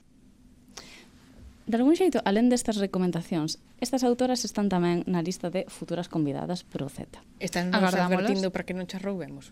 De 1.71 1.79
algún 1.79 1.95
xeito, 1.95 2.19
alén 2.27 2.51
destas 2.51 2.75
recomendacións, 2.83 3.55
estas 3.79 4.03
autoras 4.03 4.43
están 4.43 4.67
tamén 4.67 5.07
na 5.07 5.23
lista 5.23 5.47
de 5.47 5.63
futuras 5.71 6.11
convidadas 6.11 6.67
pro 6.67 6.91
Z. 6.91 7.23
Están 7.39 7.71
nos 7.71 7.95
advertindo 7.95 8.51
para 8.51 8.67
que 8.67 8.75
non 8.75 8.91
chas 8.91 8.99
roubemos. 8.99 9.47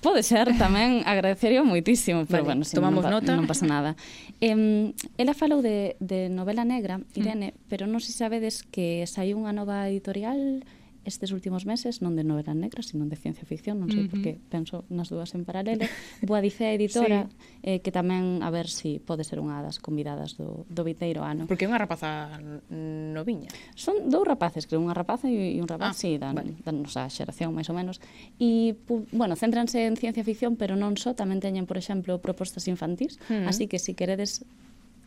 Pode 0.00 0.24
ser, 0.24 0.48
tamén 0.56 1.04
agradecería 1.12 1.60
moitísimo, 1.60 2.24
pero 2.24 2.48
vale, 2.48 2.56
bueno, 2.56 2.62
si 2.64 2.72
tomamos 2.72 3.04
non, 3.04 3.20
nota. 3.20 3.36
non 3.36 3.44
pasa 3.44 3.68
nada. 3.68 4.00
Eh, 4.40 4.96
ela 5.20 5.36
falou 5.36 5.60
de, 5.60 6.00
de 6.00 6.32
novela 6.32 6.64
negra, 6.64 7.04
mm. 7.04 7.20
Irene, 7.20 7.48
mm. 7.52 7.68
pero 7.68 7.84
non 7.84 8.00
se 8.00 8.16
sabedes 8.16 8.64
que 8.64 9.04
saiu 9.04 9.36
unha 9.36 9.52
nova 9.52 9.92
editorial 9.92 10.64
estes 11.08 11.32
últimos 11.32 11.64
meses, 11.64 12.04
non 12.04 12.12
de 12.12 12.28
novela 12.28 12.52
negra, 12.52 12.84
sino 12.84 13.08
de 13.08 13.16
ciencia 13.16 13.48
ficción, 13.48 13.80
non 13.80 13.88
sei 13.88 14.04
uh 14.04 14.06
-huh. 14.06 14.12
porque 14.12 14.32
penso 14.52 14.84
nas 14.92 15.08
dúas 15.08 15.32
en 15.32 15.48
paralelo. 15.48 15.88
Boadice 16.28 16.76
Editora, 16.76 17.30
sí. 17.30 17.32
eh, 17.64 17.78
que 17.80 17.88
tamén, 17.88 18.44
a 18.44 18.52
ver 18.52 18.68
se 18.68 18.82
si 18.82 18.98
pode 18.98 19.22
ser 19.22 19.38
unha 19.38 19.62
das 19.62 19.78
convidadas 19.78 20.34
do, 20.34 20.66
do 20.66 20.82
viteiro 20.82 21.22
ano. 21.22 21.46
Porque 21.46 21.64
é 21.64 21.70
unha 21.70 21.78
rapaza 21.78 22.34
noviña. 22.74 23.46
Son 23.78 24.10
dous 24.10 24.26
rapaces, 24.26 24.66
creo, 24.66 24.82
unha 24.82 24.90
rapaza 24.90 25.30
e 25.30 25.62
un 25.62 25.70
rapaz, 25.70 25.94
ah, 25.94 25.96
sí, 25.96 26.18
dan, 26.18 26.34
vale. 26.34 26.58
dan 26.66 26.82
nosa 26.82 27.06
xeración, 27.06 27.54
máis 27.54 27.70
ou 27.70 27.78
menos. 27.78 28.02
E, 28.42 28.74
pu, 28.74 29.06
bueno, 29.14 29.38
céntranse 29.38 29.86
en 29.86 29.94
ciencia 29.94 30.26
ficción, 30.26 30.58
pero 30.58 30.74
non 30.74 30.98
só, 30.98 31.14
tamén 31.14 31.38
teñen, 31.38 31.70
por 31.70 31.78
exemplo, 31.78 32.18
propostas 32.18 32.66
infantís, 32.66 33.22
uh 33.30 33.46
-huh. 33.46 33.50
así 33.50 33.70
que 33.70 33.78
se 33.78 33.92
si 33.92 33.94
queredes 33.94 34.44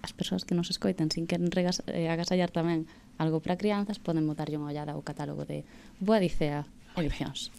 as 0.05 0.13
persoas 0.13 0.45
que 0.45 0.53
nos 0.53 0.69
escoiten 0.69 1.09
sin 1.09 1.25
queren 1.25 1.49
regas, 1.49 1.81
eh, 1.89 2.13
agasallar 2.13 2.53
tamén 2.53 2.85
algo 3.17 3.41
para 3.41 3.57
crianzas 3.57 3.97
poden 3.97 4.29
botarlle 4.29 4.61
unha 4.61 4.69
ollada 4.69 4.93
ao 4.93 5.01
catálogo 5.01 5.49
de 5.49 5.65
Boa 5.97 6.21
Dicea 6.21 6.69
edicións. 7.01 7.51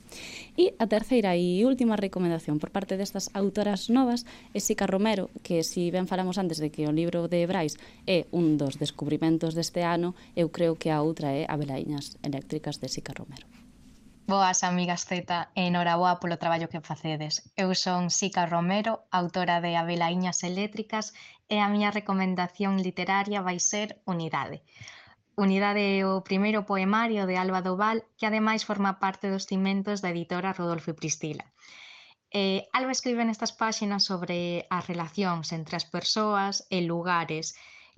E 0.56 0.72
a 0.80 0.86
terceira 0.88 1.36
e 1.36 1.60
última 1.68 2.00
recomendación 2.00 2.56
por 2.56 2.72
parte 2.72 2.96
destas 2.96 3.28
autoras 3.36 3.92
novas 3.92 4.24
é 4.56 4.60
Sica 4.64 4.88
Romero, 4.88 5.28
que 5.44 5.60
si 5.60 5.92
ben 5.92 6.08
falamos 6.08 6.40
antes 6.40 6.56
de 6.56 6.72
que 6.72 6.88
o 6.88 6.96
libro 6.96 7.28
de 7.28 7.44
Brais 7.44 7.76
é 8.08 8.24
un 8.32 8.56
dos 8.56 8.80
descubrimentos 8.80 9.52
deste 9.52 9.84
ano, 9.84 10.16
eu 10.32 10.48
creo 10.48 10.80
que 10.80 10.88
a 10.88 11.04
outra 11.04 11.36
é 11.36 11.44
Abelaiñas 11.44 12.16
eléctricas 12.24 12.80
de 12.80 12.88
Sica 12.88 13.12
Romero. 13.12 13.44
Boas, 14.26 14.64
amigas 14.66 15.06
Z, 15.06 15.22
enhoraboa 15.54 16.18
polo 16.18 16.34
traballo 16.42 16.66
que 16.66 16.82
facedes. 16.82 17.46
Eu 17.54 17.70
son 17.78 18.10
Sica 18.10 18.42
Romero, 18.50 19.06
autora 19.14 19.62
de 19.62 19.78
Abelaiñas 19.78 20.42
eléctricas 20.42 21.14
e 21.54 21.56
a 21.60 21.68
miña 21.72 21.94
recomendación 21.98 22.74
literaria 22.86 23.40
vai 23.48 23.58
ser 23.70 23.88
Unidade. 24.12 24.58
Unidade 25.36 25.84
é 26.00 26.02
o 26.08 26.24
primeiro 26.28 26.60
poemario 26.70 27.22
de 27.28 27.36
Alba 27.36 27.60
Doval 27.68 27.98
que 28.16 28.26
ademais 28.26 28.64
forma 28.64 28.92
parte 29.02 29.26
dos 29.32 29.46
cimentos 29.50 30.00
da 30.00 30.10
editora 30.14 30.56
Rodolfo 30.58 30.90
e 30.90 30.98
Pristila. 31.00 31.44
Eh, 32.32 32.60
Alba 32.76 32.96
escribe 32.96 33.22
nestas 33.24 33.52
páxinas 33.62 34.02
sobre 34.10 34.38
as 34.76 34.84
relacións 34.90 35.46
entre 35.58 35.74
as 35.76 35.86
persoas 35.94 36.54
e 36.76 36.78
lugares, 36.92 37.46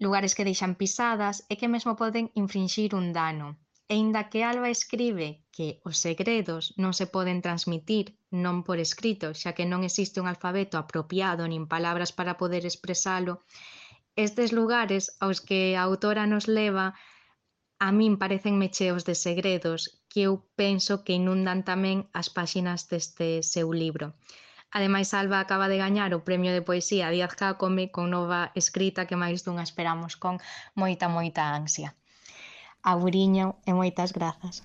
lugares 0.05 0.35
que 0.37 0.47
deixan 0.49 0.75
pisadas 0.81 1.37
e 1.51 1.55
que 1.59 1.73
mesmo 1.75 1.93
poden 2.03 2.31
infringir 2.43 2.91
un 3.01 3.07
dano, 3.15 3.49
E 3.93 3.95
inda 4.05 4.29
que 4.31 4.45
Alba 4.45 4.69
escribe 4.69 5.29
que 5.57 5.67
os 5.89 5.97
segredos 6.07 6.65
non 6.83 6.93
se 6.99 7.07
poden 7.15 7.39
transmitir 7.47 8.07
non 8.45 8.57
por 8.67 8.79
escrito, 8.87 9.27
xa 9.41 9.51
que 9.57 9.65
non 9.73 9.81
existe 9.89 10.21
un 10.23 10.29
alfabeto 10.29 10.77
apropiado 10.77 11.43
nin 11.49 11.65
palabras 11.75 12.11
para 12.19 12.37
poder 12.41 12.63
expresalo, 12.69 13.33
estes 14.27 14.51
lugares 14.59 15.05
aos 15.25 15.39
que 15.49 15.61
a 15.79 15.83
autora 15.89 16.25
nos 16.33 16.45
leva 16.59 16.87
a 17.87 17.89
min 17.99 18.13
parecenme 18.23 18.69
cheos 18.77 19.03
de 19.09 19.15
segredos 19.27 19.81
que 20.11 20.21
eu 20.29 20.33
penso 20.61 20.93
que 21.05 21.17
inundan 21.21 21.61
tamén 21.71 21.99
as 22.21 22.29
páxinas 22.37 22.81
deste 22.91 23.29
seu 23.55 23.69
libro. 23.83 24.07
Ademais, 24.77 25.09
Alba 25.21 25.39
acaba 25.41 25.67
de 25.73 25.81
gañar 25.85 26.11
o 26.13 26.25
Premio 26.29 26.53
de 26.53 26.67
Poesía 26.69 27.09
Díaz 27.15 27.33
Jácome 27.41 27.85
con 27.95 28.07
nova 28.17 28.41
escrita 28.61 29.07
que 29.09 29.21
máis 29.23 29.39
dunha 29.47 29.65
esperamos 29.69 30.13
con 30.23 30.35
moita, 30.81 31.07
moita 31.17 31.43
ansia. 31.61 31.91
Auriño 32.83 33.57
e 33.67 33.75
moitas 33.75 34.13
grazas. 34.13 34.63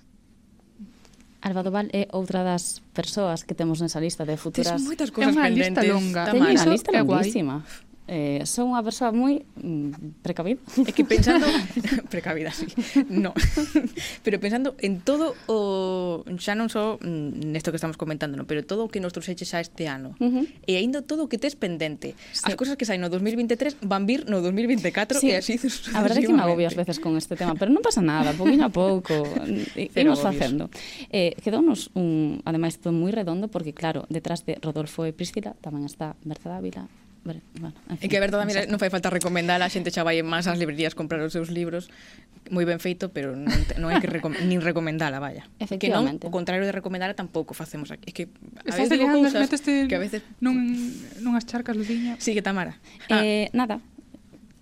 Alvadoval 1.44 1.92
é 1.92 2.08
outra 2.16 2.40
das 2.40 2.80
persoas 2.96 3.44
que 3.44 3.52
temos 3.52 3.80
nesa 3.84 4.00
lista 4.00 4.24
de 4.24 4.40
futuras... 4.40 4.80
Tens 4.80 4.88
moitas 4.88 5.10
cousas 5.12 5.36
pendentes. 5.36 5.76
É 5.76 5.82
unha 5.82 5.82
lista 5.82 5.82
longa. 5.84 6.22
Teño 6.32 6.48
unha 6.48 6.66
lista 6.72 6.90
longuísima. 6.92 7.54
Guai. 7.60 7.93
Eh, 8.04 8.44
son 8.44 8.76
unha 8.76 8.84
persoa 8.84 9.16
moi 9.16 9.40
mm, 9.56 10.20
precavida. 10.20 10.60
É 10.84 10.92
que 10.92 11.08
pensando 11.08 11.48
precavida, 12.12 12.52
sí. 12.52 12.68
No. 13.08 13.32
pero 14.24 14.36
pensando 14.36 14.76
en 14.84 15.00
todo 15.00 15.32
o 15.48 16.20
xa 16.36 16.52
non 16.52 16.68
só 16.68 17.00
mm, 17.00 17.48
nesto 17.48 17.72
que 17.72 17.80
estamos 17.80 17.96
comentando, 17.96 18.36
no, 18.36 18.44
pero 18.44 18.60
todo 18.60 18.84
o 18.84 18.88
que 18.92 19.00
nos 19.00 19.16
trouxeches 19.16 19.56
a 19.56 19.64
este 19.64 19.88
ano. 19.88 20.12
Uh 20.20 20.28
-huh. 20.28 20.44
E 20.68 20.76
aínda 20.76 21.00
todo 21.00 21.24
o 21.24 21.28
que 21.32 21.40
tes 21.40 21.56
pendente. 21.56 22.12
Sí. 22.36 22.44
As 22.44 22.60
cousas 22.60 22.76
que 22.76 22.84
saen 22.84 23.00
no 23.00 23.08
2023 23.08 23.80
van 23.88 24.04
vir 24.04 24.28
no 24.28 24.44
2024 24.44 25.24
sí. 25.24 25.32
e 25.32 25.40
así 25.40 25.56
A 25.96 26.04
verdade 26.04 26.20
é 26.20 26.28
que 26.28 26.36
me 26.36 26.44
agobio 26.44 26.68
as 26.68 26.76
veces 26.76 27.00
con 27.00 27.16
este 27.16 27.40
tema, 27.40 27.56
pero 27.56 27.72
non 27.72 27.80
pasa 27.80 28.04
nada, 28.04 28.36
poquinho 28.36 28.68
a 28.68 28.72
pouco 28.72 29.24
imos 29.96 30.20
facendo. 30.20 30.68
Eh, 31.08 31.32
quedounos 31.40 31.88
un 31.96 32.44
ademais 32.44 32.76
todo 32.76 32.92
moi 32.92 33.08
redondo 33.08 33.48
porque 33.48 33.72
claro, 33.72 34.04
detrás 34.12 34.44
de 34.44 34.60
Rodolfo 34.60 35.08
e 35.08 35.16
Priscila 35.16 35.56
tamén 35.64 35.88
está 35.88 36.20
Berta 36.20 36.52
Dávila, 36.52 36.84
Vale, 37.24 37.40
bueno, 37.58 37.74
en 37.88 37.96
que 37.96 38.04
e 38.04 38.08
que 38.12 38.20
mira, 38.20 38.28
tamén 38.36 38.68
non 38.68 38.76
fai 38.76 38.92
falta 38.92 39.08
recomendar 39.08 39.56
a 39.64 39.68
xente 39.72 39.88
xa 39.88 40.04
vai 40.04 40.20
en 40.20 40.28
más 40.28 40.44
as 40.44 40.60
librerías 40.60 40.92
comprar 40.92 41.24
os 41.24 41.32
seus 41.32 41.48
libros 41.48 41.88
moi 42.52 42.68
ben 42.68 42.76
feito, 42.76 43.08
pero 43.08 43.32
non, 43.32 43.48
non 43.80 43.88
hai 43.88 43.96
que 43.96 44.08
recom 44.12 44.36
nin 44.44 44.60
recomendala, 44.60 45.16
vaya. 45.16 45.48
Que 45.80 45.88
non, 45.88 46.20
o 46.20 46.28
contrario 46.28 46.68
de 46.68 46.72
recomendala 46.76 47.16
tampouco 47.16 47.56
facemos 47.56 47.88
aquí. 47.88 48.04
É 48.04 48.12
que 48.12 48.24
a 48.68 48.76
veces 48.76 48.92
digo 48.92 49.08
cousas 49.08 49.48
que 49.64 49.96
a 49.96 50.02
veces... 50.02 50.20
Nun, 50.44 50.92
nunhas 51.24 51.48
charcas, 51.48 51.72
Luciña. 51.72 52.20
Sí, 52.20 52.36
que 52.36 52.44
Tamara. 52.44 52.76
Ah. 53.08 53.24
Eh, 53.24 53.48
nada, 53.56 53.80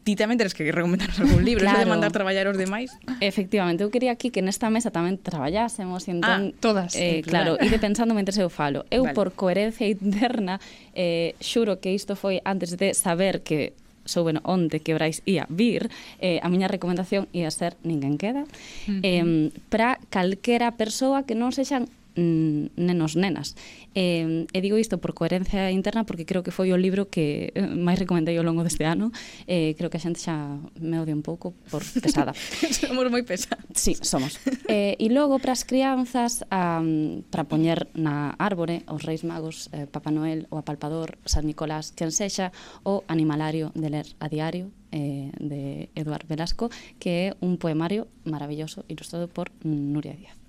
ti 0.02 0.18
tamén 0.18 0.34
teres 0.38 0.54
que 0.54 0.66
recomendarnos 0.66 1.18
algún 1.22 1.46
libro, 1.46 1.62
claro. 1.62 1.78
eso 1.78 1.86
de 1.86 1.90
mandar 1.90 2.10
traballar 2.10 2.50
os 2.50 2.58
demais. 2.58 2.90
Efectivamente, 3.22 3.86
eu 3.86 3.90
quería 3.94 4.10
aquí 4.10 4.34
que 4.34 4.42
nesta 4.42 4.66
mesa 4.68 4.90
tamén 4.90 5.18
traballásemos, 5.18 6.06
ah, 6.06 6.12
entón, 6.12 6.40
ah, 6.50 6.58
todas. 6.58 6.98
Eh, 6.98 7.22
claro, 7.22 7.54
ide 7.62 7.78
pensando 7.78 8.12
mentre 8.14 8.34
eu 8.34 8.50
falo. 8.50 8.82
Eu 8.90 9.06
vale. 9.06 9.14
por 9.14 9.32
coherencia 9.38 9.86
interna, 9.86 10.58
eh, 10.94 11.38
xuro 11.38 11.78
que 11.78 11.94
isto 11.94 12.18
foi 12.18 12.42
antes 12.42 12.74
de 12.74 12.94
saber 12.98 13.46
que 13.46 13.78
souben 14.04 14.42
onde 14.42 14.82
que 14.82 14.94
Brais 14.94 15.22
ia 15.24 15.46
vir, 15.48 15.90
eh, 16.18 16.42
a 16.42 16.50
miña 16.50 16.66
recomendación 16.66 17.30
ia 17.30 17.50
ser 17.54 17.78
Ninguén 17.86 18.18
queda, 18.18 18.42
uh 18.42 18.46
-huh. 18.90 19.00
eh, 19.02 19.50
para 19.70 20.02
calquera 20.10 20.74
persoa 20.74 21.22
que 21.22 21.38
non 21.38 21.54
sexan 21.54 21.86
mm, 22.16 22.76
nenos, 22.76 23.16
nenas. 23.16 23.54
E, 23.94 24.46
e 24.48 24.58
digo 24.60 24.80
isto 24.80 24.98
por 24.98 25.12
coherencia 25.12 25.70
interna 25.70 26.04
porque 26.04 26.24
creo 26.24 26.42
que 26.42 26.50
foi 26.50 26.72
o 26.72 26.78
libro 26.78 27.08
que 27.12 27.52
eh, 27.54 27.66
máis 27.66 28.00
recomendei 28.00 28.36
ao 28.38 28.44
longo 28.44 28.64
deste 28.64 28.84
ano. 28.84 29.12
E 29.44 29.76
creo 29.76 29.92
que 29.92 29.98
a 29.98 30.04
xente 30.04 30.20
xa 30.20 30.58
me 30.80 30.96
odia 31.00 31.16
un 31.16 31.24
pouco 31.24 31.52
por 31.68 31.84
pesada. 31.84 32.32
somos 32.72 33.06
moi 33.12 33.22
pesados. 33.24 33.64
Sí, 33.76 33.96
somos. 34.00 34.40
e, 34.68 34.96
e 34.96 35.06
logo 35.12 35.36
para 35.38 35.52
as 35.52 35.64
crianzas 35.64 36.44
a, 36.48 36.80
para 37.28 37.44
poñer 37.44 37.88
na 37.92 38.34
árbore 38.40 38.84
os 38.88 39.04
Reis 39.04 39.24
Magos, 39.24 39.68
eh, 39.72 39.86
Papá 39.86 40.10
Noel, 40.10 40.48
o 40.48 40.56
Apalpador, 40.56 41.18
San 41.24 41.44
Nicolás, 41.44 41.92
quen 41.92 42.12
sexa, 42.12 42.52
o 42.84 43.04
Animalario 43.08 43.72
de 43.76 43.88
ler 43.88 44.08
a 44.20 44.28
diario, 44.28 44.72
eh, 44.92 45.32
de 45.40 45.88
Eduard 45.94 46.26
Velasco, 46.28 46.70
que 46.98 47.10
é 47.10 47.36
un 47.40 47.56
poemario 47.56 48.06
maravilloso 48.24 48.84
ilustrado 48.88 49.26
por 49.28 49.50
Nuria 49.64 50.14
Díaz. 50.14 50.41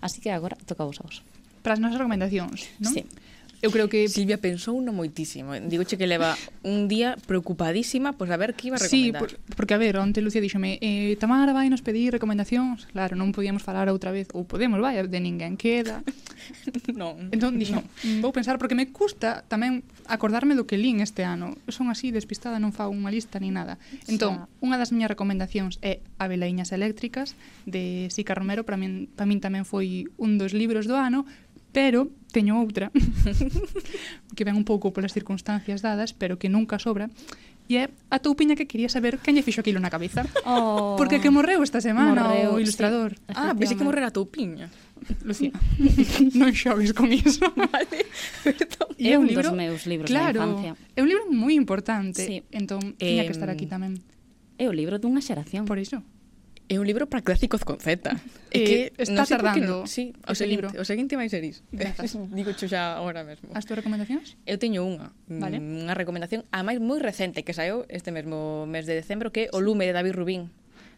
Así 0.00 0.20
que 0.20 0.30
agora 0.30 0.56
toca 0.66 0.84
vos 0.84 0.98
a 1.00 1.06
vos. 1.06 1.22
Para 1.62 1.74
as 1.74 1.82
nosas 1.82 1.98
recomendacións, 1.98 2.66
non? 2.78 2.92
Sí. 2.94 3.02
Eu 3.62 3.70
creo 3.72 3.88
que 3.88 4.08
Silvia 4.08 4.36
pensou 4.36 4.78
no 4.84 4.92
moitísimo. 4.92 5.56
Digoche 5.56 5.96
que 5.96 6.06
leva 6.06 6.36
un 6.62 6.88
día 6.88 7.16
preocupadísima 7.26 8.12
pois 8.12 8.28
pues, 8.28 8.30
a 8.30 8.36
ver 8.36 8.54
que 8.54 8.68
iba 8.68 8.76
a 8.76 8.82
recomendar. 8.82 9.30
Sí, 9.30 9.38
por, 9.38 9.56
porque 9.56 9.74
a 9.74 9.80
ver, 9.80 9.96
onte 9.96 10.20
Lucía 10.20 10.40
díxome, 10.40 10.78
eh, 10.80 11.16
Tamara 11.16 11.52
vai 11.52 11.68
nos 11.72 11.80
pedir 11.80 12.12
recomendacións. 12.12 12.86
Claro, 12.92 13.16
non 13.16 13.32
podíamos 13.32 13.64
falar 13.64 13.88
outra 13.88 14.12
vez, 14.12 14.28
ou 14.36 14.44
podemos, 14.44 14.78
vai, 14.78 15.00
de 15.00 15.20
ninguén 15.20 15.56
queda. 15.56 16.04
non. 17.00 17.32
Entón 17.32 17.56
dixo, 17.56 17.80
no. 17.80 18.22
vou 18.22 18.32
pensar 18.32 18.60
porque 18.60 18.76
me 18.76 18.92
custa 18.92 19.42
tamén 19.48 19.82
acordarme 20.06 20.54
do 20.54 20.68
que 20.68 20.76
lín 20.76 21.00
este 21.00 21.24
ano. 21.24 21.56
Son 21.72 21.88
así 21.88 22.12
despistada, 22.12 22.60
non 22.60 22.76
fago 22.76 22.92
unha 22.92 23.10
lista 23.10 23.40
ni 23.40 23.50
nada. 23.50 23.80
Entón, 24.06 24.46
unha 24.60 24.76
das 24.76 24.92
miñas 24.92 25.10
recomendacións 25.10 25.80
é 25.80 26.04
Abelaiñas 26.20 26.72
eléctricas 26.72 27.36
de 27.64 28.08
Sica 28.12 28.36
Romero, 28.36 28.64
para 28.64 28.76
min, 28.76 29.08
para 29.12 29.28
min 29.28 29.40
tamén 29.40 29.64
foi 29.64 30.08
un 30.20 30.36
dos 30.36 30.52
libros 30.52 30.84
do 30.88 30.96
ano, 30.96 31.24
pero 31.76 32.08
teño 32.32 32.56
outra 32.56 32.88
que 34.36 34.44
ven 34.48 34.56
un 34.56 34.64
pouco 34.64 34.96
polas 34.96 35.12
circunstancias 35.12 35.84
dadas, 35.84 36.16
pero 36.16 36.40
que 36.40 36.48
nunca 36.48 36.80
sobra, 36.80 37.12
e 37.68 37.76
é 37.76 37.92
a 38.08 38.16
toupiña 38.16 38.56
que 38.56 38.64
quería 38.64 38.88
saber 38.88 39.20
quen 39.20 39.36
lle 39.36 39.44
fixo 39.44 39.60
aquilo 39.60 39.76
na 39.76 39.92
cabeza. 39.92 40.24
Oh. 40.48 40.96
Porque 40.96 41.20
que 41.20 41.28
morreu 41.28 41.60
esta 41.60 41.84
semana 41.84 42.32
morreu, 42.32 42.56
o 42.56 42.62
ilustrador. 42.64 43.20
Sí, 43.20 43.36
ah, 43.36 43.52
pensei 43.52 43.76
que 43.76 43.84
morrera 43.84 44.08
a 44.08 44.14
toupiña. 44.16 44.72
Lucía, 45.20 45.52
non 46.40 46.48
xogues 46.56 46.96
con 46.96 47.12
iso, 47.12 47.44
vale? 47.60 48.08
E 48.96 49.12
é 49.12 49.20
un, 49.20 49.28
libro, 49.28 49.52
dos 49.52 49.52
meus 49.52 49.84
libros 49.84 50.08
claro, 50.08 50.40
da 50.40 50.48
infancia. 50.48 50.72
É 50.96 51.04
un 51.04 51.12
libro 51.12 51.28
moi 51.28 51.52
importante, 51.52 52.24
sí. 52.24 52.40
entón 52.56 52.96
tiña 52.96 53.28
que 53.28 53.36
estar 53.36 53.52
aquí 53.52 53.68
tamén. 53.68 54.00
É 54.56 54.64
o 54.64 54.72
libro 54.72 54.96
dunha 54.96 55.20
xeración. 55.20 55.68
Por 55.68 55.76
iso. 55.76 56.00
É 56.66 56.82
un 56.82 56.86
libro 56.86 57.06
para 57.06 57.22
clásicos 57.22 57.62
con 57.62 57.78
Z. 57.78 58.10
É 58.56 58.62
que 58.64 58.78
está 58.96 59.12
non 59.12 59.28
sei 59.28 59.36
tardando. 59.36 59.84
No, 59.84 59.90
sí, 59.90 60.16
o 60.24 60.32
seguinte, 60.32 60.72
libro. 60.72 60.80
o 60.80 60.86
seguinte 60.86 61.12
vai 61.18 61.28
ser 61.28 61.44
iso. 61.44 61.60
Digo 62.32 62.56
xo 62.56 62.70
xa 62.70 62.96
agora 62.96 63.20
mesmo. 63.20 63.52
As 63.52 63.68
túas 63.68 63.84
recomendacións? 63.84 64.38
Eu 64.48 64.56
teño 64.56 64.80
unha, 64.80 65.12
mm, 65.28 65.40
vale. 65.42 65.60
unha 65.60 65.92
recomendación 65.92 66.48
a 66.54 66.64
máis 66.64 66.80
moi 66.80 66.96
recente 66.96 67.44
que 67.44 67.52
saiu 67.52 67.84
este 67.92 68.14
mesmo 68.16 68.64
mes 68.64 68.88
de 68.88 68.96
decembro 68.96 69.28
que 69.28 69.50
é 69.50 69.52
O 69.52 69.60
lume 69.60 69.84
de 69.84 69.92
David 69.92 70.16
Rubín, 70.16 70.48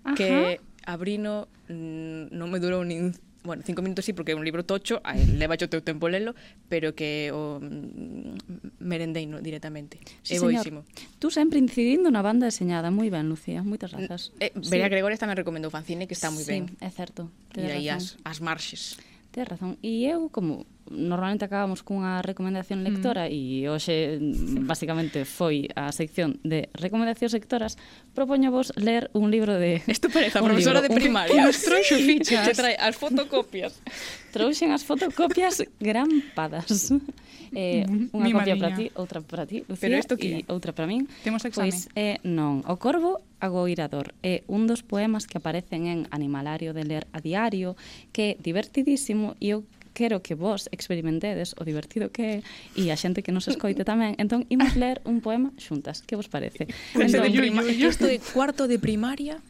Ajá. 0.07 0.15
que 0.15 0.63
abrino 0.87 1.51
mm, 1.67 2.31
non 2.31 2.47
me 2.53 2.63
durou 2.63 2.87
nin 2.87 3.11
bueno, 3.49 3.65
cinco 3.65 3.81
minutos 3.81 4.05
sí, 4.05 4.13
porque 4.13 4.33
é 4.33 4.37
un 4.37 4.45
libro 4.45 4.69
tocho, 4.69 5.01
aí 5.03 5.25
leva 5.25 5.57
o 5.57 5.69
teu 5.73 5.81
tempo 5.81 6.13
lelo, 6.13 6.37
pero 6.69 6.93
que 6.93 7.33
o 7.33 7.57
mm, 7.59 8.85
merendeino 8.85 9.41
directamente. 9.41 9.97
Sí, 10.21 10.37
é 10.37 10.41
boísimo. 10.45 10.85
Tú 11.17 11.33
sempre 11.33 11.57
incidindo 11.57 12.13
na 12.13 12.21
banda 12.21 12.45
deseñada, 12.45 12.93
moi 12.93 13.09
ben, 13.09 13.27
Lucía, 13.27 13.65
moitas 13.65 13.97
mm, 13.97 13.97
grazas. 13.97 14.31
Eh, 14.39 14.53
Vera 14.69 14.87
sí. 14.87 14.93
Gregores 14.93 15.17
tamén 15.17 15.41
recomendou 15.41 15.73
fanzine, 15.73 16.05
que 16.05 16.13
está 16.13 16.29
moi 16.29 16.45
sí, 16.45 16.53
ben. 16.53 16.63
Sí, 16.69 16.85
é 16.85 16.91
certo. 16.93 17.33
E 17.57 17.65
aí 17.65 17.89
as, 17.89 18.21
as 18.29 18.45
marxes. 18.45 19.01
Tens 19.33 19.49
razón. 19.49 19.81
E 19.81 20.05
eu, 20.05 20.29
como 20.29 20.69
normalmente 20.91 21.45
acabamos 21.45 21.83
cunha 21.83 22.23
recomendación 22.23 22.83
mm. 22.83 22.87
lectora 22.87 23.25
e 23.29 23.67
hoxe 23.69 24.19
sí. 24.19 24.59
basicamente 24.65 25.25
foi 25.29 25.69
a 25.77 25.93
sección 25.93 26.41
de 26.43 26.69
recomendacións 26.75 27.33
lectoras 27.37 27.77
propoño 28.13 28.51
vos 28.51 28.73
ler 28.77 29.11
un 29.13 29.31
libro 29.31 29.55
de 29.57 29.81
Isto 29.87 30.09
parece 30.09 30.39
a 30.39 30.43
profesora 30.43 30.81
libro, 30.81 30.95
de 30.95 31.01
primaria. 31.01 31.35
Un, 31.35 31.49
un, 31.49 31.55
sí. 31.55 31.95
fichas. 32.03 32.49
Que 32.49 32.55
trae 32.55 32.77
as 32.77 32.97
fotocopias. 32.97 33.81
Trouxen 34.35 34.73
as 34.73 34.85
fotocopias 34.85 35.65
grampadas 35.81 36.93
eh, 37.57 37.85
unha 38.13 38.31
copia 38.33 38.57
para 38.61 38.77
ti, 38.77 38.87
outra 38.95 39.25
para 39.25 39.45
ti 39.49 39.65
Lucía, 39.65 39.89
Pero 39.89 39.95
isto 39.97 40.15
que 40.21 40.45
outra 40.49 40.77
para 40.77 40.89
min. 40.89 41.09
Temos 41.25 41.45
examen. 41.45 41.73
Pois, 41.73 41.89
eh, 41.97 42.21
non, 42.25 42.61
o 42.69 42.77
corvo 42.77 43.25
agoirador 43.41 44.13
é 44.21 44.43
un 44.51 44.67
dos 44.67 44.83
poemas 44.83 45.25
que 45.25 45.39
aparecen 45.39 45.87
en 45.87 45.99
Animalario 46.11 46.75
de 46.75 46.85
ler 46.85 47.05
a 47.15 47.23
diario 47.23 47.79
que 48.13 48.35
é 48.35 48.39
divertidísimo 48.39 49.39
e 49.39 49.55
o 49.55 49.65
quero 49.99 50.23
que 50.23 50.39
vos 50.39 50.71
experimentedes 50.71 51.59
o 51.59 51.67
divertido 51.67 52.15
que 52.15 52.23
é 52.23 52.37
e 52.79 52.95
a 52.95 52.97
xente 52.97 53.27
que 53.27 53.35
nos 53.35 53.51
escoite 53.51 53.83
tamén. 53.83 54.15
Entón, 54.23 54.47
imos 54.47 54.79
ler 54.79 55.03
un 55.03 55.19
poema 55.19 55.51
xuntas. 55.59 56.07
Que 56.07 56.15
vos 56.15 56.31
parece? 56.31 56.71
Pues 56.95 57.11
entón, 57.11 57.35
yo, 57.35 57.43
yo, 57.43 57.91
yo 57.91 57.91
cuarto 58.31 58.71
de 58.71 58.79
primaria. 58.79 59.43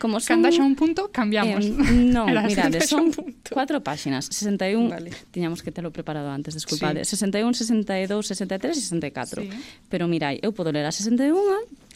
Como 0.00 0.18
son... 0.18 0.40
Cando 0.40 0.48
haxa 0.48 0.64
un 0.64 0.74
punto, 0.74 1.12
cambiamos. 1.12 1.62
Eh, 1.62 2.10
non, 2.16 2.26
mirade, 2.48 2.80
son 2.82 3.12
cuatro 3.46 3.84
páxinas. 3.84 4.26
61, 4.32 4.88
vale. 4.88 5.12
tiñamos 5.30 5.62
que 5.62 5.70
telo 5.70 5.92
preparado 5.92 6.32
antes, 6.32 6.56
desculpade. 6.56 7.04
Sí. 7.04 7.14
61, 7.14 7.54
62, 7.54 8.26
63 8.26 8.72
e 8.72 8.80
64. 8.80 9.44
Sí. 9.44 9.50
Pero 9.92 10.08
mirai, 10.08 10.40
eu 10.42 10.50
podo 10.50 10.72
ler 10.72 10.88
a 10.88 10.90
61, 10.90 11.36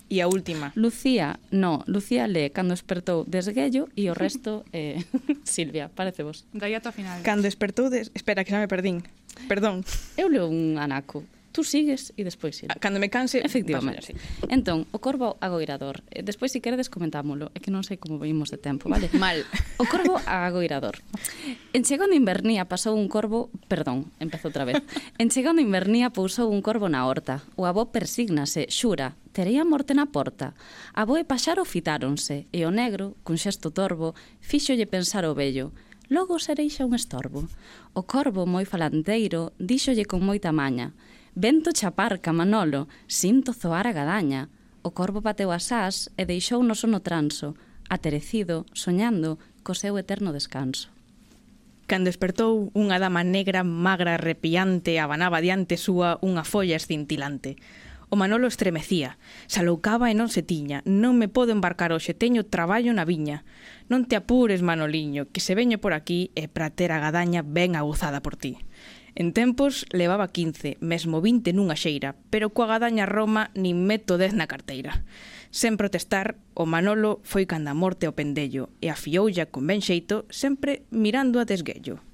E 0.09 0.23
a 0.23 0.31
última. 0.31 0.71
Lucía, 0.79 1.43
no, 1.51 1.83
Lucía 1.91 2.31
le 2.31 2.55
cando 2.55 2.75
despertou 2.79 3.27
desguello 3.27 3.91
e 3.99 4.07
o 4.07 4.15
resto 4.15 4.63
eh, 4.77 5.03
Silvia, 5.43 5.91
parece 5.91 6.23
vos. 6.23 6.47
Daí 6.55 6.75
ata 6.79 6.95
final. 6.95 7.23
Cando 7.27 7.43
despertou, 7.43 7.91
des... 7.91 8.15
espera 8.15 8.47
que 8.47 8.55
xa 8.55 8.63
me 8.63 8.71
perdín. 8.71 9.03
Perdón. 9.51 9.83
Eu 10.15 10.31
leo 10.31 10.47
un 10.47 10.79
anaco 10.79 11.27
tú 11.57 11.65
sigues 11.65 12.13
e 12.21 12.23
despois 12.29 12.61
ir. 12.61 12.69
Ah, 12.69 12.77
cando 12.77 13.01
me 13.01 13.09
canse, 13.09 13.41
efectivamente. 13.41 14.13
Paso, 14.13 14.53
entón, 14.53 14.85
o 14.93 15.01
corvo 15.01 15.41
agoirador. 15.41 16.05
Eh, 16.13 16.21
despois 16.21 16.53
se 16.53 16.61
si 16.61 16.61
queredes 16.61 16.93
comentámolo, 16.93 17.49
é 17.57 17.65
que 17.65 17.73
non 17.73 17.81
sei 17.81 17.97
como 17.97 18.21
vimos 18.21 18.53
de 18.53 18.61
tempo, 18.61 18.93
vale? 18.93 19.09
Mal. 19.17 19.41
O 19.81 19.89
corvo 19.89 20.21
agoirador. 20.29 21.01
En 21.73 21.81
chegando 21.89 22.13
invernía 22.13 22.69
pasou 22.69 22.93
un 22.93 23.09
corvo, 23.09 23.49
perdón, 23.73 24.13
empezo 24.21 24.53
outra 24.53 24.69
vez. 24.69 24.85
En 25.17 25.33
chegando 25.33 25.65
invernía 25.65 26.13
pousou 26.13 26.53
un 26.53 26.61
corvo 26.61 26.93
na 26.93 27.09
horta. 27.09 27.41
O 27.57 27.65
avó 27.65 27.89
persígnase, 27.89 28.69
xura, 28.69 29.17
terei 29.33 29.57
a 29.57 29.65
morte 29.65 29.97
na 29.97 30.13
porta. 30.13 30.53
Avó 30.93 31.17
e 31.17 31.25
paxaro 31.25 31.65
fitáronse, 31.65 32.45
e 32.53 32.69
o 32.69 32.71
negro, 32.71 33.17
cun 33.25 33.41
xesto 33.41 33.73
torvo, 33.73 34.13
fíxolle 34.45 34.85
pensar 34.85 35.25
o 35.25 35.33
vello. 35.33 35.73
Logo 36.13 36.37
serei 36.37 36.69
xa 36.69 36.85
un 36.85 36.93
estorbo. 36.93 37.49
O 37.97 38.05
corvo 38.05 38.45
moi 38.45 38.69
falandeiro 38.69 39.57
díxolle 39.57 40.05
con 40.05 40.21
moita 40.21 40.53
maña. 40.53 40.93
Vento 41.39 41.71
chaparca, 41.71 42.33
Manolo, 42.33 42.89
sinto 43.07 43.53
zoar 43.53 43.85
a 43.87 43.93
gadaña. 43.93 44.49
O 44.81 44.97
corvo 44.97 45.21
bateu 45.21 45.53
as 45.53 45.69
as 45.69 46.09
e 46.17 46.25
deixou 46.25 46.65
no 46.65 46.73
sono 46.73 47.05
transo, 47.05 47.53
aterecido, 47.93 48.65
soñando, 48.73 49.37
co 49.61 49.77
seu 49.77 50.01
eterno 50.01 50.33
descanso. 50.33 50.89
Cando 51.85 52.09
despertou, 52.09 52.73
unha 52.73 52.97
dama 52.97 53.21
negra, 53.21 53.69
magra, 53.69 54.17
arrepiante, 54.17 54.97
abanaba 54.97 55.45
diante 55.45 55.77
súa 55.77 56.17
unha 56.25 56.41
folla 56.41 56.81
escintilante. 56.81 57.61
O 58.09 58.17
Manolo 58.17 58.49
estremecía, 58.49 59.21
saloucaba 59.45 60.09
e 60.09 60.17
non 60.17 60.33
se 60.33 60.41
tiña. 60.41 60.81
Non 60.89 61.21
me 61.21 61.29
podo 61.29 61.53
embarcar 61.53 61.93
hoxe, 61.93 62.17
teño 62.17 62.49
traballo 62.49 62.97
na 62.97 63.05
viña. 63.05 63.45
Non 63.93 64.09
te 64.09 64.17
apures, 64.17 64.65
Manoliño, 64.65 65.29
que 65.29 65.45
se 65.45 65.53
veño 65.53 65.77
por 65.85 65.93
aquí 65.93 66.33
e 66.33 66.49
pra 66.49 66.73
ter 66.73 66.97
a 66.97 67.03
gadaña 67.03 67.45
ben 67.45 67.77
aguzada 67.77 68.25
por 68.25 68.41
ti. 68.41 68.57
En 69.17 69.33
tempos 69.33 69.87
levaba 69.93 70.29
15, 70.29 70.77
mesmo 70.85 71.25
20 71.25 71.57
nunha 71.57 71.73
xeira, 71.73 72.21
pero 72.29 72.53
coa 72.53 72.69
gadaña 72.69 73.09
Roma 73.09 73.49
nin 73.57 73.89
meto 73.89 74.21
10 74.21 74.37
na 74.37 74.45
carteira. 74.45 75.09
Sen 75.49 75.81
protestar, 75.81 76.37
o 76.53 76.69
Manolo 76.69 77.25
foi 77.25 77.49
canda 77.49 77.73
morte 77.73 78.05
ao 78.05 78.13
pendello 78.13 78.69
e 78.85 78.93
afioulla 78.93 79.49
con 79.49 79.65
ben 79.65 79.81
xeito, 79.81 80.29
sempre 80.29 80.85
mirando 80.93 81.41
a 81.41 81.49
desguello. 81.49 82.05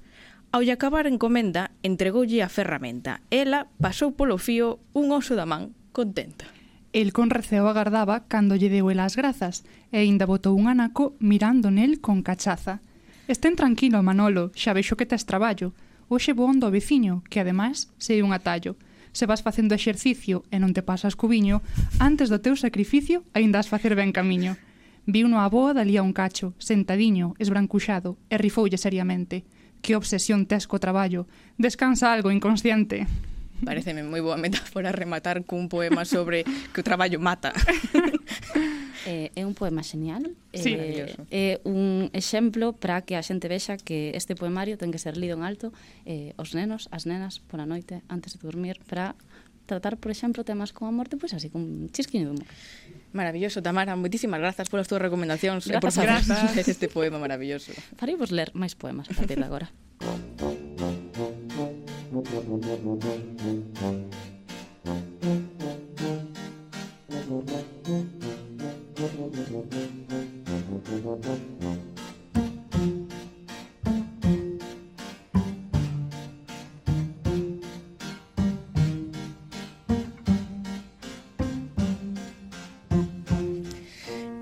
Ao 0.55 0.63
acabar 0.63 1.03
a 1.03 1.11
encomenda, 1.11 1.75
entregoulle 1.83 2.39
a 2.39 2.47
ferramenta. 2.47 3.19
Ela 3.27 3.67
pasou 3.83 4.15
polo 4.15 4.39
fío 4.39 4.79
un 4.95 5.11
oso 5.11 5.35
da 5.35 5.43
man, 5.43 5.75
contenta. 5.91 6.47
El 6.95 7.11
con 7.11 7.27
receo 7.35 7.67
agardaba 7.67 8.31
cando 8.31 8.55
lle 8.55 8.71
deu 8.71 8.87
elas 8.87 9.19
grazas 9.19 9.67
e 9.91 9.99
aínda 9.99 10.23
botou 10.23 10.55
un 10.55 10.71
anaco 10.71 11.19
mirando 11.19 11.67
nel 11.67 11.99
con 11.99 12.23
cachaza. 12.23 12.79
Estén 13.27 13.59
tranquilo, 13.59 13.99
Manolo, 13.99 14.55
xa 14.55 14.71
vexo 14.71 14.95
que 14.95 15.03
tes 15.03 15.27
traballo 15.27 15.75
hoxe 16.13 16.31
vou 16.37 16.47
ando 16.47 16.65
ao 16.65 16.71
veciño, 16.71 17.25
que 17.29 17.41
ademais 17.41 17.89
sei 17.97 18.21
un 18.21 18.31
atallo. 18.31 18.77
Se 19.13 19.25
vas 19.25 19.41
facendo 19.41 19.73
exercicio 19.73 20.45
e 20.53 20.61
non 20.61 20.73
te 20.73 20.85
pasas 20.85 21.17
cubiño, 21.17 21.65
antes 21.97 22.29
do 22.29 22.41
teu 22.41 22.53
sacrificio 22.53 23.25
aínda 23.33 23.57
has 23.57 23.69
facer 23.69 23.97
ben 23.97 24.13
camiño. 24.13 24.53
Viu 25.05 25.27
no 25.27 25.43
aboa 25.43 25.73
dali 25.75 25.97
a 25.97 26.05
un 26.05 26.15
cacho, 26.15 26.55
sentadiño, 26.61 27.35
esbrancuxado, 27.41 28.15
e 28.31 28.39
rifoulle 28.39 28.79
seriamente. 28.79 29.43
Que 29.83 29.99
obsesión 29.99 30.47
tes 30.47 30.63
co 30.63 30.79
traballo. 30.79 31.27
Descansa 31.59 32.13
algo, 32.13 32.31
inconsciente. 32.31 33.09
Pareceme 33.65 34.03
moi 34.03 34.21
boa 34.21 34.37
metáfora 34.37 34.91
rematar 34.91 35.43
cun 35.47 35.71
poema 35.71 36.03
sobre 36.03 36.43
que 36.45 36.79
o 36.79 36.85
traballo 36.85 37.19
mata. 37.19 37.51
Eh, 39.05 39.35
é 39.35 39.43
un 39.43 39.51
poema 39.51 39.83
xenial. 39.83 40.31
Sí, 40.55 40.79
eh, 40.79 41.11
é 41.27 41.59
un 41.67 42.07
exemplo 42.15 42.71
para 42.71 43.03
que 43.03 43.19
a 43.19 43.23
xente 43.23 43.51
vexa 43.51 43.75
que 43.75 44.15
este 44.15 44.31
poemario 44.31 44.79
ten 44.79 44.95
que 44.95 44.99
ser 45.01 45.19
lido 45.19 45.35
en 45.35 45.43
alto 45.43 45.75
eh, 46.07 46.31
os 46.39 46.55
nenos, 46.55 46.87
as 46.87 47.03
nenas, 47.03 47.43
pola 47.43 47.67
noite, 47.67 47.99
antes 48.07 48.39
de 48.39 48.39
dormir, 48.39 48.79
para 48.87 49.19
tratar, 49.65 49.97
por 49.97 50.11
exemplo, 50.11 50.43
temas 50.43 50.71
como 50.71 50.87
a 50.87 50.95
morte, 50.95 51.19
pois 51.19 51.35
pues 51.35 51.43
así, 51.43 51.51
con 51.51 51.61
un 51.63 51.91
chisquiño 51.91 52.31
de 52.31 52.31
humor. 52.31 52.47
Maravilloso, 53.11 53.59
Tamara, 53.59 53.95
moitísimas 53.99 54.39
grazas 54.39 54.71
polas 54.71 54.87
túas 54.87 55.03
recomendacións 55.03 55.67
e 55.67 55.75
por 55.83 55.91
grazas 55.91 56.55
este 56.55 56.87
poema 56.87 57.19
maravilloso. 57.19 57.75
Farei 57.99 58.15
vos 58.15 58.31
ler 58.31 58.55
máis 58.55 58.75
poemas 58.75 59.11
a 59.11 59.13
partir 59.13 59.35
de 59.35 59.47
agora. 59.47 59.67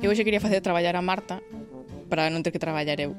Eu 0.01 0.11
hoxe 0.11 0.25
quería 0.25 0.41
facer 0.41 0.59
traballar 0.59 0.99
a 0.99 1.01
Marta 1.01 1.39
para 2.11 2.27
non 2.27 2.43
ter 2.43 2.51
que 2.51 2.59
traballar 2.59 2.99
eu. 2.99 3.15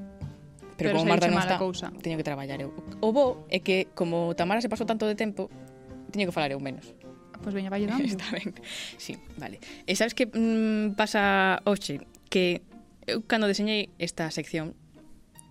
Pero, 0.76 0.92
pero 0.92 0.98
como 0.98 1.10
Marta 1.10 1.28
non 1.28 1.38
está, 1.38 1.56
cousa. 1.60 1.92
teño 2.00 2.16
que 2.16 2.26
traballar 2.26 2.60
eu. 2.60 2.72
O 3.04 3.12
bo 3.12 3.44
é 3.52 3.60
que, 3.60 3.92
como 3.92 4.32
Tamara 4.34 4.60
se 4.60 4.68
pasou 4.72 4.88
tanto 4.88 5.04
de 5.04 5.14
tempo, 5.14 5.52
teño 6.10 6.28
que 6.28 6.34
falar 6.34 6.52
eu 6.52 6.60
menos. 6.60 6.92
Pois 7.42 7.50
pues 7.50 7.54
veña, 7.54 7.70
vai 7.70 7.84
dando. 7.90 8.06
está 8.06 8.30
ben. 8.30 8.54
Sí, 8.96 9.18
vale. 9.36 9.58
E 9.86 9.92
sabes 9.98 10.14
que 10.14 10.30
mm, 10.30 10.94
pasa 10.94 11.58
hoxe? 11.66 12.00
Que 12.30 12.62
eu 13.06 13.26
cando 13.26 13.50
deseñei 13.50 13.90
esta 13.98 14.30
sección... 14.30 14.78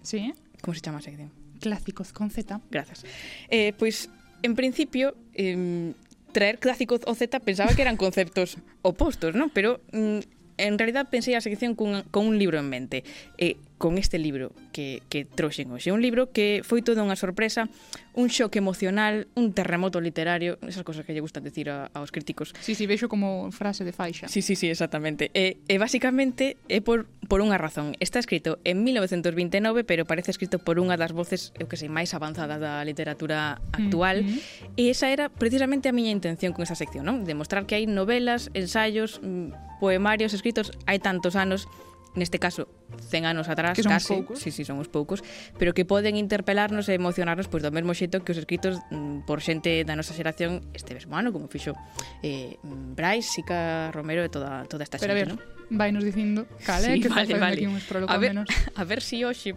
Sí? 0.02 0.34
Como 0.64 0.74
se 0.74 0.82
chama 0.82 1.00
a 1.00 1.06
sección? 1.06 1.30
Clásicos 1.60 2.16
con 2.16 2.32
Z. 2.32 2.64
Grazas. 2.72 3.04
Eh, 3.52 3.76
pois, 3.78 4.10
en 4.42 4.56
principio, 4.56 5.14
eh, 5.36 5.94
traer 6.32 6.60
clásicos 6.60 7.02
o 7.06 7.14
Z 7.14 7.40
pensaba 7.42 7.76
que 7.76 7.84
eran 7.84 8.00
conceptos 8.00 8.58
opostos, 8.82 9.36
non? 9.36 9.52
Pero 9.52 9.84
mm, 9.92 10.41
en 10.62 10.78
realidad 10.78 11.10
pensei 11.10 11.34
a 11.34 11.42
sección 11.42 11.74
cun, 11.74 12.06
con 12.14 12.30
un 12.30 12.38
libro 12.38 12.62
en 12.62 12.70
mente 12.70 13.04
e 13.36 13.58
con 13.82 13.98
este 13.98 14.22
libro 14.22 14.54
que, 14.72 15.02
que 15.10 15.26
trouxen 15.26 15.74
hoxe. 15.74 15.90
Un 15.90 16.06
libro 16.06 16.30
que 16.30 16.62
foi 16.62 16.86
toda 16.86 17.02
unha 17.02 17.18
sorpresa 17.18 17.66
un 18.14 18.30
xoque 18.30 18.62
emocional 18.62 19.26
un 19.34 19.58
terremoto 19.58 19.98
literario 19.98 20.62
esas 20.68 20.86
cosas 20.86 21.02
que 21.02 21.18
lle 21.18 21.24
gustan 21.26 21.42
decir 21.42 21.74
a, 21.74 21.90
aos 21.98 22.14
críticos. 22.14 22.54
Si, 22.62 22.78
sí, 22.78 22.86
si, 22.86 22.86
sí, 22.86 22.86
vexo 22.86 23.10
como 23.10 23.50
frase 23.50 23.82
de 23.82 23.90
faixa. 23.90 24.30
Si, 24.30 24.46
sí, 24.46 24.54
si, 24.54 24.56
sí, 24.56 24.60
sí, 24.62 24.68
exactamente. 24.70 25.34
E, 25.34 25.58
e 25.66 25.76
basicamente 25.82 26.62
é 26.70 26.86
por, 26.86 27.10
por 27.26 27.42
unha 27.42 27.58
razón. 27.58 27.98
Está 27.98 28.22
escrito 28.22 28.62
en 28.70 28.86
1929 28.86 29.82
pero 29.82 30.06
parece 30.06 30.30
escrito 30.30 30.62
por 30.62 30.78
unha 30.78 30.94
das 30.94 31.10
voces 31.10 31.50
eu 31.58 31.66
que 31.66 31.76
sei 31.76 31.90
máis 31.90 32.14
avanzadas 32.14 32.62
da 32.62 32.86
literatura 32.86 33.58
actual. 33.74 34.22
Mm 34.22 34.30
-hmm. 34.30 34.78
e 34.78 34.94
esa 34.94 35.10
era 35.10 35.34
precisamente 35.34 35.90
a 35.90 35.96
miña 35.96 36.14
intención 36.14 36.54
con 36.54 36.62
esa 36.62 36.78
sección 36.78 37.02
non? 37.10 37.26
demostrar 37.26 37.66
que 37.66 37.82
hai 37.82 37.90
novelas, 37.90 38.54
ensaios 38.54 39.18
mm, 39.26 39.71
poemarios 39.82 40.38
escritos 40.38 40.70
hai 40.86 41.02
tantos 41.02 41.34
anos 41.34 41.66
neste 42.14 42.38
caso 42.38 42.68
100 43.10 43.26
anos 43.26 43.48
atrás 43.48 43.76
que 43.76 43.84
son 43.84 43.92
case, 43.92 44.14
poucos. 44.14 44.40
sí, 44.40 44.52
sí, 44.52 44.66
son 44.68 44.80
os 44.84 44.92
poucos, 44.92 45.24
pero 45.56 45.74
que 45.74 45.88
poden 45.88 46.20
interpelarnos 46.20 46.92
e 46.92 46.94
emocionarnos 46.94 47.48
pois 47.48 47.64
do 47.64 47.72
mesmo 47.72 47.96
xeito 47.96 48.20
que 48.22 48.36
os 48.36 48.40
escritos 48.40 48.84
mm, 48.92 49.24
por 49.24 49.40
xente 49.40 49.88
da 49.88 49.96
nosa 49.96 50.12
xeración 50.12 50.62
este 50.76 50.92
mesmo 50.92 51.16
ano, 51.16 51.32
como 51.32 51.48
fixo 51.48 51.74
eh, 52.22 52.60
Brais, 52.62 53.26
Sica 53.32 53.90
Romero 53.96 54.28
e 54.28 54.30
toda, 54.30 54.68
toda 54.68 54.84
esta 54.84 55.00
pero 55.00 55.16
xente, 55.16 55.34
non? 55.34 55.40
Vai 55.72 55.96
nos 55.96 56.04
dicindo, 56.04 56.44
cale, 56.68 57.00
sí, 57.00 57.00
que 57.00 57.08
vale, 57.08 57.32
vale. 57.40 57.64
aquí 57.64 57.68
un 57.68 57.80
a 58.12 58.20
ver, 58.20 58.36
menos. 58.36 58.48
A 58.76 58.84
ver 58.84 59.00
si 59.00 59.24
hoxe 59.24 59.56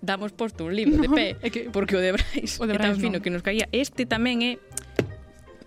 damos 0.00 0.32
posto 0.32 0.64
un 0.64 0.72
libro 0.72 0.96
no, 0.96 1.04
de 1.04 1.08
pé, 1.12 1.36
é 1.44 1.52
que, 1.52 1.68
porque 1.68 1.92
o 1.96 2.00
de 2.00 2.16
Brais, 2.16 2.56
o 2.56 2.64
de 2.64 2.72
Brais 2.72 2.88
é 2.88 2.96
tan 2.96 3.00
fino 3.00 3.20
no. 3.20 3.22
que 3.22 3.28
nos 3.28 3.44
caía. 3.44 3.68
Este 3.68 4.08
tamén 4.08 4.40
é 4.40 4.56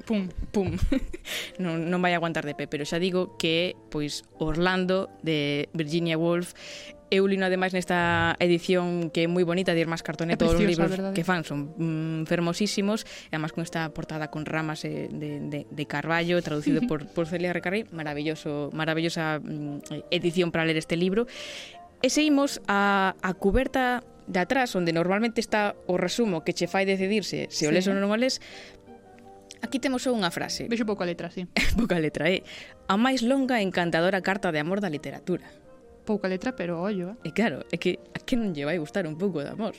pum, 0.05 0.29
pum. 0.51 0.75
non, 1.63 1.89
non 1.89 1.99
vai 2.03 2.13
aguantar 2.13 2.45
de 2.45 2.55
pé, 2.55 2.67
pero 2.67 2.83
xa 2.83 2.99
digo 2.99 3.35
que 3.39 3.51
é 3.51 3.67
pois 3.89 4.27
Orlando 4.39 5.09
de 5.23 5.69
Virginia 5.73 6.19
Woolf 6.19 6.53
Eu 7.13 7.29
lino 7.29 7.45
ademais 7.45 7.77
nesta 7.77 8.33
edición 8.41 9.13
que 9.13 9.21
é 9.21 9.27
moi 9.29 9.45
bonita 9.45 9.77
de 9.77 9.85
ir 9.85 9.89
máis 9.91 10.01
cartone 10.01 10.33
todos 10.33 10.57
os 10.57 10.65
libros 10.65 10.89
que 11.13 11.21
fan 11.21 11.45
son 11.45 11.69
mm, 11.77 12.25
fermosísimos 12.25 13.05
e 13.29 13.37
además 13.37 13.53
con 13.53 13.61
esta 13.61 13.85
portada 13.93 14.33
con 14.33 14.49
ramas 14.49 14.81
eh, 14.81 15.13
de, 15.13 15.37
de, 15.45 15.69
de 15.69 15.83
Carballo 15.85 16.41
traducido 16.41 16.81
por, 16.89 17.05
por 17.05 17.29
Celia 17.29 17.53
Recarrey 17.53 17.85
maravilloso, 17.93 18.73
maravillosa 18.73 19.37
mm, 19.37 20.09
edición 20.09 20.49
para 20.49 20.65
ler 20.65 20.81
este 20.81 20.97
libro 20.97 21.29
E 22.03 22.11
seguimos 22.11 22.59
a, 22.67 23.15
a 23.23 23.31
cuberta 23.31 24.03
de 24.27 24.39
atrás, 24.43 24.75
onde 24.75 24.91
normalmente 24.91 25.39
está 25.39 25.75
o 25.87 25.95
resumo 25.95 26.43
que 26.43 26.51
che 26.51 26.67
fai 26.67 26.83
decidirse 26.83 27.47
se 27.47 27.63
o 27.63 27.71
sí. 27.71 27.75
les 27.75 27.87
ou 27.87 27.95
non 27.95 28.11
o 28.11 28.17
les, 28.19 28.43
Aquí 29.63 29.79
temos 29.79 30.03
unha 30.11 30.27
frase. 30.27 30.67
Vexo 30.67 30.83
pouca 30.83 31.07
letra, 31.07 31.31
sí. 31.31 31.47
pouca 31.79 31.95
letra, 31.95 32.27
é. 32.27 32.43
Eh? 32.43 32.91
A 32.91 32.99
máis 32.99 33.23
longa 33.23 33.57
e 33.57 33.63
encantadora 33.63 34.19
carta 34.19 34.51
de 34.51 34.59
amor 34.59 34.83
da 34.83 34.91
literatura. 34.91 35.47
Pouca 36.03 36.27
letra, 36.27 36.51
pero 36.51 36.83
ollo, 36.83 37.15
eh? 37.15 37.27
E 37.27 37.29
claro, 37.31 37.63
é 37.71 37.79
que 37.79 38.03
a 38.11 38.19
que 38.19 38.35
non 38.35 38.51
lle 38.51 38.67
vai 38.67 38.75
gustar 38.75 39.07
un 39.07 39.15
pouco 39.15 39.39
de 39.39 39.55
amor? 39.55 39.71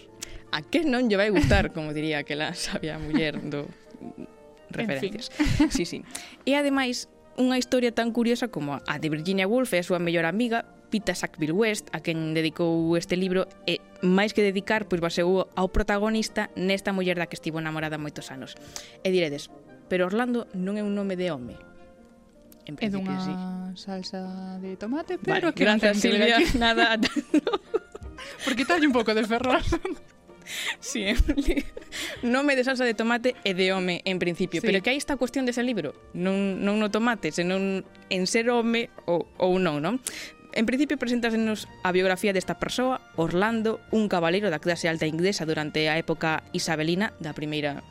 A 0.57 0.65
que 0.65 0.89
non 0.89 1.05
lle 1.13 1.21
vai 1.21 1.29
gustar, 1.29 1.77
como 1.77 1.93
diría 1.93 2.25
aquela 2.25 2.57
sabia 2.57 2.97
muller 2.97 3.37
do 3.45 3.69
referencias. 4.73 5.29
En 5.37 5.69
fin. 5.69 5.69
Sí, 5.77 5.85
sí. 5.85 5.99
E 6.49 6.57
ademais, 6.57 7.13
unha 7.37 7.61
historia 7.61 7.93
tan 7.93 8.09
curiosa 8.17 8.49
como 8.49 8.81
a 8.81 8.95
de 8.97 9.13
Virginia 9.13 9.45
Woolf 9.45 9.77
e 9.77 9.83
a 9.83 9.85
súa 9.85 10.01
mellor 10.01 10.25
amiga, 10.25 10.65
Pita 10.95 11.13
Sackville 11.13 11.53
West, 11.53 11.91
a 11.91 11.99
quen 11.99 12.39
dedicou 12.39 12.95
este 12.95 13.19
libro, 13.19 13.51
e 13.67 13.83
máis 14.01 14.31
que 14.31 14.47
dedicar, 14.47 14.87
pois 14.87 15.03
baseou 15.03 15.51
ao 15.59 15.69
protagonista 15.75 16.55
nesta 16.55 16.95
muller 16.95 17.19
da 17.19 17.27
que 17.27 17.35
estivo 17.35 17.59
enamorada 17.59 17.99
moitos 17.99 18.31
anos. 18.31 18.55
E 19.03 19.11
diredes, 19.11 19.51
pero 19.89 20.07
Orlando 20.07 20.47
non 20.55 20.77
é 20.77 20.83
un 20.83 20.95
nome 20.95 21.17
de 21.17 21.31
home. 21.31 21.57
En 22.65 22.81
é 22.81 22.89
dunha 22.89 23.21
sí. 23.21 23.33
salsa 23.77 24.57
de 24.61 24.77
tomate, 24.81 25.21
pero 25.21 25.53
vale, 25.53 25.57
que 25.57 25.65
gracias, 25.65 26.01
Silvia, 26.01 26.41
aquí. 26.41 26.57
nada. 26.57 26.97
Porque 28.45 28.65
talle 28.65 28.89
un 28.89 28.95
pouco 28.97 29.13
de 29.13 29.25
ferraz. 29.25 29.69
Sí, 30.81 31.07
nome 32.23 32.57
de 32.57 32.65
salsa 32.65 32.85
de 32.85 32.93
tomate 32.93 33.35
e 33.45 33.57
de 33.57 33.73
home 33.73 34.03
en 34.05 34.19
principio, 34.19 34.61
sí. 34.61 34.67
pero 34.67 34.85
que 34.85 34.93
hai 34.93 35.01
esta 35.01 35.17
cuestión 35.17 35.49
dese 35.49 35.65
libro, 35.65 35.97
non, 36.13 36.61
non 36.61 36.77
no 36.77 36.93
tomate, 36.93 37.33
senón 37.33 37.89
en 38.13 38.23
ser 38.29 38.53
home 38.53 38.93
ou, 39.09 39.25
ou 39.41 39.57
non, 39.57 39.81
non? 39.81 40.05
En 40.53 40.69
principio 40.69 41.01
presentásenos 41.01 41.67
a 41.83 41.91
biografía 41.91 42.37
desta 42.37 42.61
persoa, 42.61 43.01
Orlando, 43.17 43.81
un 43.91 44.07
cabaleiro 44.07 44.53
da 44.53 44.61
clase 44.61 44.87
alta 44.87 45.09
inglesa 45.09 45.49
durante 45.49 45.89
a 45.89 45.97
época 45.97 46.45
isabelina 46.53 47.17
da 47.19 47.33
primeira 47.33 47.83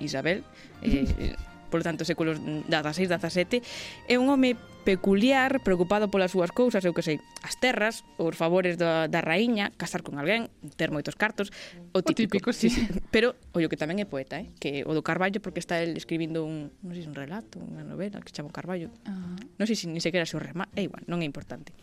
Isabel, 0.00 0.44
eh, 0.82 1.34
polo 1.68 1.82
tanto 1.82 2.06
séculos 2.06 2.38
16, 2.40 3.08
17, 3.10 3.62
é 4.08 4.16
un 4.16 4.30
home 4.30 4.56
peculiar, 4.86 5.58
preocupado 5.66 6.06
polas 6.06 6.30
súas 6.30 6.54
cousas, 6.54 6.86
eu 6.86 6.94
que 6.94 7.02
sei, 7.02 7.18
as 7.42 7.58
terras, 7.58 8.06
os 8.22 8.38
favores 8.38 8.78
da, 8.78 9.10
da 9.10 9.18
raíña, 9.18 9.74
casar 9.74 10.06
con 10.06 10.14
alguén, 10.14 10.46
ter 10.78 10.94
moitos 10.94 11.18
cartos, 11.18 11.50
o 11.90 12.06
típico. 12.06 12.38
O 12.38 12.54
típico 12.54 12.54
sí. 12.54 12.70
sí. 12.70 12.86
Pero, 13.14 13.34
ollo, 13.50 13.66
que 13.66 13.74
tamén 13.74 13.98
é 13.98 14.06
poeta, 14.06 14.38
eh? 14.38 14.46
que 14.62 14.86
o 14.86 14.94
do 14.94 15.02
Carballo, 15.02 15.42
porque 15.42 15.58
está 15.58 15.82
el 15.82 15.98
escribindo 15.98 16.46
un, 16.46 16.70
non 16.86 16.94
sei 16.94 17.02
se 17.02 17.10
un 17.10 17.18
relato, 17.18 17.58
unha 17.58 17.82
novela 17.82 18.22
que 18.22 18.30
chama 18.30 18.54
Carballo, 18.54 18.94
uh 18.94 19.10
-huh. 19.10 19.58
non 19.58 19.66
sei 19.66 19.74
se 19.74 19.90
ni 19.90 19.98
sequera 19.98 20.22
se 20.22 20.38
o 20.38 20.40
rema, 20.40 20.70
é 20.78 20.86
igual, 20.86 21.02
non 21.10 21.18
é 21.18 21.26
importante. 21.26 21.74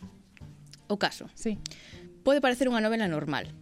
O 0.88 0.96
caso, 0.96 1.28
sí. 1.36 1.60
pode 2.24 2.40
parecer 2.40 2.72
unha 2.72 2.80
novela 2.80 3.04
normal, 3.04 3.52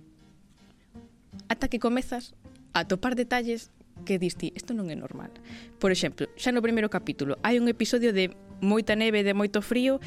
ata 1.50 1.66
que 1.66 1.82
comezas 1.82 2.30
a 2.78 2.86
topar 2.86 3.18
detalles 3.18 3.74
que 4.04 4.18
diste, 4.18 4.52
isto 4.54 4.74
non 4.74 4.90
é 4.90 4.96
normal. 4.96 5.30
Por 5.78 5.90
exemplo, 5.94 6.28
xa 6.36 6.50
no 6.50 6.62
primeiro 6.62 6.90
capítulo 6.92 7.38
hai 7.46 7.58
un 7.58 7.66
episodio 7.66 8.10
de 8.10 8.34
moita 8.62 8.94
neve, 8.94 9.26
de 9.26 9.34
moito 9.34 9.62
frío, 9.62 9.98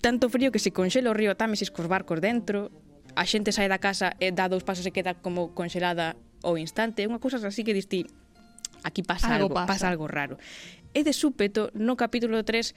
tanto 0.00 0.28
frío 0.28 0.50
que 0.50 0.62
se 0.62 0.72
conxela 0.72 1.10
o 1.10 1.16
río 1.16 1.36
Támesis 1.36 1.70
cos 1.70 1.86
barcos 1.86 2.22
dentro, 2.22 2.72
a 3.14 3.26
xente 3.26 3.50
sai 3.52 3.66
da 3.66 3.82
casa 3.82 4.14
e 4.22 4.30
dá 4.30 4.46
dous 4.46 4.62
pasos 4.62 4.86
e 4.86 4.94
queda 4.94 5.18
como 5.18 5.52
conxelada 5.52 6.14
ao 6.40 6.56
instante, 6.56 7.04
unha 7.04 7.20
cousa 7.20 7.42
así 7.42 7.66
que 7.66 7.76
diste, 7.76 8.08
aquí 8.82 9.02
pasa 9.02 9.34
algo, 9.34 9.52
algo 9.52 9.56
pasa. 9.56 9.68
pasa 9.68 9.86
algo 9.90 10.06
raro. 10.08 10.40
E 10.96 11.04
de 11.06 11.14
súpeto, 11.14 11.70
no 11.76 11.94
capítulo 11.94 12.42
3, 12.42 12.74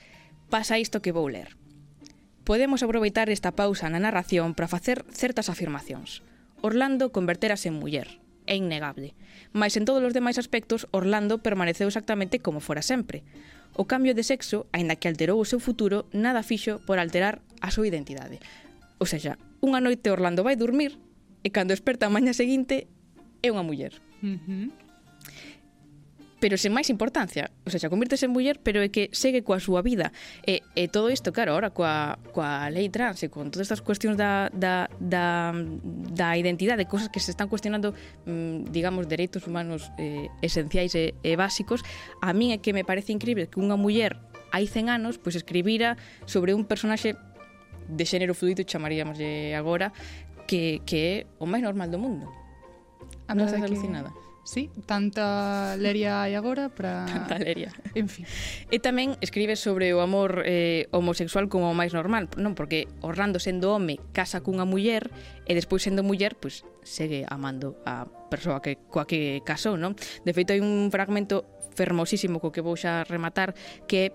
pasa 0.52 0.78
isto 0.78 1.00
que 1.00 1.14
vou 1.14 1.26
ler. 1.26 1.56
Podemos 2.44 2.84
aproveitar 2.84 3.32
esta 3.32 3.56
pausa 3.56 3.88
na 3.88 4.02
narración 4.02 4.52
para 4.52 4.68
facer 4.68 5.02
certas 5.08 5.48
afirmacións. 5.48 6.20
Orlando 6.60 7.08
converterase 7.08 7.72
en 7.72 7.80
muller. 7.80 8.20
É 8.44 8.52
innegable 8.52 9.16
mas 9.54 9.78
en 9.78 9.86
todos 9.86 10.02
os 10.02 10.12
demais 10.12 10.36
aspectos 10.36 10.90
Orlando 10.90 11.38
permaneceu 11.38 11.86
exactamente 11.86 12.42
como 12.42 12.58
fora 12.58 12.82
sempre. 12.82 13.22
O 13.78 13.86
cambio 13.86 14.12
de 14.12 14.26
sexo, 14.26 14.66
aínda 14.74 14.98
que 14.98 15.06
alterou 15.06 15.38
o 15.38 15.46
seu 15.46 15.62
futuro, 15.62 16.10
nada 16.10 16.42
fixo 16.42 16.82
por 16.82 16.98
alterar 16.98 17.38
a 17.62 17.70
súa 17.70 17.86
identidade. 17.86 18.42
O 18.98 19.06
seja, 19.06 19.38
unha 19.62 19.78
noite 19.78 20.10
Orlando 20.10 20.42
vai 20.42 20.58
dormir 20.58 20.98
e 21.46 21.48
cando 21.54 21.70
esperta 21.70 22.10
a 22.10 22.12
maña 22.12 22.34
seguinte 22.34 22.90
é 23.40 23.48
unha 23.54 23.62
muller. 23.62 23.94
Uh 24.20 24.36
-huh 24.42 24.83
pero 26.44 26.60
sen 26.60 26.76
máis 26.76 26.92
importancia. 26.92 27.48
O 27.64 27.72
sea, 27.72 27.80
xa 27.80 27.88
convirtese 27.88 28.28
en 28.28 28.36
muller, 28.36 28.60
pero 28.60 28.84
é 28.84 28.92
que 28.92 29.08
segue 29.16 29.40
coa 29.40 29.64
súa 29.64 29.80
vida. 29.80 30.12
E, 30.44 30.60
e 30.76 30.92
todo 30.92 31.08
isto, 31.08 31.32
claro, 31.32 31.56
ahora 31.56 31.72
coa, 31.72 32.20
coa 32.36 32.68
lei 32.68 32.92
trans 32.92 33.24
e 33.24 33.32
con 33.32 33.48
todas 33.48 33.72
estas 33.72 33.80
cuestións 33.80 34.20
da, 34.20 34.52
da, 34.52 34.92
da, 35.00 35.56
da 36.12 36.36
identidade, 36.36 36.84
cosas 36.84 37.08
que 37.08 37.16
se 37.16 37.32
están 37.32 37.48
cuestionando, 37.48 37.96
mm, 38.28 38.68
digamos, 38.68 39.08
dereitos 39.08 39.48
humanos 39.48 39.88
eh, 39.96 40.28
esenciais 40.44 40.92
e, 40.92 41.16
e 41.24 41.32
básicos, 41.32 41.80
a 42.20 42.36
min 42.36 42.52
é 42.52 42.60
que 42.60 42.76
me 42.76 42.84
parece 42.84 43.16
increíble 43.16 43.48
que 43.48 43.56
unha 43.56 43.80
muller 43.80 44.20
hai 44.52 44.68
100 44.68 45.00
anos 45.00 45.16
pois 45.16 45.40
escribira 45.40 45.96
sobre 46.28 46.52
un 46.52 46.68
personaxe 46.68 47.16
de 47.88 48.04
xénero 48.04 48.36
fluido, 48.36 48.68
chamaríamos 48.68 49.16
agora, 49.56 49.96
que, 50.44 50.84
que 50.84 50.98
é 51.00 51.14
o 51.40 51.48
máis 51.48 51.64
normal 51.64 51.88
do 51.88 51.96
mundo. 51.96 52.28
A 53.24 53.32
non 53.32 53.48
estás 53.48 53.64
alucinada. 53.64 54.12
Sí, 54.44 54.68
tanta 54.84 55.74
leria 55.80 56.20
hai 56.20 56.36
agora 56.36 56.68
para... 56.68 57.04
Tanta 57.08 57.40
leria. 57.40 57.72
En 57.96 58.12
fin. 58.12 58.28
E 58.68 58.76
tamén 58.76 59.16
escribe 59.24 59.56
sobre 59.56 59.96
o 59.96 60.04
amor 60.04 60.44
eh, 60.44 60.84
homosexual 60.92 61.48
como 61.48 61.72
o 61.72 61.74
máis 61.74 61.96
normal, 61.96 62.28
non 62.36 62.52
porque 62.52 62.84
Orlando 63.00 63.40
sendo 63.40 63.72
home 63.72 63.96
casa 64.12 64.44
cunha 64.44 64.68
muller 64.68 65.08
e 65.48 65.56
despois 65.56 65.88
sendo 65.88 66.04
muller, 66.04 66.36
pois 66.36 66.68
segue 66.84 67.24
amando 67.24 67.80
a 67.88 68.04
persoa 68.28 68.60
que, 68.60 68.76
coa 68.92 69.08
que 69.08 69.40
casou, 69.48 69.80
non? 69.80 69.96
De 70.28 70.36
feito, 70.36 70.52
hai 70.52 70.60
un 70.60 70.92
fragmento 70.92 71.48
fermosísimo 71.72 72.36
co 72.36 72.52
que 72.52 72.60
vou 72.60 72.76
xa 72.76 73.08
rematar 73.08 73.56
que 73.88 74.12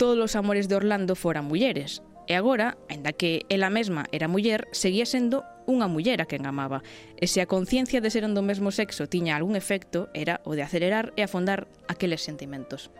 todos 0.00 0.16
os 0.16 0.32
amores 0.40 0.72
de 0.72 0.80
Orlando 0.80 1.12
foran 1.12 1.44
mulleres 1.44 2.00
E 2.30 2.38
agora, 2.38 2.78
aínda 2.86 3.10
que 3.10 3.42
ela 3.50 3.74
mesma 3.74 4.06
era 4.14 4.30
muller, 4.30 4.70
seguía 4.70 5.02
sendo 5.02 5.42
unha 5.66 5.90
muller 5.90 6.22
a 6.22 6.30
quen 6.30 6.46
amaba. 6.46 6.78
E 7.18 7.26
se 7.26 7.42
a 7.42 7.50
conciencia 7.50 7.98
de 7.98 8.06
ser 8.06 8.22
do 8.22 8.38
mesmo 8.38 8.70
sexo 8.70 9.10
tiña 9.10 9.34
algún 9.34 9.58
efecto, 9.58 10.06
era 10.14 10.38
o 10.46 10.54
de 10.54 10.62
acelerar 10.62 11.10
e 11.18 11.26
afondar 11.26 11.66
aqueles 11.90 12.22
sentimentos. 12.22 12.94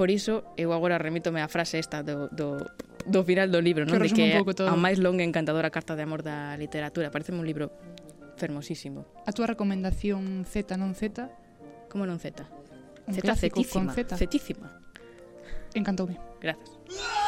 Por 0.00 0.08
iso, 0.08 0.48
eu 0.56 0.72
agora 0.72 0.96
remítome 0.96 1.44
á 1.44 1.48
frase 1.52 1.76
esta 1.76 2.00
do, 2.00 2.32
do, 2.32 2.64
do 3.04 3.20
final 3.20 3.52
do 3.52 3.60
libro, 3.60 3.84
non? 3.84 4.00
de 4.00 4.16
que 4.16 4.32
a 4.40 4.76
máis 4.80 4.96
longa 4.96 5.20
e 5.20 5.28
encantadora 5.28 5.68
carta 5.68 5.92
de 5.92 6.08
amor 6.08 6.24
da 6.24 6.56
literatura. 6.56 7.12
Parece 7.12 7.36
un 7.36 7.44
libro 7.44 7.68
fermosísimo. 8.40 9.04
A 9.28 9.36
túa 9.36 9.44
recomendación 9.44 10.48
Z 10.48 10.80
non 10.80 10.96
Z? 10.96 11.28
Como 11.92 12.08
non 12.08 12.16
Z? 12.16 12.48
Z 13.12 13.28
cetísima. 13.36 13.92
Cetísima. 13.92 14.72
Encantoume. 15.76 16.16
Gracias. 16.40 17.27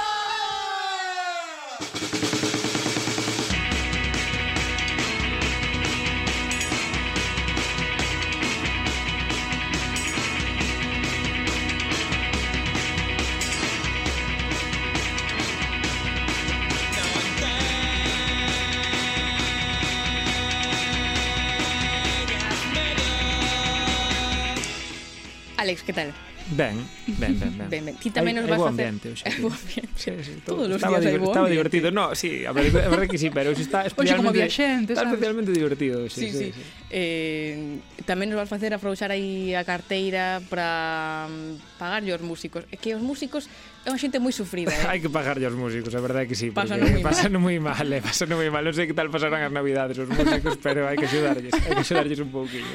Alex, 25.60 25.82
que 25.82 25.92
tal? 25.92 26.29
Ben, 26.50 26.74
ben, 27.06 27.38
ben, 27.38 27.58
ben. 27.58 27.68
ben, 27.70 27.84
ben. 27.86 27.94
Ti 27.94 28.10
tamén 28.10 28.34
nos 28.34 28.46
vas 28.50 28.58
a 28.58 28.74
facer... 28.74 28.90
ambiente, 28.90 29.06
hoxe. 29.14 29.24
Bo 29.42 29.54
ambiente. 29.54 29.94
Sí, 29.94 30.10
sí, 30.18 30.34
todo, 30.42 30.66
Todos 30.66 30.76
os 30.76 30.82
días 30.82 31.06
hai 31.06 31.18
bo 31.22 31.30
Estaba 31.30 31.46
divertido, 31.46 31.94
no, 31.94 32.10
sí, 32.18 32.42
a 32.42 32.50
verdade, 32.50 32.86
a 32.86 32.90
verdade 32.90 33.06
que 33.06 33.18
sí, 33.22 33.30
pero 33.30 33.54
hoxe 33.54 33.62
está 33.62 33.86
especialmente... 33.86 34.02
Hoxe 34.02 34.18
como 34.18 34.34
había 34.34 34.50
xente, 34.50 34.98
Está 34.98 35.06
especialmente 35.06 35.50
divertido, 35.54 36.10
sí, 36.10 36.26
sí, 36.26 36.30
sí. 36.30 36.48
sí. 36.50 36.62
Eh, 36.90 37.78
tamén 38.02 38.26
nos 38.26 38.42
vas 38.42 38.50
facer 38.50 38.74
afrouxar 38.74 39.14
aí 39.14 39.54
a 39.54 39.62
carteira 39.62 40.42
para 40.50 41.30
mm, 41.30 41.78
pagarlle 41.78 42.10
aos 42.10 42.24
músicos. 42.26 42.66
É 42.74 42.76
que 42.76 42.98
os 42.98 43.02
músicos 43.02 43.46
é 43.86 43.94
unha 43.94 44.00
xente 44.02 44.18
moi 44.18 44.34
sufrida, 44.34 44.74
eh? 44.74 44.86
hai 44.90 44.98
que 44.98 45.06
pagarlle 45.06 45.46
aos 45.46 45.54
músicos, 45.54 45.94
a 45.94 46.02
verdade 46.02 46.26
que 46.26 46.34
sí, 46.34 46.50
pasan 46.50 46.82
mal. 46.82 46.98
pasan 46.98 47.32
moi 47.38 47.62
mal, 47.62 47.86
eh, 47.86 48.02
pasan 48.02 48.34
moi 48.34 48.50
mal. 48.50 48.66
Non 48.66 48.74
sei 48.74 48.90
que 48.90 48.96
tal 48.98 49.06
pasarán 49.06 49.38
as 49.38 49.54
navidades 49.54 49.94
os 50.02 50.10
músicos, 50.10 50.58
pero 50.58 50.90
hai 50.90 50.98
que 50.98 51.06
axudarlles, 51.06 51.54
hai 51.54 51.78
que 51.78 51.82
axudarlles 51.86 52.18
un 52.18 52.34
pouquinho. 52.34 52.74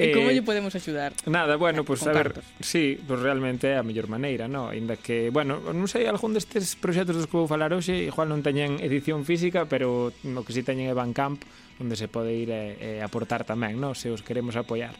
E 0.00 0.08
eh, 0.08 0.14
como 0.16 0.32
lle 0.32 0.40
podemos 0.40 0.72
axudar? 0.72 1.12
Nada, 1.28 1.60
bueno, 1.60 1.84
pois 1.84 2.00
pues, 2.00 2.08
a 2.08 2.16
ver, 2.16 2.40
sí, 2.64 2.96
pues, 2.96 3.20
realmente 3.20 3.68
é 3.68 3.76
a 3.76 3.84
mellor 3.84 4.08
maneira, 4.08 4.48
no? 4.48 4.72
Ainda 4.72 4.96
que, 4.96 5.28
bueno, 5.28 5.60
non 5.60 5.84
sei, 5.84 6.08
algún 6.08 6.32
destes 6.32 6.74
proxectos 6.80 7.12
dos 7.16 7.28
que 7.28 7.36
vou 7.36 7.44
falar 7.44 7.76
hoxe, 7.76 8.08
igual 8.08 8.32
non 8.32 8.40
teñen 8.40 8.80
edición 8.80 9.28
física, 9.28 9.68
pero 9.68 10.10
o 10.10 10.42
que 10.42 10.52
si 10.56 10.64
teñen 10.64 10.88
é 10.88 10.94
Bandcamp, 10.96 11.44
onde 11.80 11.96
se 11.96 12.08
pode 12.08 12.34
ir 12.34 12.50
e, 12.50 12.98
e 12.98 13.04
aportar 13.04 13.46
tamén, 13.46 13.78
non? 13.78 13.96
Se 13.96 14.10
os 14.10 14.20
queremos 14.20 14.58
apoiar. 14.58 14.92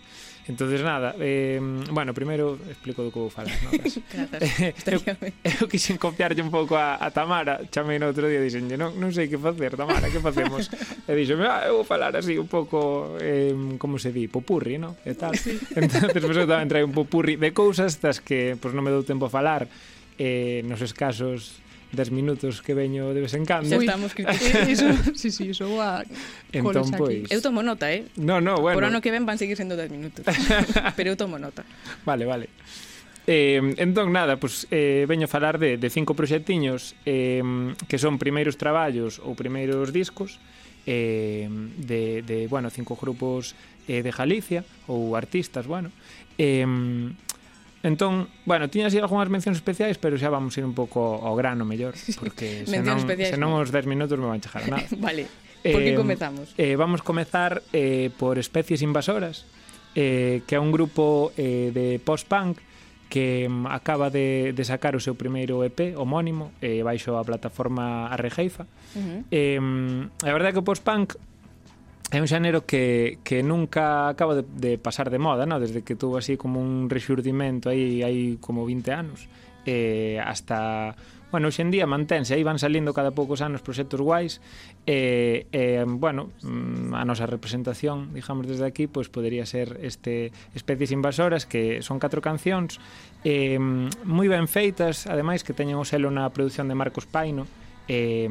Entonces 0.49 0.83
nada, 0.83 1.15
eh, 1.21 1.61
bueno, 1.91 2.13
primeiro 2.13 2.59
explico 2.67 3.03
do 3.07 3.15
que 3.15 3.21
vou 3.23 3.31
falar 3.31 3.55
No? 3.63 3.71
eh, 3.79 4.75
eu, 4.91 4.99
eu 5.63 5.69
quixen 5.71 6.03
copiarlle 6.03 6.43
un 6.43 6.51
pouco 6.51 6.75
a, 6.75 6.99
a 6.99 7.15
Tamara, 7.15 7.63
chamei 7.71 8.03
no 8.03 8.11
outro 8.11 8.27
día 8.27 8.43
e 8.43 8.51
dixenlle, 8.51 8.75
non, 8.75 8.99
non 8.99 9.15
sei 9.15 9.31
que 9.31 9.39
facer, 9.39 9.79
Tamara, 9.79 10.11
que 10.11 10.19
facemos? 10.19 10.67
e 11.09 11.13
dixo, 11.15 11.39
ah, 11.47 11.71
eu 11.71 11.83
vou 11.83 11.87
falar 11.87 12.11
así 12.19 12.35
un 12.35 12.51
pouco, 12.51 13.15
eh, 13.23 13.55
como 13.79 14.03
se 14.03 14.11
di, 14.11 14.27
popurri, 14.27 14.83
non? 14.83 14.99
E 15.07 15.15
tal. 15.15 15.39
Sí. 15.39 15.55
Entonces, 15.79 16.19
pues, 16.19 16.35
eu 16.35 16.49
tamén 16.51 16.67
traio 16.67 16.91
un 16.91 16.95
popurri 16.97 17.39
de 17.39 17.55
cousas 17.55 18.03
das 18.03 18.19
que 18.19 18.59
pues, 18.59 18.75
non 18.75 18.83
me 18.83 18.91
dou 18.91 19.07
tempo 19.07 19.31
a 19.31 19.33
falar, 19.33 19.71
eh, 20.19 20.67
nos 20.67 20.83
escasos 20.83 21.63
10 21.93 22.11
minutos 22.11 22.63
que 22.63 22.73
veño 22.73 23.13
de 23.13 23.21
vez 23.21 23.35
en 23.35 23.45
cando. 23.45 23.69
Xa 23.69 23.77
estamos 23.77 24.17
criticando. 24.17 24.71
iso, 24.73 24.89
sí, 25.15 25.31
sí, 25.31 25.53
iso 25.53 25.69
a 25.81 26.05
entón, 26.53 26.89
pois... 26.97 27.29
Eu 27.29 27.45
tomo 27.45 27.61
nota, 27.61 27.93
eh? 27.93 28.09
No, 28.17 28.41
no, 28.41 28.57
bueno. 28.57 28.81
Por 28.81 28.89
ano 28.89 29.05
que 29.05 29.13
ven 29.13 29.29
van 29.29 29.37
seguir 29.37 29.61
sendo 29.61 29.77
10 29.77 29.93
minutos. 29.93 30.25
Pero 30.97 31.13
eu 31.13 31.17
tomo 31.21 31.37
nota. 31.37 31.69
Vale, 32.09 32.25
vale. 32.25 32.49
Eh, 33.29 33.61
entón, 33.79 34.11
nada, 34.11 34.41
pues, 34.41 34.67
eh, 34.73 35.07
veño 35.07 35.29
a 35.29 35.31
falar 35.31 35.61
de, 35.61 35.77
de 35.77 35.89
cinco 35.91 36.17
proxectiños 36.17 36.97
eh, 37.07 37.45
que 37.87 38.01
son 38.01 38.19
primeiros 38.19 38.57
traballos 38.57 39.21
ou 39.23 39.37
primeiros 39.39 39.93
discos 39.93 40.43
eh, 40.89 41.47
de, 41.79 42.27
de 42.27 42.49
bueno, 42.49 42.73
cinco 42.73 42.99
grupos 42.99 43.55
eh, 43.87 44.03
de 44.03 44.11
Galicia 44.11 44.65
ou 44.89 45.15
artistas, 45.15 45.69
bueno. 45.69 45.93
Eh, 46.41 46.67
Entón, 47.83 48.29
bueno, 48.47 48.71
tiñas 48.71 48.95
aí 48.95 49.03
algunhas 49.03 49.27
mencións 49.27 49.59
especiais, 49.59 49.99
pero 49.99 50.15
xa 50.15 50.31
vamos 50.31 50.55
ir 50.55 50.63
un 50.63 50.71
pouco 50.71 51.19
ao 51.19 51.35
grano 51.35 51.67
mellor, 51.67 51.99
porque 52.21 52.63
senón, 52.63 53.03
especiais, 53.03 53.35
senón 53.35 53.59
os 53.59 53.75
10 53.75 53.91
minutos 53.91 54.15
me 54.23 54.31
van 54.31 54.39
chejar 54.39 54.71
nada. 54.71 54.87
vale, 55.03 55.27
por 55.67 55.83
que 55.83 55.91
eh, 55.91 55.99
comezamos? 55.99 56.55
Eh, 56.55 56.79
vamos 56.79 57.03
comezar 57.03 57.63
eh, 57.75 58.15
por 58.15 58.39
Especies 58.39 58.87
Invasoras, 58.87 59.47
eh, 59.99 60.47
que 60.47 60.55
é 60.55 60.61
un 60.63 60.71
grupo 60.71 61.35
eh, 61.35 61.75
de 61.75 61.99
post-punk 61.99 62.63
que 63.11 63.47
mm, 63.51 63.67
acaba 63.67 64.09
de, 64.09 64.55
de 64.55 64.65
sacar 64.65 64.97
o 64.97 65.01
seu 65.03 65.19
primeiro 65.19 65.61
EP 65.67 65.99
homónimo 65.99 66.55
eh, 66.65 66.81
baixo 66.87 67.19
a 67.19 67.27
plataforma 67.27 68.09
Arrejeifa. 68.09 68.65
Uh 68.95 69.03
-huh. 69.03 69.21
eh, 69.29 69.61
mm, 69.61 70.23
a 70.23 70.33
verdade 70.33 70.51
é 70.51 70.55
que 70.55 70.63
o 70.63 70.67
post-punk 70.67 71.19
é 72.13 72.21
un 72.21 72.29
xénero 72.29 72.69
que, 72.69 73.19
que 73.25 73.41
nunca 73.41 74.13
acaba 74.13 74.37
de, 74.37 74.45
de 74.45 74.77
pasar 74.77 75.09
de 75.09 75.17
moda, 75.17 75.49
¿no? 75.49 75.57
desde 75.57 75.81
que 75.81 75.97
tuvo 75.97 76.21
así 76.21 76.37
como 76.37 76.61
un 76.61 76.93
rexurdimento 76.93 77.73
aí 77.73 78.05
hai 78.05 78.37
como 78.37 78.69
20 78.69 78.93
anos 78.93 79.33
eh, 79.65 80.21
hasta 80.21 80.93
bueno, 81.33 81.49
hoxe 81.49 81.65
en 81.65 81.73
día 81.73 81.89
mantense, 81.89 82.37
aí 82.37 82.45
van 82.45 82.61
salindo 82.61 82.93
cada 82.93 83.17
poucos 83.17 83.41
anos 83.41 83.65
proxectos 83.65 84.05
guais 84.05 84.45
e, 84.85 85.49
eh, 85.49 85.81
eh, 85.81 85.85
bueno, 85.89 86.29
mm, 86.45 86.93
a 86.93 87.09
nosa 87.09 87.25
representación, 87.25 88.13
digamos 88.13 88.45
desde 88.45 88.69
aquí, 88.69 88.85
pois 88.85 89.09
pues, 89.09 89.17
podería 89.17 89.49
ser 89.49 89.81
este 89.81 90.29
Especies 90.53 90.93
Invasoras 90.93 91.49
que 91.49 91.81
son 91.81 91.97
catro 91.97 92.21
cancións 92.21 92.77
eh, 93.25 93.57
moi 93.57 94.29
ben 94.29 94.45
feitas, 94.45 95.09
ademais 95.09 95.41
que 95.41 95.57
teñen 95.57 95.81
o 95.81 95.89
selo 95.89 96.13
na 96.13 96.29
produción 96.29 96.69
de 96.69 96.77
Marcos 96.77 97.09
Paino, 97.09 97.49
eh, 97.89 98.29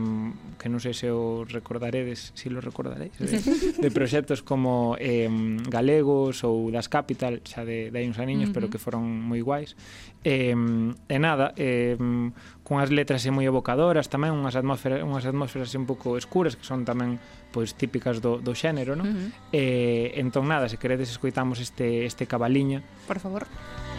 que 0.57 0.69
non 0.69 0.79
sei 0.79 0.93
se 0.93 1.09
o 1.11 1.43
recordaredes, 1.43 2.31
se 2.37 2.47
si 2.47 2.53
lo 2.53 2.61
recordaréis, 2.61 3.17
de, 3.19 3.41
de 3.83 3.89
proxectos 3.91 4.45
como 4.45 4.95
eh, 5.01 5.27
Galegos 5.67 6.45
ou 6.47 6.69
Das 6.71 6.87
Capital, 6.87 7.41
xa 7.43 7.65
de, 7.67 7.91
de 7.91 7.97
hai 7.99 8.07
uns 8.07 8.21
aniños, 8.21 8.49
uh 8.49 8.51
-huh. 8.51 8.55
pero 8.55 8.71
que 8.71 8.79
foron 8.79 9.03
moi 9.03 9.41
guais. 9.43 9.75
Eh, 10.23 10.55
e 10.55 11.17
nada, 11.19 11.51
eh, 11.57 11.97
cunhas 12.63 12.93
letras 12.93 13.25
moi 13.33 13.43
evocadoras 13.43 14.07
tamén, 14.07 14.31
unhas 14.37 14.55
atmósferas, 14.55 15.03
unhas 15.03 15.25
atmósferas 15.27 15.73
un 15.75 15.89
pouco 15.89 16.15
escuras 16.15 16.55
que 16.55 16.63
son 16.63 16.87
tamén 16.87 17.19
pois 17.51 17.75
típicas 17.75 18.23
do, 18.23 18.39
do 18.39 18.55
xénero, 18.55 18.95
non? 18.95 19.07
Uh 19.07 19.11
-huh. 19.11 19.29
eh, 19.51 20.21
entón 20.21 20.47
nada, 20.47 20.71
se 20.71 20.79
queredes 20.79 21.11
escoitamos 21.11 21.59
este, 21.59 22.07
este 22.07 22.23
cabaliña. 22.29 22.79
Por 23.09 23.19
favor. 23.19 23.43
Por 23.43 23.51
favor. 23.51 23.90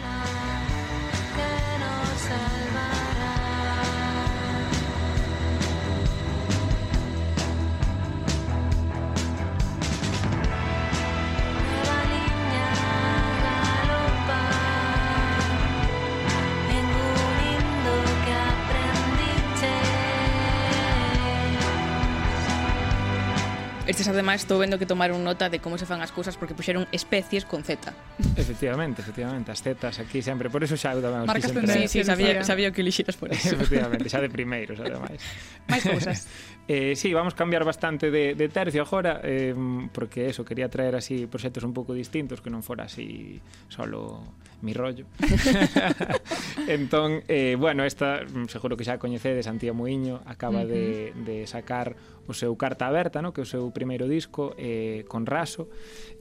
Estes 24.03 24.19
ademais 24.19 24.43
estou 24.43 24.59
vendo 24.59 24.75
que 24.75 24.83
tomaron 24.83 25.23
nota 25.23 25.47
de 25.47 25.63
como 25.63 25.79
se 25.79 25.87
fan 25.87 26.03
as 26.03 26.11
cousas 26.11 26.35
porque 26.35 26.51
puxeron 26.51 26.83
especies 26.91 27.47
con 27.47 27.63
Z. 27.63 27.87
Efectivamente, 28.35 28.99
efectivamente, 28.99 29.47
as 29.47 29.63
zetas 29.63 29.95
aquí 29.95 30.19
sempre, 30.19 30.51
por 30.51 30.59
eso 30.59 30.75
xa 30.75 30.91
eu 30.91 30.99
tamén 30.99 31.23
os 31.23 31.31
Marcas 31.31 31.55
sempre. 31.55 31.71
Sí, 31.71 31.87
sí, 31.87 31.97
sabía, 32.03 32.43
sabía 32.43 32.75
que 32.75 32.83
lixeras 32.83 33.15
por 33.15 33.31
eso. 33.31 33.55
Efectivamente, 33.55 34.11
xa 34.11 34.19
de 34.19 34.27
primeiros 34.27 34.75
ademais. 34.83 35.23
Máis 35.71 35.87
cousas. 35.87 36.27
eh, 36.67 36.99
sí, 36.99 37.15
vamos 37.15 37.31
cambiar 37.31 37.63
bastante 37.63 38.11
de, 38.11 38.35
de 38.35 38.47
tercio 38.51 38.83
agora 38.83 39.23
eh, 39.23 39.55
porque 39.95 40.27
eso, 40.27 40.43
quería 40.43 40.67
traer 40.67 40.99
así 40.99 41.23
proxectos 41.23 41.63
un 41.63 41.71
pouco 41.71 41.95
distintos 41.95 42.43
que 42.43 42.51
non 42.51 42.59
fora 42.59 42.91
así 42.91 43.39
solo 43.71 44.35
mi 44.63 44.75
rollo. 44.75 45.07
entón, 46.67 47.23
eh, 47.31 47.55
bueno, 47.55 47.87
esta 47.87 48.27
mm, 48.27 48.51
seguro 48.51 48.75
que 48.75 48.83
xa 48.83 48.99
coñecedes, 48.99 49.47
Antía 49.47 49.71
Muiño 49.71 50.19
acaba 50.27 50.63
uh 50.63 50.67
-huh. 50.67 51.15
de, 51.15 51.15
de 51.23 51.47
sacar 51.47 51.95
o 52.27 52.33
seu 52.33 52.55
Carta 52.55 52.87
Aberta, 52.87 53.21
no? 53.21 53.31
que 53.31 53.41
é 53.41 53.45
o 53.45 53.49
seu 53.49 53.71
primeiro 53.71 54.07
disco 54.07 54.55
eh, 54.57 55.03
con 55.07 55.25
raso. 55.25 55.67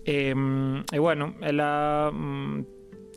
E, 0.03 0.31
eh, 0.31 0.35
e 0.35 0.97
eh, 0.97 1.01
bueno, 1.01 1.39
ela 1.41 2.11
mm, 2.11 2.59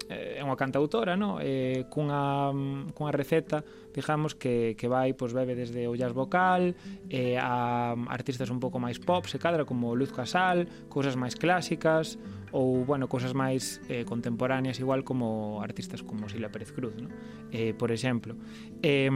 eh, 0.09 0.39
é 0.39 0.41
unha 0.45 0.57
cantautora, 0.57 1.17
no? 1.17 1.41
eh, 1.41 1.89
cunha, 1.89 2.53
mm, 2.53 2.93
cunha 2.93 3.13
receta 3.13 3.65
digamos, 3.95 4.35
que, 4.35 4.75
que 4.75 4.91
vai, 4.91 5.15
pois 5.15 5.31
bebe 5.31 5.55
desde 5.55 5.87
o 5.87 5.95
jazz 5.95 6.11
vocal, 6.11 6.75
eh, 7.07 7.39
a 7.39 7.95
artistas 8.11 8.51
un 8.51 8.59
pouco 8.59 8.75
máis 8.75 8.99
pop, 8.99 9.23
se 9.31 9.39
cadra, 9.39 9.63
como 9.63 9.95
Luz 9.95 10.11
Casal, 10.11 10.67
cousas 10.91 11.15
máis 11.15 11.39
clásicas, 11.39 12.19
ou, 12.51 12.83
bueno, 12.83 13.07
cousas 13.07 13.31
máis 13.35 13.83
eh, 13.87 14.03
contemporáneas, 14.03 14.79
igual 14.79 15.07
como 15.07 15.59
artistas 15.63 16.03
como 16.03 16.27
Sila 16.27 16.51
Pérez 16.51 16.71
Cruz, 16.71 16.95
¿no? 16.99 17.07
eh, 17.51 17.73
por 17.73 17.91
exemplo. 17.91 18.35
Eh, 18.83 19.11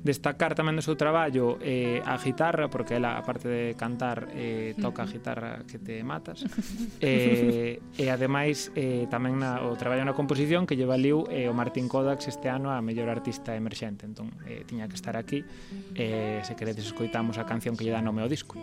destacar 0.00 0.52
tamén 0.52 0.76
do 0.76 0.84
seu 0.84 0.96
traballo 0.96 1.56
eh, 1.64 2.04
a 2.04 2.20
guitarra, 2.20 2.68
porque 2.68 3.00
ela, 3.00 3.16
aparte 3.16 3.48
de 3.48 3.64
cantar, 3.76 4.28
eh, 4.36 4.76
toca 4.76 5.04
a 5.04 5.08
guitarra 5.08 5.64
que 5.64 5.80
te 5.80 6.04
matas. 6.04 6.44
Eh, 7.00 7.78
e, 7.98 8.10
ademais, 8.10 8.72
eh, 8.74 9.06
tamén 9.12 9.38
na, 9.38 9.62
o 9.62 9.76
traballo 9.76 10.02
na 10.02 10.16
composición 10.16 10.64
que 10.64 10.74
lle 10.74 10.88
valiu 10.88 11.28
eh, 11.28 11.46
o 11.46 11.54
Martín 11.54 11.86
Kodax 11.86 12.26
este 12.26 12.48
ano 12.48 12.72
a 12.72 12.80
mellor 12.80 13.12
artista 13.12 13.52
emerxente 13.54 13.85
xente, 13.86 14.02
entón 14.10 14.34
eh, 14.50 14.66
tiña 14.66 14.90
que 14.90 14.98
estar 14.98 15.14
aquí. 15.14 15.46
Eh, 15.94 16.42
se 16.42 16.58
queredes 16.58 16.86
escoitamos 16.90 17.38
a 17.38 17.46
canción 17.46 17.78
que 17.78 17.86
lle 17.86 17.94
dá 17.94 18.02
nome 18.02 18.20
ao 18.22 18.28
disco. 18.28 18.58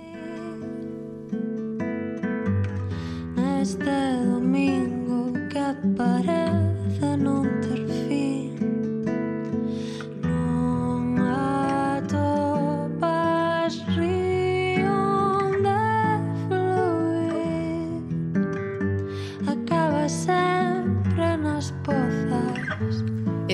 Este 3.64 3.96
domingo 4.28 5.32
que 5.48 5.60
aparece 5.64 7.10
non 7.16 7.48
ter 7.64 7.93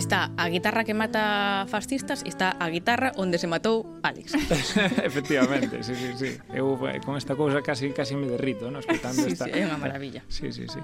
está 0.09 0.31
a 0.37 0.49
guitarra 0.49 0.83
que 0.83 0.95
mata 0.97 1.69
fascistas 1.69 2.25
e 2.25 2.33
está 2.33 2.57
a 2.57 2.65
guitarra 2.73 3.13
onde 3.21 3.37
se 3.37 3.45
matou 3.45 3.85
Alex. 4.01 4.33
Efectivamente, 5.05 5.85
sí, 5.85 5.93
sí, 5.93 6.17
sí. 6.17 6.33
Eu 6.49 6.73
eh, 6.89 6.97
con 6.97 7.13
esta 7.13 7.37
cousa 7.37 7.61
casi 7.61 7.93
casi 7.93 8.17
me 8.17 8.25
derrito, 8.25 8.73
no? 8.73 8.81
escutando 8.81 9.21
sí, 9.21 9.37
esta. 9.37 9.45
Sí, 9.45 9.53
é 9.53 9.69
unha 9.69 9.77
maravilla. 9.77 10.25
Sí, 10.25 10.49
sí, 10.49 10.65
sí. 10.65 10.81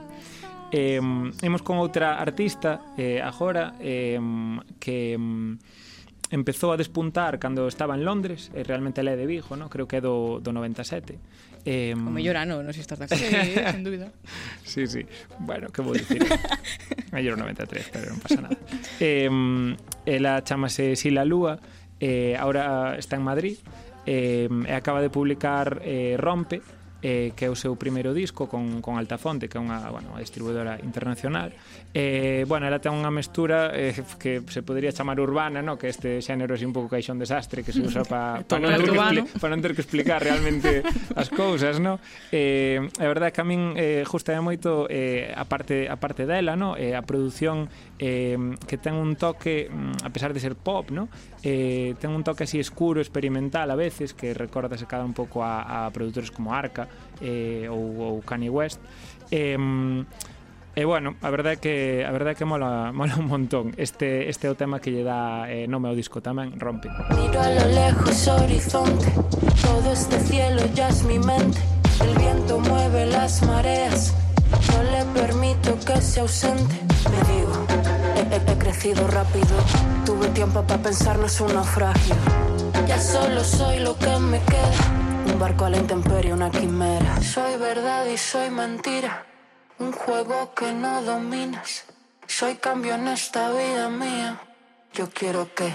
Eh, 0.69 1.01
imos 1.41 1.65
con 1.65 1.81
outra 1.81 2.21
artista 2.21 2.93
eh, 3.01 3.17
agora 3.17 3.73
eh, 3.81 4.21
que 4.77 5.17
empezou 6.29 6.69
a 6.69 6.77
despuntar 6.77 7.41
cando 7.41 7.65
estaba 7.65 7.97
en 7.97 8.05
Londres, 8.05 8.53
e 8.53 8.61
realmente 8.61 9.01
ela 9.01 9.09
é 9.09 9.17
de 9.17 9.25
Vigo, 9.25 9.57
no? 9.57 9.73
creo 9.73 9.89
que 9.89 9.97
é 9.97 10.01
do, 10.05 10.37
do 10.37 10.53
97, 10.53 11.17
Eh, 11.65 11.97
o 11.97 12.13
mellor 12.13 12.37
ano, 12.37 12.61
non 12.61 12.69
se 12.77 12.85
estás 12.85 13.01
de 13.01 13.09
acordo. 13.09 13.25
Sí, 13.25 13.57
sen 13.57 13.81
dúbida. 13.81 14.13
sí, 14.63 14.85
sí. 14.85 15.01
Bueno, 15.41 15.73
que 15.73 15.81
vou 15.81 15.97
dicir? 15.97 16.21
mellor 17.09 17.41
93, 17.41 17.89
pero 17.89 18.13
non 18.13 18.21
pasa 18.21 18.39
nada. 18.45 18.57
Eh, 19.01 19.27
ela 20.05 20.45
chamase 20.45 20.93
Sila 20.93 21.25
Lúa, 21.25 21.57
eh, 21.97 22.37
ahora 22.37 22.93
está 23.01 23.17
en 23.17 23.25
Madrid, 23.25 23.57
eh, 24.05 24.45
e 24.45 24.73
acaba 24.77 25.01
de 25.01 25.09
publicar 25.09 25.81
eh, 25.81 26.13
Rompe, 26.21 26.61
eh, 27.05 27.37
que 27.37 27.45
é 27.45 27.49
o 27.53 27.53
seu 27.53 27.77
primeiro 27.77 28.17
disco 28.17 28.49
con, 28.49 28.81
con 28.81 28.97
Altafonte, 28.97 29.45
que 29.45 29.57
é 29.57 29.61
unha 29.61 29.77
bueno, 29.93 30.17
distribuidora 30.17 30.81
internacional. 30.81 31.53
Eh, 31.93 32.49
bueno, 32.49 32.65
ela 32.65 32.81
ten 32.81 32.97
unha 32.97 33.13
mestura 33.13 33.69
eh, 33.77 33.93
que 34.17 34.41
se 34.49 34.65
podría 34.65 34.89
chamar 34.89 35.21
urbana, 35.21 35.61
no? 35.61 35.77
que 35.77 35.93
este 35.93 36.17
xénero 36.25 36.57
é 36.57 36.65
un 36.65 36.73
pouco 36.73 36.89
caixón 36.89 37.21
desastre 37.21 37.61
que 37.61 37.69
se 37.69 37.85
usa 37.85 38.01
para 38.09 38.41
pa 38.49 38.57
non, 38.57 38.73
ter 38.73 38.89
que 38.89 39.37
pa 39.37 39.47
non 39.53 39.61
ter 39.61 39.77
que 39.77 39.85
explicar 39.85 40.17
realmente 40.17 40.81
as 41.13 41.29
cousas, 41.29 41.77
no? 41.77 42.01
Eh, 42.33 42.81
é 42.81 43.05
verdade 43.05 43.29
que 43.29 43.41
a 43.41 43.45
min 43.45 43.77
eh, 43.77 44.01
justa 44.01 44.33
é 44.33 44.41
moito 44.41 44.89
eh, 44.89 45.29
a 45.29 45.45
parte 45.45 45.85
a 45.85 46.01
parte 46.01 46.25
dela, 46.25 46.57
no? 46.57 46.73
Eh, 46.73 46.97
a 46.97 47.05
produción 47.05 47.69
eh, 48.01 48.33
que 48.65 48.81
ten 48.81 48.97
un 48.97 49.13
toque 49.13 49.69
mm, 49.69 50.01
a 50.01 50.09
pesar 50.09 50.33
de 50.33 50.41
ser 50.41 50.57
pop, 50.57 50.89
no? 50.89 51.05
Eh, 51.45 51.93
ten 52.01 52.09
un 52.09 52.25
toque 52.25 52.49
así 52.49 52.57
escuro, 52.57 52.97
experimental 52.97 53.69
a 53.69 53.77
veces 53.77 54.17
que 54.17 54.33
recorda 54.33 54.73
se 54.73 54.89
cada 54.89 55.05
un 55.05 55.13
pouco 55.13 55.45
a, 55.45 55.85
a 55.85 55.93
produtores 55.93 56.33
como 56.33 56.49
Arca 56.49 56.94
eh, 57.21 57.67
ou, 57.69 57.99
ou 57.99 58.21
Kanye 58.21 58.49
West. 58.49 58.79
Eh, 59.31 59.57
E 60.75 60.83
bueno, 60.83 61.15
a 61.21 61.29
verdade 61.31 61.55
é 61.55 61.57
que 61.57 62.03
a 62.03 62.11
verdade 62.11 62.35
é 62.35 62.35
que 62.35 62.43
mola, 62.43 62.91
mola 62.99 63.15
un 63.15 63.31
montón. 63.31 63.71
Este 63.79 64.27
este 64.27 64.47
é 64.47 64.51
o 64.51 64.59
tema 64.59 64.83
que 64.83 64.91
lle 64.91 65.07
dá 65.07 65.47
eh, 65.47 65.71
nome 65.71 65.87
ao 65.87 65.95
disco 65.95 66.19
tamén, 66.19 66.51
Rompe. 66.59 66.91
Miro 67.15 67.39
a 67.39 67.47
lo 67.47 67.65
lejos 67.71 68.27
horizonte, 68.27 69.07
todo 69.63 69.95
este 69.95 70.19
cielo 70.27 70.67
ya 70.75 70.91
es 70.91 71.07
mi 71.07 71.15
mente. 71.15 71.63
El 72.03 72.11
viento 72.19 72.59
mueve 72.59 73.07
las 73.07 73.39
mareas, 73.47 74.11
no 74.51 74.83
le 74.83 75.07
permito 75.15 75.79
que 75.79 75.95
se 76.03 76.19
ausente. 76.19 76.75
Me 77.07 77.19
digo, 77.31 77.55
he 78.35 78.57
crecido 78.59 79.07
rápido, 79.07 79.55
tuve 80.03 80.27
tiempo 80.35 80.61
para 80.67 80.83
pensar, 80.83 81.17
no 81.17 81.27
es 81.27 81.39
un 81.39 81.55
naufragio. 81.55 82.15
Ya 82.85 82.99
solo 82.99 83.45
soy 83.45 83.79
lo 83.79 83.95
que 83.95 84.11
me 84.19 84.43
queda, 84.43 85.04
Un 85.25 85.39
barco 85.39 85.65
a 85.65 85.69
la 85.69 85.77
intemperie, 85.77 86.33
una 86.33 86.49
quimera. 86.51 87.21
Soy 87.21 87.57
verdad 87.57 88.05
y 88.05 88.17
soy 88.17 88.49
mentira. 88.49 89.25
Un 89.79 89.91
juego 89.91 90.53
que 90.53 90.71
no 90.71 91.01
dominas. 91.01 91.85
Soy 92.27 92.55
cambio 92.55 92.95
en 92.95 93.07
esta 93.07 93.51
vida 93.51 93.89
mía. 93.89 94.39
Yo 94.93 95.09
quiero 95.09 95.49
que. 95.53 95.73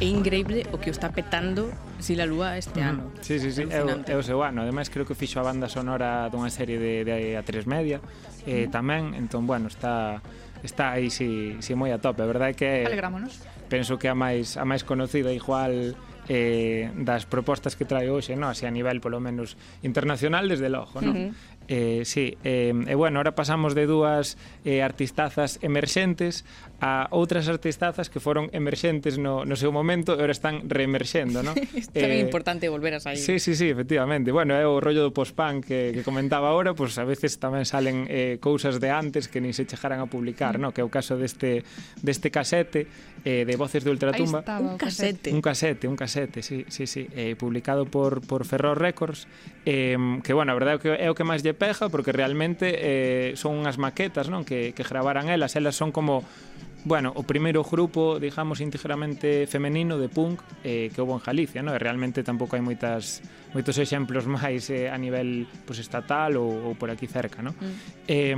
É 0.00 0.04
increíble 0.04 0.66
o 0.72 0.78
que 0.78 0.90
o 0.90 0.94
está 0.94 1.14
petando 1.14 1.70
Sila 2.02 2.26
Lúa 2.26 2.58
este 2.58 2.82
ano. 2.82 3.12
Sí, 3.20 3.38
sí, 3.38 3.52
sí, 3.52 3.62
é 3.70 3.82
o, 3.82 4.02
é 4.02 4.16
o 4.18 4.22
seu 4.22 4.42
ano. 4.42 4.62
Ademais, 4.62 4.90
creo 4.90 5.06
que 5.06 5.14
fixo 5.14 5.38
a 5.38 5.46
banda 5.46 5.70
sonora 5.70 6.26
dunha 6.26 6.50
serie 6.50 6.74
de, 6.74 7.06
de 7.06 7.38
A3 7.38 7.70
Media 7.70 8.02
eh, 8.42 8.66
tamén, 8.66 9.14
entón, 9.14 9.46
bueno, 9.46 9.70
está 9.70 10.18
está 10.62 10.98
aí 10.98 11.10
si, 11.10 11.58
si 11.62 11.74
moi 11.78 11.94
a 11.94 12.02
tope. 12.02 12.22
A 12.22 12.26
verdade 12.26 12.50
é 12.50 12.58
que... 12.58 12.70
Alegrámonos. 12.82 13.42
Penso 13.70 13.98
que 13.98 14.10
a 14.10 14.14
máis, 14.18 14.58
a 14.58 14.66
máis 14.66 14.82
conocida 14.82 15.30
igual 15.30 15.94
eh, 16.28 16.90
das 16.94 17.26
propostas 17.26 17.74
que 17.74 17.84
trae 17.84 18.10
hoxe, 18.10 18.36
no? 18.36 18.48
así 18.48 18.66
a 18.66 18.70
nivel 18.70 19.00
polo 19.00 19.18
menos 19.18 19.56
internacional, 19.82 20.48
desde 20.48 20.68
logo, 20.68 21.00
no? 21.00 21.10
Uh 21.10 21.14
-huh. 21.14 21.30
Eh, 21.68 22.02
sí, 22.04 22.36
eh, 22.42 22.74
e 22.74 22.94
bueno, 22.94 23.18
ahora 23.18 23.34
pasamos 23.34 23.74
de 23.74 23.86
dúas 23.86 24.36
eh, 24.64 24.82
artistazas 24.82 25.58
emerxentes 25.62 26.44
a 26.82 27.06
outras 27.14 27.46
artistazas 27.46 28.10
que 28.10 28.18
foron 28.18 28.50
emerxentes 28.50 29.14
no, 29.14 29.46
no 29.46 29.54
seu 29.54 29.70
momento 29.70 30.18
e 30.18 30.26
ahora 30.26 30.34
están 30.34 30.66
reemerxendo, 30.66 31.46
non? 31.46 31.54
Está 31.54 32.02
eh, 32.10 32.18
importante 32.18 32.66
volver 32.66 32.98
a 32.98 33.00
sair. 33.00 33.22
Sí, 33.22 33.38
sí, 33.38 33.54
sí, 33.54 33.70
efectivamente. 33.70 34.34
Bueno, 34.34 34.58
é 34.58 34.66
o 34.66 34.82
rollo 34.82 35.06
do 35.06 35.14
post-punk 35.14 35.62
que, 35.62 35.94
que 35.94 36.02
comentaba 36.02 36.50
ahora, 36.50 36.74
pois 36.74 36.98
pues, 36.98 36.98
a 36.98 37.06
veces 37.06 37.38
tamén 37.38 37.62
salen 37.62 38.10
eh, 38.10 38.42
cousas 38.42 38.82
de 38.82 38.90
antes 38.90 39.30
que 39.30 39.38
nin 39.38 39.54
se 39.54 39.62
chegaran 39.62 40.02
a 40.02 40.10
publicar, 40.10 40.58
no? 40.58 40.68
non? 40.68 40.70
Que 40.74 40.82
é 40.82 40.86
o 40.86 40.90
caso 40.90 41.14
deste, 41.14 41.62
deste 42.02 42.34
casete 42.34 42.90
eh, 43.22 43.46
de 43.46 43.54
Voces 43.54 43.86
de 43.86 43.90
Ultratumba. 43.94 44.42
Aí 44.42 44.50
estaba, 44.50 44.74
un 44.74 44.74
casete. 44.74 45.30
Un 45.30 45.38
casete, 45.38 45.86
un 45.86 45.94
casete, 45.94 46.42
sí, 46.42 46.66
sí, 46.66 46.90
sí. 46.90 47.06
Eh, 47.14 47.38
publicado 47.38 47.86
por, 47.86 48.26
por 48.26 48.42
Ferrol 48.42 48.74
Records, 48.74 49.30
eh, 49.62 49.94
que, 50.26 50.34
bueno, 50.34 50.50
a 50.50 50.58
verdade 50.58 50.74
é 50.74 50.78
o 50.78 50.82
que, 50.82 50.90
é 50.90 51.08
o 51.10 51.14
que 51.14 51.22
máis 51.22 51.46
lle 51.46 51.54
pega, 51.54 51.86
porque 51.94 52.10
realmente 52.10 52.74
eh, 52.74 53.38
son 53.38 53.54
unhas 53.54 53.78
maquetas, 53.78 54.26
non? 54.26 54.42
Que, 54.42 54.74
que 54.74 54.82
gravaran 54.82 55.30
elas. 55.30 55.54
Elas 55.54 55.78
son 55.78 55.94
como 55.94 56.26
Bueno, 56.84 57.12
o 57.14 57.22
primeiro 57.22 57.62
grupo, 57.62 58.18
digamos, 58.18 58.58
íntegramente 58.58 59.46
femenino 59.46 60.02
de 60.02 60.10
punk 60.10 60.42
eh, 60.66 60.90
que 60.90 60.98
houve 60.98 61.14
en 61.14 61.22
Galicia, 61.22 61.62
non? 61.62 61.74
E 61.74 61.78
realmente 61.78 62.26
tampouco 62.26 62.58
hai 62.58 62.62
moitas 62.64 63.22
moitos 63.52 63.76
exemplos 63.78 64.24
máis 64.34 64.68
eh, 64.72 64.88
a 64.88 64.96
nivel 64.96 65.46
pues, 65.64 65.78
estatal 65.78 66.36
ou, 66.36 66.72
ou 66.72 66.72
por 66.74 66.88
aquí 66.88 67.06
cerca, 67.06 67.40
non? 67.40 67.54
Mm. 67.56 67.76
Eh, 68.08 68.36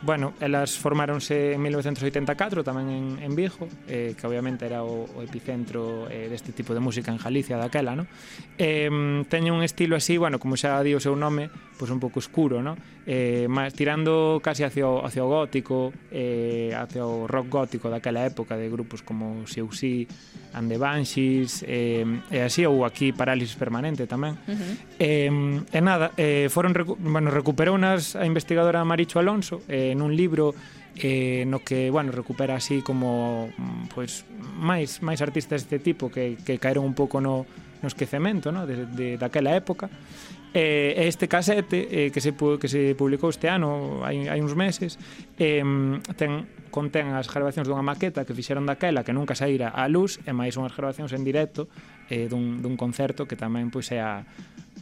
bueno, 0.00 0.34
elas 0.40 0.78
formáronse 0.78 1.54
en 1.54 1.62
1984 1.62 2.62
tamén 2.62 2.86
en, 2.90 3.06
en 3.18 3.32
Vigo, 3.34 3.66
eh, 3.90 4.14
que 4.14 4.24
obviamente 4.30 4.66
era 4.66 4.86
o, 4.86 5.10
o 5.10 5.18
epicentro 5.26 6.06
eh, 6.06 6.30
deste 6.30 6.54
tipo 6.54 6.70
de 6.70 6.78
música 6.78 7.10
en 7.10 7.18
Galicia 7.18 7.58
daquela, 7.58 7.98
non? 7.98 8.06
Eh, 8.54 8.86
teñen 9.26 9.58
un 9.58 9.66
estilo 9.66 9.98
así, 9.98 10.14
bueno, 10.14 10.38
como 10.38 10.54
xa 10.54 10.78
di 10.86 10.94
o 10.94 11.02
seu 11.02 11.18
nome, 11.18 11.50
pois 11.78 11.90
pues 11.90 11.90
un 11.90 11.98
pouco 11.98 12.22
escuro, 12.22 12.62
non? 12.62 12.78
Eh, 13.08 13.50
máis 13.50 13.74
tirando 13.74 14.38
casi 14.38 14.62
hacia 14.62 14.86
o, 14.86 15.02
hacia 15.02 15.24
o 15.24 15.30
gótico, 15.30 15.90
eh, 16.14 16.70
hacia 16.76 17.02
o 17.02 17.26
rock 17.26 17.48
gótico 17.48 17.90
daquela 17.90 18.22
época 18.22 18.54
de 18.54 18.70
grupos 18.70 19.02
como 19.02 19.46
Siouxsie, 19.50 20.06
And 20.54 20.70
the 20.70 20.78
Banshees, 20.78 21.64
eh, 21.66 22.06
e 22.30 22.38
así, 22.42 22.66
ou 22.66 22.82
aquí 22.82 23.10
Parálisis 23.14 23.54
Permanente 23.54 24.06
tamén, 24.06 24.17
tamén. 24.18 24.34
Uh 24.50 24.58
-huh. 24.58 24.74
E, 24.98 25.30
e 25.70 25.80
nada, 25.80 26.10
eh, 26.18 26.50
foron 26.50 26.74
recu 26.74 26.98
bueno, 26.98 27.30
recuperou 27.30 27.78
unas 27.78 28.18
a 28.18 28.26
investigadora 28.26 28.82
Maricho 28.82 29.22
Alonso 29.22 29.62
eh, 29.70 29.94
nun 29.94 30.18
libro 30.18 30.58
eh, 30.98 31.46
no 31.46 31.62
que, 31.62 31.94
bueno, 31.94 32.10
recupera 32.10 32.58
así 32.58 32.82
como 32.82 33.48
pois 33.94 34.26
pues, 34.26 34.50
máis 34.58 34.98
máis 35.06 35.22
artistas 35.22 35.62
deste 35.62 35.78
tipo 35.78 36.10
que, 36.10 36.34
que 36.42 36.58
caeron 36.58 36.82
un 36.82 36.98
pouco 36.98 37.22
no, 37.22 37.46
no 37.78 37.86
esquecemento, 37.86 38.50
no? 38.50 38.66
De, 38.66 38.86
de, 38.90 39.14
daquela 39.14 39.54
época 39.54 39.86
E 40.54 40.96
eh, 40.96 41.08
este 41.08 41.28
casete 41.28 41.88
eh, 41.92 42.08
que 42.08 42.20
se 42.24 42.32
que 42.32 42.68
se 42.68 42.96
publicou 42.96 43.28
este 43.28 43.52
ano, 43.52 44.00
hai 44.00 44.32
hai 44.32 44.40
uns 44.40 44.56
meses, 44.56 44.96
eh 45.36 45.60
ten 46.16 46.48
contén 46.72 47.12
as 47.12 47.28
gravacións 47.28 47.68
dunha 47.68 47.84
maqueta 47.84 48.24
que 48.24 48.32
fixeron 48.32 48.64
daquela 48.64 49.04
que 49.04 49.12
nunca 49.12 49.36
saíra 49.36 49.68
á 49.76 49.84
luz 49.92 50.16
e 50.24 50.32
máis 50.32 50.56
unhas 50.56 50.72
gravacións 50.72 51.12
en 51.12 51.20
directo 51.20 51.68
eh 52.08 52.32
dun 52.32 52.64
dun 52.64 52.80
concerto 52.80 53.28
que 53.28 53.36
tamén 53.36 53.68
pois 53.68 53.92
era, 53.92 54.24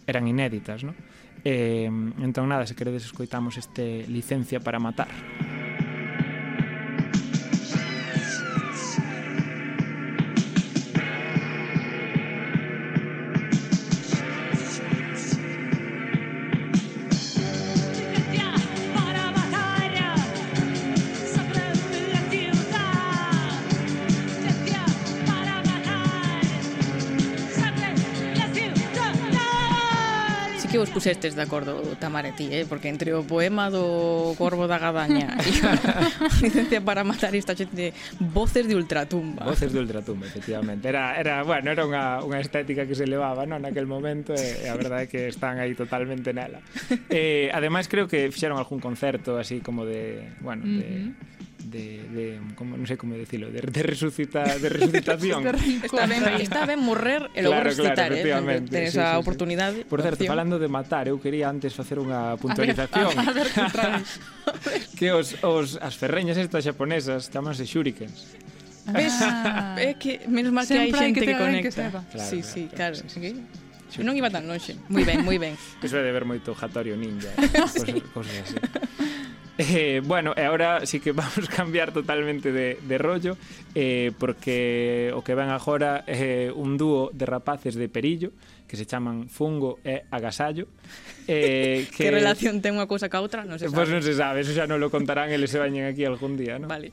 eran 0.07 0.31
inéditas, 0.31 0.87
non? 0.87 0.95
Eh, 1.43 1.91
entón 2.23 2.47
nada, 2.47 2.67
se 2.67 2.79
queredes 2.79 3.07
escoitamos 3.07 3.59
este 3.59 4.07
licencia 4.07 4.63
para 4.63 4.79
matar. 4.79 5.11
Música 5.11 5.66
se 31.07 31.13
estes 31.13 31.37
de 31.37 31.43
acordo 31.43 31.81
Tamara 32.01 32.35
ti, 32.35 32.49
eh? 32.51 32.67
porque 32.69 32.89
entre 32.89 33.15
o 33.15 33.23
poema 33.23 33.71
do 33.71 34.35
Corvo 34.35 34.67
da 34.67 34.75
Gadaña 34.75 35.39
e 35.47 35.55
a 35.63 35.79
licencia 36.43 36.83
para 36.83 37.07
matar 37.07 37.31
esta 37.39 37.55
xente 37.55 37.95
voces 38.19 38.67
de 38.67 38.75
ultratumba. 38.75 39.47
Voces 39.47 39.71
de 39.71 39.79
ultratumba, 39.79 40.27
efectivamente. 40.27 40.91
Era, 40.91 41.15
era 41.15 41.47
bueno, 41.47 41.71
era 41.71 41.87
unha, 41.87 42.19
unha 42.27 42.43
estética 42.43 42.91
que 42.91 42.99
se 42.99 43.07
levaba 43.07 43.47
no, 43.47 43.55
naquel 43.55 43.87
momento 43.87 44.35
e, 44.35 44.67
e 44.67 44.67
a 44.67 44.75
verdade 44.75 45.07
é 45.07 45.11
que 45.15 45.31
están 45.31 45.63
aí 45.63 45.79
totalmente 45.79 46.35
nela. 46.35 46.59
Eh, 47.07 47.55
ademais 47.55 47.87
creo 47.87 48.11
que 48.11 48.27
fixeron 48.35 48.59
algún 48.59 48.83
concerto 48.83 49.39
así 49.39 49.63
como 49.63 49.87
de, 49.87 50.27
bueno, 50.43 50.67
de... 50.67 50.91
Uh 50.91 51.15
-huh 51.15 51.36
de, 51.67 52.03
de 52.15 52.25
como, 52.55 52.79
non 52.79 52.87
sei 52.87 52.95
como 52.95 53.19
decirlo, 53.19 53.51
de, 53.51 53.59
de 53.59 53.83
resucita, 53.83 54.47
de 54.47 54.69
resucitación. 54.71 55.43
está 55.87 56.07
ben, 56.07 56.23
está 56.39 56.63
ben 56.63 56.79
morrer 56.79 57.27
e 57.35 57.43
logo 57.43 57.59
claro, 57.59 57.71
resucitar, 57.71 58.11
claro, 58.15 58.51
eh? 58.51 58.63
Ten 58.63 58.87
esa 58.87 59.11
sí, 59.11 59.13
sí, 59.13 59.21
oportunidade. 59.21 59.79
Sí. 59.83 59.91
Por 59.91 60.01
certo, 60.01 60.23
opción. 60.23 60.31
falando 60.31 60.57
de 60.63 60.69
matar, 60.71 61.11
eu 61.11 61.19
quería 61.19 61.51
antes 61.51 61.75
facer 61.75 61.99
unha 61.99 62.39
puntualización. 62.39 63.11
A 63.19 63.35
ver, 63.35 63.49
a, 63.59 63.67
a 63.67 64.59
ver, 64.63 64.83
que 64.99 65.11
os, 65.11 65.35
os, 65.43 65.75
as 65.83 65.95
ferreñas 65.99 66.39
estas 66.39 66.63
xaponesas 66.63 67.27
chamanse 67.29 67.67
shurikens. 67.67 68.39
Ah. 68.87 68.93
Ves? 68.95 69.17
Ah. 69.21 69.75
É 69.83 69.99
que 69.99 70.23
menos 70.31 70.55
mal 70.55 70.63
que 70.63 70.79
hai 70.79 70.95
xente 70.95 71.19
que, 71.19 71.35
que 71.35 71.35
conecta. 71.35 71.91
Claro, 71.91 72.31
sí, 72.31 72.47
sí, 72.47 72.71
claro. 72.71 72.95
claro. 72.95 73.11
Sí, 73.11 73.19
sí. 73.91 74.03
Non 74.07 74.15
iba 74.15 74.31
tan 74.31 74.47
lonxe. 74.47 74.79
Moi 74.87 75.03
ben, 75.03 75.27
moi 75.27 75.39
ben. 75.43 75.59
Que 75.83 75.91
de 75.91 76.13
ver 76.15 76.23
moito 76.23 76.55
Hatorio 76.55 76.95
Ninja, 76.95 77.35
cosas, 77.59 77.83
sí. 77.83 77.99
cosas 78.15 78.37
así. 78.47 78.59
Eh, 79.59 80.03
bueno, 80.05 80.33
eh, 80.37 80.43
e 80.43 80.45
agora 80.45 80.85
sí 80.85 81.01
que 81.01 81.13
vamos 81.17 81.49
cambiar 81.49 81.89
totalmente 81.93 82.53
de, 82.53 82.77
de 82.77 82.97
rollo 82.99 83.41
eh, 83.73 84.13
porque 84.21 85.09
o 85.17 85.25
que 85.25 85.33
ven 85.33 85.49
agora 85.49 86.05
é 86.05 86.49
eh, 86.49 86.53
un 86.53 86.77
dúo 86.77 87.09
de 87.17 87.25
rapaces 87.25 87.73
de 87.73 87.89
Perillo 87.89 88.37
que 88.67 88.77
se 88.77 88.85
chaman 88.85 89.31
Fungo 89.31 89.79
e 89.87 90.05
Agasallo. 90.11 90.67
Eh, 91.27 91.87
que... 91.97 92.05
que 92.05 92.11
relación 92.11 92.59
ten 92.63 92.75
unha 92.75 92.91
cousa 92.91 93.07
ca 93.07 93.23
outra? 93.23 93.47
Non 93.47 93.59
se 93.59 93.67
eh, 93.67 93.71
sabe. 93.71 93.79
Pois 93.79 93.89
pues 93.89 93.95
non 93.95 94.03
se 94.03 94.15
sabe, 94.15 94.43
eso 94.43 94.53
xa 94.53 94.67
non 94.67 94.83
lo 94.83 94.91
contarán 94.91 95.31
eles 95.31 95.51
se 95.51 95.59
bañen 95.63 95.87
aquí 95.87 96.03
algún 96.07 96.35
día, 96.35 96.59
non? 96.59 96.71
Vale. 96.71 96.91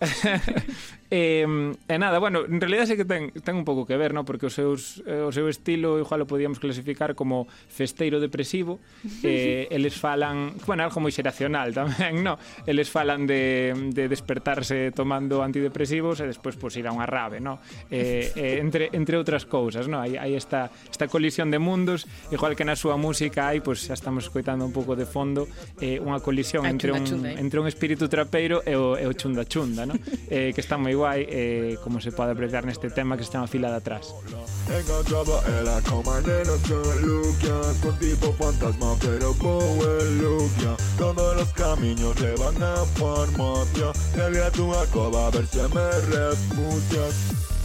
eh, 1.10 1.46
e 1.46 1.96
nada, 1.98 2.18
bueno, 2.22 2.46
en 2.46 2.62
realidad 2.62 2.86
sei 2.86 2.98
que 2.98 3.06
ten, 3.06 3.34
ten 3.42 3.58
un 3.58 3.66
pouco 3.66 3.86
que 3.90 3.98
ver, 3.98 4.14
non? 4.14 4.26
Porque 4.26 4.50
os 4.50 4.56
seus, 4.56 5.02
eh, 5.10 5.26
o 5.26 5.34
seu 5.34 5.50
estilo 5.50 5.98
igual 5.98 6.24
o 6.24 6.28
podíamos 6.30 6.62
clasificar 6.62 7.18
como 7.18 7.50
festeiro 7.70 8.22
depresivo. 8.22 8.80
Eh, 9.24 9.68
eles 9.72 9.96
falan, 9.96 10.52
bueno, 10.68 10.84
algo 10.84 11.00
moi 11.00 11.14
xeracional 11.14 11.72
tamén, 11.72 12.22
non? 12.22 12.36
Eles 12.68 12.92
falan 12.92 13.24
de, 13.24 13.72
de 13.96 14.12
despertarse 14.12 14.92
tomando 14.92 15.40
antidepresivos 15.40 16.20
e 16.20 16.28
despois 16.28 16.60
pois, 16.60 16.76
ir 16.76 16.86
a 16.86 16.92
unha 16.92 17.08
rave, 17.08 17.40
non? 17.40 17.56
Eh, 17.88 18.36
eh, 18.36 18.60
entre, 18.60 18.92
entre 18.92 19.16
outras 19.16 19.48
cousas, 19.48 19.88
non? 19.88 20.04
Hai, 20.04 20.20
hai 20.20 20.36
esta, 20.36 20.68
esta 20.92 21.08
colisión 21.08 21.48
de 21.50 21.60
mundos, 21.64 22.03
igual 22.36 22.59
que 22.59 22.68
na 22.68 22.76
súa 22.76 22.99
música 22.99 23.47
hai, 23.47 23.64
pois 23.64 23.88
xa 23.88 23.95
estamos 23.95 24.28
escoitando 24.28 24.68
un 24.68 24.76
pouco 24.76 24.99
de 24.99 25.07
fondo, 25.07 25.47
eh, 25.80 26.03
unha 26.03 26.20
colisión 26.20 26.68
entre 26.68 26.91
un, 26.91 27.07
entre 27.24 27.64
un 27.64 27.68
espírito 27.72 28.11
trapeiro 28.11 28.59
e 28.68 28.76
o, 28.76 28.99
e 28.99 29.07
o 29.07 29.16
chunda 29.16 29.47
chunda, 29.47 29.88
¿no? 29.88 29.95
eh, 30.28 30.51
que 30.51 30.59
está 30.59 30.76
moi 30.76 30.91
guai, 30.91 31.24
eh, 31.24 31.80
como 31.80 32.03
se 32.03 32.11
pode 32.11 32.36
apreciar 32.36 32.68
neste 32.68 32.91
tema 32.91 33.16
que 33.16 33.24
está 33.24 33.39
na 33.39 33.47
fila 33.47 33.72
de 33.72 33.80
atrás. 33.80 34.11
Tengo 34.68 34.99
en 35.47 35.64
la 35.64 35.80
coma, 35.88 36.20
nena, 36.20 36.55
Tu 37.82 37.91
tipo 37.93 38.34
fantasma, 38.34 38.95
pero 39.01 39.34
Lugia 40.20 40.76
Todos 40.97 41.36
los 41.36 41.53
caminos 41.53 42.20
le 42.20 42.36
van 42.36 42.61
a 42.61 42.76
farmacia 42.95 43.91
Te 44.14 44.41
a 44.41 44.51
tu 44.51 44.74
alcoba 44.74 45.28
a 45.28 45.32
ver 45.32 45.45
si 45.47 45.57
me 45.57 45.91
refugias. 46.11 47.14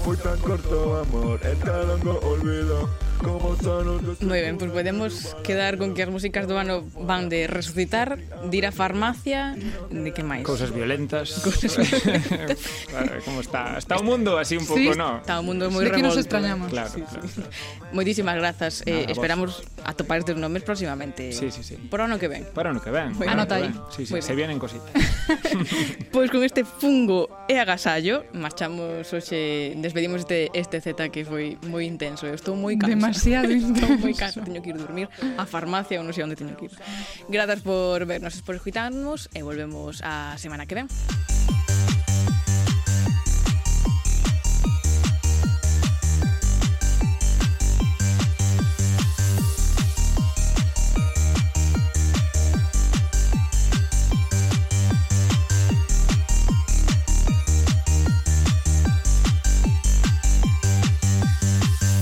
Fui 0.05 0.17
tan 0.17 0.39
corto 0.39 1.01
amor, 1.01 1.41
el 1.43 1.57
talongo 1.59 2.19
olvido 2.21 3.08
Moi 3.19 4.41
ben, 4.41 4.55
pois 4.59 4.71
pues 4.71 4.79
podemos 4.79 5.13
quedar 5.43 5.75
con 5.79 5.95
que 5.95 6.07
as 6.07 6.11
músicas 6.11 6.47
do 6.47 6.55
ano 6.55 6.87
van 6.95 7.27
de 7.27 7.51
resucitar, 7.51 8.15
de 8.19 8.55
ir 8.55 8.65
á 8.67 8.71
farmacia, 8.71 9.59
de 9.91 10.11
que 10.15 10.23
máis? 10.23 10.47
Cousas 10.47 10.71
violentas. 10.71 11.43
Cousas 11.43 11.75
violentas. 11.83 12.59
claro, 12.87 13.19
como 13.27 13.43
está, 13.43 13.75
está 13.75 13.99
o 13.99 14.05
mundo 14.07 14.39
así 14.39 14.55
un 14.55 14.67
pouco, 14.67 14.79
sí, 14.79 14.95
no? 14.95 15.19
está 15.19 15.43
o 15.43 15.45
mundo 15.45 15.67
moi 15.67 15.83
revolto. 15.83 15.99
De 15.99 15.99
que 15.99 16.07
nos 16.07 16.15
extrañamos. 16.15 16.71
Claro, 16.71 16.91
sí, 16.95 17.03
claro. 17.03 17.27
Sí. 17.27 17.43
Moitísimas 17.91 18.37
grazas. 18.39 18.87
Eh, 18.87 18.93
Nada, 18.93 19.11
eh, 19.11 19.13
esperamos 19.13 19.51
vos. 19.59 19.67
atopar 19.83 20.23
estes 20.23 20.39
nomes 20.39 20.63
próximamente. 20.63 21.35
Sí, 21.35 21.51
sí, 21.51 21.67
sí. 21.67 21.75
Por 21.75 21.99
ano 21.99 22.23
que 22.23 22.29
ven. 22.31 22.47
Por 22.55 22.71
ano 22.71 22.79
que 22.79 22.91
ven. 22.95 23.19
Bueno, 23.19 23.33
Anota 23.33 23.59
aí. 23.59 23.75
Sí, 23.91 24.07
sí, 24.07 24.23
se 24.23 24.35
vienen 24.35 24.63
cositas. 24.63 24.95
pois 26.15 26.29
pues 26.29 26.31
con 26.31 26.45
este 26.45 26.63
fungo 26.63 27.27
e 27.51 27.59
agasallo 27.59 28.31
marchamos 28.31 29.11
hoxe, 29.11 29.75
despedimos 29.83 30.23
este 30.23 30.55
este 30.55 30.79
Z 30.79 31.11
que 31.11 31.27
foi 31.27 31.59
moi 31.67 31.83
intenso. 31.83 32.31
Eu 32.31 32.39
estou 32.39 32.55
moi 32.55 32.79
cansado 32.79 33.08
demasiado 33.09 33.49
entón 33.49 33.97
moi 34.05 34.13
caro, 34.13 34.45
teño 34.45 34.61
que 34.61 34.71
ir 34.71 34.79
dormir 34.79 35.09
á 35.41 35.45
farmacia 35.49 35.97
ou 36.01 36.05
non 36.05 36.13
sei 36.13 36.25
onde 36.25 36.37
teño 36.37 36.55
que 36.61 36.69
ir. 36.69 36.75
Grazas 37.33 37.65
por 37.65 38.05
vernos, 38.05 38.45
por 38.45 38.55
escutarnos 38.55 39.33
e 39.33 39.41
volvemos 39.41 40.05
a 40.05 40.37
semana 40.37 40.69
que 40.69 40.77
ven. 40.77 40.89